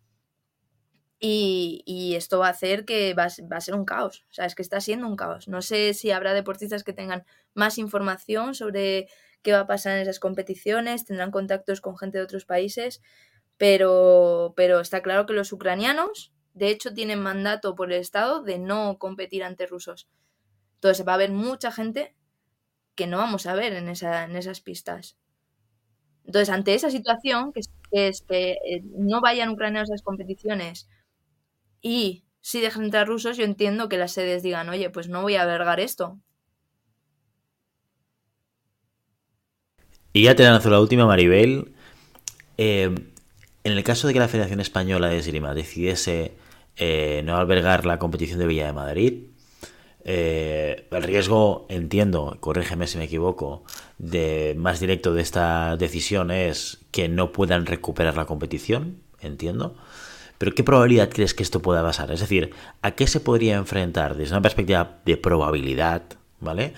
y, 1.18 2.14
esto 2.16 2.38
va 2.38 2.48
a 2.48 2.50
hacer 2.50 2.84
que 2.84 3.14
va, 3.14 3.28
va, 3.52 3.56
a 3.58 3.60
ser 3.60 3.74
un 3.74 3.84
caos. 3.84 4.24
O 4.30 4.32
sea, 4.32 4.46
es 4.46 4.54
que 4.54 4.62
está 4.62 4.80
siendo 4.80 5.06
un 5.06 5.16
caos. 5.16 5.48
No 5.48 5.60
sé 5.62 5.94
si 5.94 6.10
habrá 6.10 6.32
deportistas 6.34 6.82
que 6.82 6.94
tengan 6.94 7.24
más 7.54 7.78
información 7.78 8.54
sobre 8.54 9.06
qué 9.42 9.52
va 9.52 9.60
a 9.60 9.66
pasar 9.66 9.96
en 9.96 10.02
esas 10.02 10.18
competiciones, 10.18 11.04
tendrán 11.04 11.30
contactos 11.30 11.80
con 11.80 11.96
gente 11.96 12.18
de 12.18 12.24
otros 12.24 12.44
países, 12.44 13.02
pero, 13.56 14.54
pero 14.56 14.80
está 14.80 15.02
claro 15.02 15.26
que 15.26 15.34
los 15.34 15.52
ucranianos, 15.52 16.32
de 16.54 16.70
hecho, 16.70 16.92
tienen 16.92 17.22
mandato 17.22 17.74
por 17.74 17.92
el 17.92 18.00
Estado 18.00 18.42
de 18.42 18.58
no 18.58 18.98
competir 18.98 19.44
ante 19.44 19.66
rusos. 19.66 20.08
Entonces 20.74 21.06
va 21.06 21.12
a 21.12 21.14
haber 21.16 21.30
mucha 21.30 21.70
gente 21.70 22.14
que 22.94 23.06
no 23.06 23.18
vamos 23.18 23.46
a 23.46 23.54
ver 23.54 23.72
en, 23.74 23.88
esa, 23.88 24.24
en 24.24 24.36
esas 24.36 24.60
pistas. 24.60 25.16
Entonces, 26.24 26.50
ante 26.50 26.74
esa 26.74 26.90
situación, 26.90 27.52
que 27.52 27.60
es, 27.92 28.22
que 28.22 28.52
eh, 28.52 28.82
no 28.84 29.20
vayan 29.20 29.50
ucranianos 29.50 29.90
a 29.90 29.94
las 29.94 30.02
competiciones 30.02 30.88
y 31.80 32.24
si 32.40 32.60
dejan 32.60 32.84
entrar 32.84 33.06
rusos, 33.06 33.36
yo 33.36 33.44
entiendo 33.44 33.88
que 33.88 33.98
las 33.98 34.12
sedes 34.12 34.42
digan, 34.42 34.68
oye, 34.68 34.90
pues 34.90 35.08
no 35.08 35.22
voy 35.22 35.36
a 35.36 35.42
albergar 35.42 35.80
esto. 35.80 36.18
Y 40.12 40.24
ya 40.24 40.34
te 40.34 40.42
lanzo 40.42 40.70
la 40.70 40.80
última, 40.80 41.06
Maribel. 41.06 41.72
Eh, 42.58 42.94
en 43.64 43.72
el 43.72 43.84
caso 43.84 44.06
de 44.06 44.12
que 44.12 44.20
la 44.20 44.28
Federación 44.28 44.60
Española 44.60 45.08
de 45.08 45.18
Esgrima 45.18 45.54
decidiese 45.54 46.32
eh, 46.76 47.22
no 47.24 47.36
albergar 47.36 47.84
la 47.84 47.98
competición 47.98 48.38
de 48.38 48.46
Villa 48.46 48.66
de 48.66 48.72
Madrid, 48.72 49.24
eh, 50.04 50.88
el 50.90 51.02
riesgo, 51.02 51.66
entiendo, 51.68 52.36
corrígeme 52.40 52.86
si 52.86 52.98
me 52.98 53.04
equivoco, 53.04 53.64
de 53.98 54.54
más 54.56 54.80
directo 54.80 55.12
de 55.12 55.22
esta 55.22 55.76
decisión 55.76 56.30
es 56.30 56.78
que 56.90 57.08
no 57.08 57.32
puedan 57.32 57.66
recuperar 57.66 58.16
la 58.16 58.24
competición, 58.24 59.02
entiendo. 59.20 59.76
Pero 60.38 60.54
¿qué 60.54 60.64
probabilidad 60.64 61.10
crees 61.10 61.34
que 61.34 61.42
esto 61.42 61.60
pueda 61.60 61.82
pasar? 61.82 62.10
Es 62.12 62.20
decir, 62.20 62.50
¿a 62.80 62.92
qué 62.92 63.06
se 63.06 63.20
podría 63.20 63.56
enfrentar 63.56 64.16
desde 64.16 64.32
una 64.32 64.40
perspectiva 64.40 65.00
de 65.04 65.18
probabilidad, 65.18 66.02
¿vale? 66.40 66.72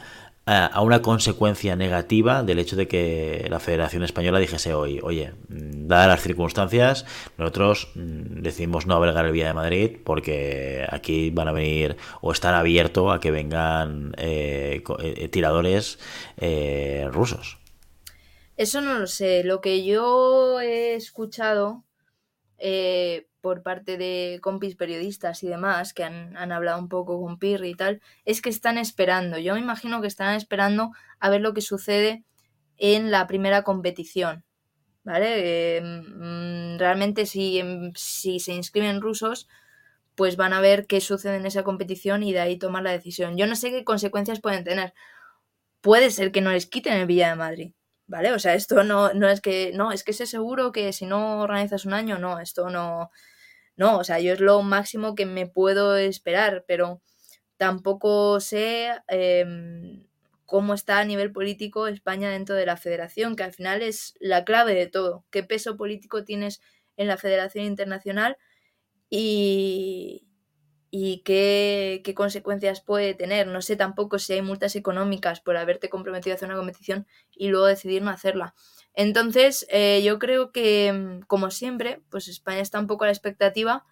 A 0.44 0.80
una 0.80 1.02
consecuencia 1.02 1.76
negativa 1.76 2.42
del 2.42 2.58
hecho 2.58 2.74
de 2.74 2.88
que 2.88 3.46
la 3.48 3.60
Federación 3.60 4.02
Española 4.02 4.40
dijese 4.40 4.74
hoy, 4.74 4.98
oye, 5.02 5.34
mm, 5.48 5.86
dadas 5.86 6.08
las 6.08 6.22
circunstancias, 6.22 7.06
nosotros 7.38 7.92
mm, 7.94 8.42
decidimos 8.42 8.86
no 8.86 8.96
albergar 8.96 9.24
el 9.24 9.32
Vía 9.32 9.46
de 9.46 9.54
Madrid 9.54 9.98
porque 10.02 10.84
aquí 10.90 11.30
van 11.30 11.46
a 11.46 11.52
venir 11.52 11.96
o 12.20 12.32
están 12.32 12.54
abiertos 12.54 13.14
a 13.14 13.20
que 13.20 13.30
vengan 13.30 14.14
eh, 14.18 14.82
eh, 14.98 15.28
tiradores 15.28 16.00
eh, 16.38 17.08
rusos. 17.12 17.58
Eso 18.56 18.80
no 18.80 18.98
lo 18.98 19.06
sé. 19.06 19.44
Lo 19.44 19.60
que 19.60 19.84
yo 19.84 20.60
he 20.60 20.96
escuchado 20.96 21.84
por 23.42 23.62
parte 23.62 23.98
de 23.98 24.38
compis 24.40 24.76
periodistas 24.76 25.42
y 25.42 25.48
demás 25.48 25.92
que 25.92 26.04
han, 26.04 26.52
hablado 26.52 26.78
un 26.78 26.88
poco 26.88 27.20
con 27.20 27.38
Pirri 27.38 27.70
y 27.70 27.74
tal, 27.74 28.00
es 28.24 28.40
que 28.40 28.48
están 28.48 28.78
esperando. 28.78 29.36
Yo 29.38 29.54
me 29.54 29.60
imagino 29.60 30.00
que 30.00 30.06
están 30.06 30.34
esperando 30.36 30.92
a 31.20 31.28
ver 31.28 31.42
lo 31.42 31.52
que 31.52 31.60
sucede 31.60 32.24
en 32.78 33.10
la 33.10 33.26
primera 33.26 33.62
competición. 33.64 34.44
¿Vale? 35.04 35.76
Em, 35.78 36.78
realmente 36.78 37.26
si, 37.26 37.60
si 37.96 38.38
se 38.38 38.52
inscriben 38.52 39.00
rusos, 39.00 39.48
pues 40.14 40.36
van 40.36 40.52
a 40.52 40.60
ver 40.60 40.86
qué 40.86 41.00
sucede 41.00 41.36
en 41.36 41.46
esa 41.46 41.64
competición 41.64 42.22
y 42.22 42.32
de 42.32 42.40
ahí 42.40 42.58
tomar 42.58 42.84
la 42.84 42.92
decisión. 42.92 43.36
Yo 43.36 43.46
no 43.46 43.56
sé 43.56 43.70
qué 43.70 43.84
consecuencias 43.84 44.40
pueden 44.40 44.64
tener. 44.64 44.94
Puede 45.80 46.10
ser 46.10 46.32
que 46.32 46.40
no 46.40 46.52
les 46.52 46.66
quiten 46.66 46.94
el 46.94 47.06
Villa 47.06 47.30
de 47.30 47.36
Madrid. 47.36 47.72
¿Vale? 48.06 48.32
O 48.32 48.38
sea, 48.38 48.54
esto 48.54 48.84
no, 48.84 49.14
no 49.14 49.28
es 49.28 49.40
que. 49.40 49.72
No, 49.74 49.90
es 49.92 50.04
que 50.04 50.12
sé 50.12 50.26
seguro 50.26 50.70
que 50.72 50.92
si 50.92 51.06
no 51.06 51.40
organizas 51.40 51.86
un 51.86 51.94
año, 51.94 52.18
no, 52.18 52.40
esto 52.40 52.70
no 52.70 53.10
no, 53.76 53.98
o 53.98 54.04
sea, 54.04 54.20
yo 54.20 54.32
es 54.32 54.40
lo 54.40 54.62
máximo 54.62 55.14
que 55.14 55.26
me 55.26 55.46
puedo 55.46 55.96
esperar, 55.96 56.64
pero 56.66 57.00
tampoco 57.56 58.40
sé 58.40 58.90
em, 59.08 60.06
cómo 60.46 60.74
está 60.74 60.98
a 61.00 61.04
nivel 61.04 61.32
político 61.32 61.86
España 61.86 62.30
dentro 62.30 62.54
de 62.56 62.66
la 62.66 62.76
federación, 62.76 63.36
que 63.36 63.44
al 63.44 63.54
final 63.54 63.82
es 63.82 64.14
la 64.20 64.44
clave 64.44 64.74
de 64.74 64.86
todo. 64.88 65.24
¿Qué 65.30 65.42
peso 65.42 65.76
político 65.76 66.24
tienes 66.24 66.60
en 66.96 67.08
la 67.08 67.16
federación 67.16 67.64
internacional 67.64 68.36
y, 69.10 70.26
qué, 71.24 72.02
consecuencias 72.16 72.80
puede 72.80 73.14
tener? 73.14 73.46
No 73.46 73.62
sé 73.62 73.76
tampoco 73.76 74.18
si 74.18 74.34
hay 74.34 74.42
multas 74.42 74.76
económicas 74.76 75.40
por 75.40 75.56
haberte 75.56 75.88
comprometido 75.88 76.34
a 76.34 76.36
hacer 76.36 76.48
una 76.48 76.58
competición 76.58 77.06
y 77.30 77.48
luego 77.48 77.66
decidir 77.66 78.02
no 78.02 78.10
hacerla. 78.10 78.54
Entonces, 78.94 79.66
eh, 79.70 80.02
yo 80.04 80.18
creo 80.18 80.52
que, 80.52 80.92
mm, 80.92 81.20
como 81.26 81.50
siempre, 81.50 82.02
pues 82.10 82.28
España 82.28 82.60
está 82.60 82.78
un 82.78 82.86
poco 82.86 83.04
a 83.04 83.06
la 83.08 83.12
expectativa 83.12 83.84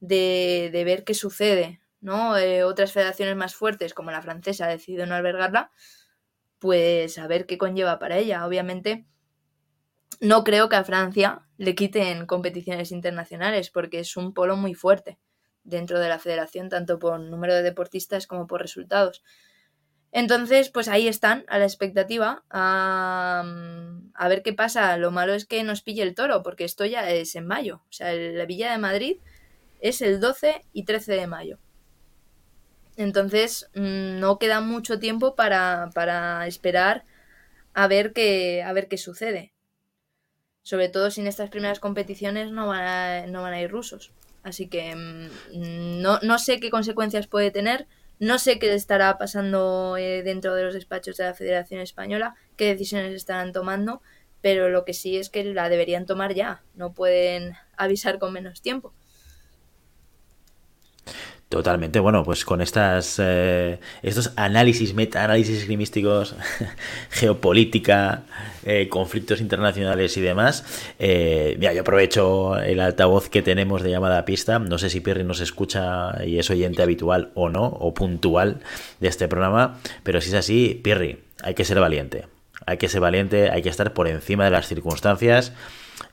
de, 0.00 0.70
de 0.72 0.84
ver 0.84 1.04
qué 1.04 1.14
sucede, 1.14 1.80
¿no? 2.00 2.36
Eh, 2.38 2.64
otras 2.64 2.92
federaciones 2.92 3.36
más 3.36 3.54
fuertes, 3.54 3.94
como 3.94 4.10
la 4.12 4.22
francesa, 4.22 4.66
ha 4.66 4.68
decidido 4.68 5.06
no 5.06 5.14
albergarla, 5.16 5.70
pues 6.60 7.18
a 7.18 7.26
ver 7.28 7.46
qué 7.46 7.58
conlleva 7.58 7.98
para 7.98 8.18
ella. 8.18 8.46
Obviamente, 8.46 9.06
no 10.20 10.44
creo 10.44 10.68
que 10.68 10.76
a 10.76 10.84
Francia 10.84 11.46
le 11.56 11.74
quiten 11.74 12.26
competiciones 12.26 12.92
internacionales, 12.92 13.70
porque 13.70 14.00
es 14.00 14.16
un 14.16 14.34
polo 14.34 14.56
muy 14.56 14.74
fuerte 14.74 15.18
dentro 15.64 15.98
de 16.00 16.08
la 16.08 16.18
federación, 16.18 16.68
tanto 16.68 16.98
por 16.98 17.18
número 17.20 17.54
de 17.54 17.62
deportistas 17.62 18.26
como 18.26 18.46
por 18.46 18.60
resultados. 18.60 19.22
Entonces, 20.10 20.70
pues 20.70 20.88
ahí 20.88 21.06
están, 21.06 21.44
a 21.48 21.58
la 21.58 21.64
expectativa, 21.64 22.42
a, 22.50 23.44
ver 24.28 24.42
qué 24.42 24.52
pasa. 24.52 24.96
Lo 24.96 25.10
malo 25.10 25.34
es 25.34 25.44
que 25.44 25.62
nos 25.64 25.82
pille 25.82 26.02
el 26.02 26.14
toro, 26.14 26.42
porque 26.42 26.64
esto 26.64 26.86
ya 26.86 27.10
es 27.10 27.36
en 27.36 27.46
mayo. 27.46 27.82
O 27.88 27.92
sea, 27.92 28.12
la 28.12 28.46
Villa 28.46 28.72
de 28.72 28.78
Madrid 28.78 29.18
es 29.80 30.00
el 30.00 30.20
12 30.20 30.64
y 30.72 30.84
13 30.84 31.12
de 31.12 31.26
mayo. 31.26 31.58
Entonces, 32.96 33.70
mm, 33.74 34.18
no 34.18 34.38
queda 34.38 34.60
mucho 34.60 34.98
tiempo 34.98 35.34
para, 35.36 35.90
para 35.94 36.46
esperar 36.46 37.04
a 37.74 37.86
ver, 37.86 38.12
qué, 38.12 38.62
a 38.62 38.72
ver 38.72 38.88
qué 38.88 38.98
sucede. 38.98 39.52
Sobre 40.62 40.88
todo 40.88 41.10
si 41.10 41.20
en 41.20 41.28
estas 41.28 41.50
primeras 41.50 41.80
competiciones 41.80 42.50
no 42.50 42.66
van 42.66 42.84
a, 42.84 43.26
no 43.26 43.42
van 43.42 43.54
a 43.54 43.60
ir 43.60 43.70
rusos. 43.70 44.12
Así 44.42 44.68
que 44.68 44.96
mm, 44.96 46.00
no, 46.02 46.18
no 46.22 46.38
sé 46.38 46.60
qué 46.60 46.70
consecuencias 46.70 47.26
puede 47.26 47.50
tener 47.50 47.86
no 48.18 48.38
sé 48.38 48.58
qué 48.58 48.74
estará 48.74 49.18
pasando 49.18 49.96
eh, 49.96 50.22
dentro 50.22 50.54
de 50.54 50.64
los 50.64 50.74
despachos 50.74 51.16
de 51.16 51.24
la 51.24 51.34
Federación 51.34 51.80
Española, 51.80 52.34
qué 52.56 52.66
decisiones 52.66 53.14
estarán 53.14 53.52
tomando, 53.52 54.02
pero 54.40 54.68
lo 54.68 54.84
que 54.84 54.94
sí 54.94 55.16
es 55.16 55.30
que 55.30 55.44
la 55.44 55.68
deberían 55.68 56.06
tomar 56.06 56.34
ya, 56.34 56.62
no 56.74 56.92
pueden 56.94 57.54
avisar 57.76 58.18
con 58.18 58.32
menos 58.32 58.62
tiempo. 58.62 58.94
Totalmente, 61.48 61.98
bueno, 61.98 62.24
pues 62.24 62.44
con 62.44 62.60
estas 62.60 63.16
eh, 63.18 63.78
estos 64.02 64.34
análisis, 64.36 64.92
meta-análisis 64.92 65.60
esgrimísticos, 65.60 66.36
geopolítica, 67.10 68.24
eh, 68.66 68.90
conflictos 68.90 69.40
internacionales 69.40 70.14
y 70.18 70.20
demás, 70.20 70.92
eh, 70.98 71.56
mira, 71.58 71.72
yo 71.72 71.80
aprovecho 71.80 72.58
el 72.58 72.80
altavoz 72.80 73.30
que 73.30 73.40
tenemos 73.40 73.82
de 73.82 73.90
llamada 73.90 74.18
a 74.18 74.24
pista, 74.26 74.58
no 74.58 74.76
sé 74.76 74.90
si 74.90 75.00
Pirri 75.00 75.24
nos 75.24 75.40
escucha 75.40 76.22
y 76.22 76.38
es 76.38 76.50
oyente 76.50 76.82
habitual 76.82 77.30
o 77.32 77.48
no, 77.48 77.64
o 77.64 77.94
puntual 77.94 78.60
de 79.00 79.08
este 79.08 79.26
programa, 79.26 79.78
pero 80.02 80.20
si 80.20 80.28
es 80.28 80.34
así, 80.34 80.78
Pirri, 80.84 81.20
hay 81.42 81.54
que 81.54 81.64
ser 81.64 81.80
valiente, 81.80 82.26
hay 82.66 82.76
que 82.76 82.90
ser 82.90 83.00
valiente, 83.00 83.48
hay 83.50 83.62
que 83.62 83.70
estar 83.70 83.94
por 83.94 84.06
encima 84.06 84.44
de 84.44 84.50
las 84.50 84.68
circunstancias, 84.68 85.54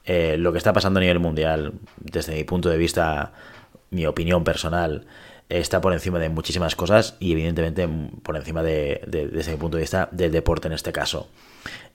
lo 0.08 0.52
que 0.54 0.58
está 0.60 0.72
pasando 0.72 1.00
a 1.00 1.02
nivel 1.02 1.20
mundial, 1.20 1.74
desde 1.98 2.36
mi 2.36 2.46
punto 2.46 2.70
de 2.70 2.78
vista, 2.78 3.34
mi 3.90 4.06
opinión 4.06 4.44
personal, 4.44 5.06
está 5.50 5.80
por 5.82 5.94
encima 5.94 6.20
de 6.20 6.30
muchísimas 6.30 6.76
cosas 6.76 7.16
y 7.20 7.32
evidentemente 7.34 7.88
por 8.24 8.36
encima 8.36 8.64
de, 8.64 9.02
desde 9.08 9.52
mi 9.52 9.58
punto 9.58 9.78
de 9.78 9.82
vista 9.82 10.10
del 10.12 10.32
deporte 10.32 10.68
en 10.68 10.74
este 10.74 10.92
caso. 10.92 11.30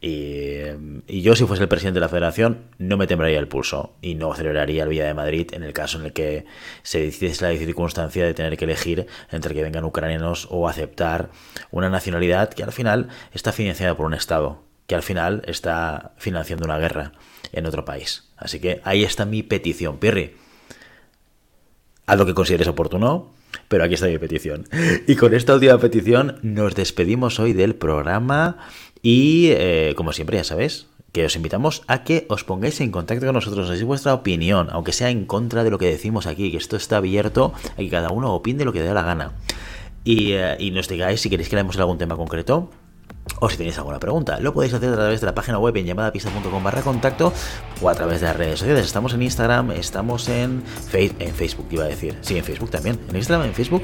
Y, 0.00 0.60
yo 1.08 1.36
si 1.36 1.44
fuese 1.44 1.62
el 1.62 1.68
presidente 1.68 1.96
de 1.96 2.00
la 2.00 2.08
federación 2.08 2.64
no 2.78 2.96
me 2.96 3.06
temblaría 3.06 3.38
el 3.38 3.48
pulso 3.48 3.94
y 4.00 4.14
no 4.14 4.34
celebraría 4.34 4.84
el 4.84 4.88
Villa 4.88 5.04
de 5.04 5.14
Madrid 5.14 5.48
en 5.52 5.62
el 5.62 5.72
caso 5.72 5.98
en 5.98 6.06
el 6.06 6.12
que 6.12 6.46
se 6.82 7.00
decidiese 7.00 7.44
la 7.44 7.58
circunstancia 7.58 8.24
de 8.24 8.34
tener 8.34 8.56
que 8.56 8.64
elegir 8.64 9.06
entre 9.30 9.54
que 9.54 9.62
vengan 9.62 9.84
ucranianos 9.84 10.48
o 10.50 10.68
aceptar 10.68 11.30
una 11.70 11.90
nacionalidad 11.90 12.50
que 12.50 12.62
al 12.62 12.72
final 12.72 13.08
está 13.32 13.52
financiada 13.52 13.96
por 13.96 14.06
un 14.06 14.14
Estado, 14.14 14.62
que 14.86 14.94
al 14.94 15.02
final 15.02 15.42
está 15.46 16.12
financiando 16.16 16.64
una 16.64 16.78
guerra 16.78 17.12
en 17.52 17.66
otro 17.66 17.84
país. 17.84 18.30
Así 18.36 18.60
que 18.60 18.80
ahí 18.84 19.04
está 19.04 19.24
mi 19.24 19.42
petición, 19.42 19.98
Pirri. 19.98 20.34
Haz 22.10 22.18
lo 22.18 22.26
que 22.26 22.34
consideres 22.34 22.66
oportuno, 22.66 23.30
pero 23.68 23.84
aquí 23.84 23.94
está 23.94 24.08
mi 24.08 24.18
petición. 24.18 24.66
Y 25.06 25.14
con 25.14 25.32
esta 25.32 25.54
última 25.54 25.78
petición 25.78 26.40
nos 26.42 26.74
despedimos 26.74 27.38
hoy 27.38 27.52
del 27.52 27.76
programa 27.76 28.58
y, 29.00 29.50
eh, 29.52 29.94
como 29.96 30.12
siempre, 30.12 30.36
ya 30.36 30.42
sabéis, 30.42 30.88
que 31.12 31.24
os 31.24 31.36
invitamos 31.36 31.84
a 31.86 32.02
que 32.02 32.26
os 32.28 32.42
pongáis 32.42 32.80
en 32.80 32.90
contacto 32.90 33.26
con 33.26 33.36
nosotros, 33.36 33.70
os 33.70 33.82
vuestra 33.84 34.12
opinión, 34.12 34.66
aunque 34.72 34.90
sea 34.90 35.08
en 35.10 35.24
contra 35.24 35.62
de 35.62 35.70
lo 35.70 35.78
que 35.78 35.86
decimos 35.86 36.26
aquí, 36.26 36.50
que 36.50 36.56
esto 36.56 36.74
está 36.74 36.96
abierto 36.96 37.52
a 37.74 37.76
que 37.76 37.88
cada 37.88 38.10
uno 38.10 38.34
opine 38.34 38.64
lo 38.64 38.72
que 38.72 38.82
dé 38.82 38.92
la 38.92 39.04
gana. 39.04 39.30
Y, 40.02 40.32
eh, 40.32 40.56
y 40.58 40.72
nos 40.72 40.88
digáis 40.88 41.20
si 41.20 41.30
queréis 41.30 41.48
que 41.48 41.54
leamos 41.54 41.78
algún 41.78 41.98
tema 41.98 42.16
concreto, 42.16 42.72
o 43.40 43.48
si 43.48 43.56
tenéis 43.56 43.78
alguna 43.78 43.98
pregunta, 43.98 44.38
lo 44.38 44.52
podéis 44.52 44.74
hacer 44.74 44.90
a 44.90 44.96
través 44.96 45.20
de 45.20 45.26
la 45.26 45.34
página 45.34 45.58
web 45.58 45.74
en 45.76 45.86
llamadapista.com 45.86 46.62
barra 46.62 46.82
contacto 46.82 47.32
o 47.80 47.88
a 47.88 47.94
través 47.94 48.20
de 48.20 48.26
las 48.26 48.36
redes 48.36 48.60
sociales. 48.60 48.84
Estamos 48.84 49.14
en 49.14 49.22
Instagram, 49.22 49.70
estamos 49.72 50.28
en, 50.28 50.62
en 50.92 51.34
Facebook, 51.34 51.66
iba 51.70 51.84
a 51.84 51.88
decir. 51.88 52.18
Sí, 52.20 52.36
en 52.36 52.44
Facebook 52.44 52.70
también. 52.70 53.00
En 53.08 53.16
Instagram, 53.16 53.46
en 53.46 53.54
Facebook 53.54 53.82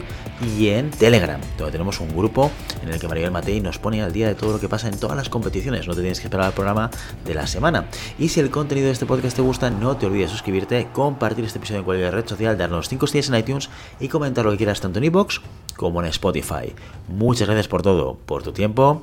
y 0.58 0.68
en 0.68 0.90
Telegram, 0.90 1.40
donde 1.56 1.72
tenemos 1.72 2.00
un 2.00 2.14
grupo 2.14 2.50
en 2.82 2.90
el 2.90 3.00
que 3.00 3.08
Maribel 3.08 3.30
Matei 3.30 3.60
nos 3.60 3.78
pone 3.78 4.02
al 4.02 4.12
día 4.12 4.28
de 4.28 4.34
todo 4.34 4.52
lo 4.52 4.60
que 4.60 4.68
pasa 4.68 4.88
en 4.88 4.98
todas 4.98 5.16
las 5.16 5.30
competiciones. 5.30 5.88
No 5.88 5.94
te 5.94 6.00
tienes 6.00 6.20
que 6.20 6.26
esperar 6.26 6.46
al 6.46 6.52
programa 6.52 6.90
de 7.24 7.34
la 7.34 7.46
semana. 7.46 7.86
Y 8.18 8.28
si 8.28 8.40
el 8.40 8.50
contenido 8.50 8.88
de 8.88 8.92
este 8.92 9.06
podcast 9.06 9.36
te 9.36 9.42
gusta, 9.42 9.70
no 9.70 9.96
te 9.96 10.04
olvides 10.04 10.30
suscribirte, 10.30 10.88
compartir 10.92 11.46
este 11.46 11.58
episodio 11.58 11.78
en 11.80 11.84
cualquier 11.86 12.12
red 12.12 12.28
social, 12.28 12.58
darnos 12.58 12.90
5 12.90 13.06
estrellas 13.06 13.30
en 13.30 13.36
iTunes 13.36 13.70
y 14.00 14.08
comentar 14.08 14.44
lo 14.44 14.50
que 14.50 14.58
quieras 14.58 14.82
tanto 14.82 14.98
en 14.98 15.04
iBox 15.06 15.40
como 15.76 16.02
en 16.02 16.08
Spotify. 16.08 16.74
Muchas 17.08 17.48
gracias 17.48 17.68
por 17.68 17.80
todo, 17.80 18.18
por 18.26 18.42
tu 18.42 18.52
tiempo 18.52 19.02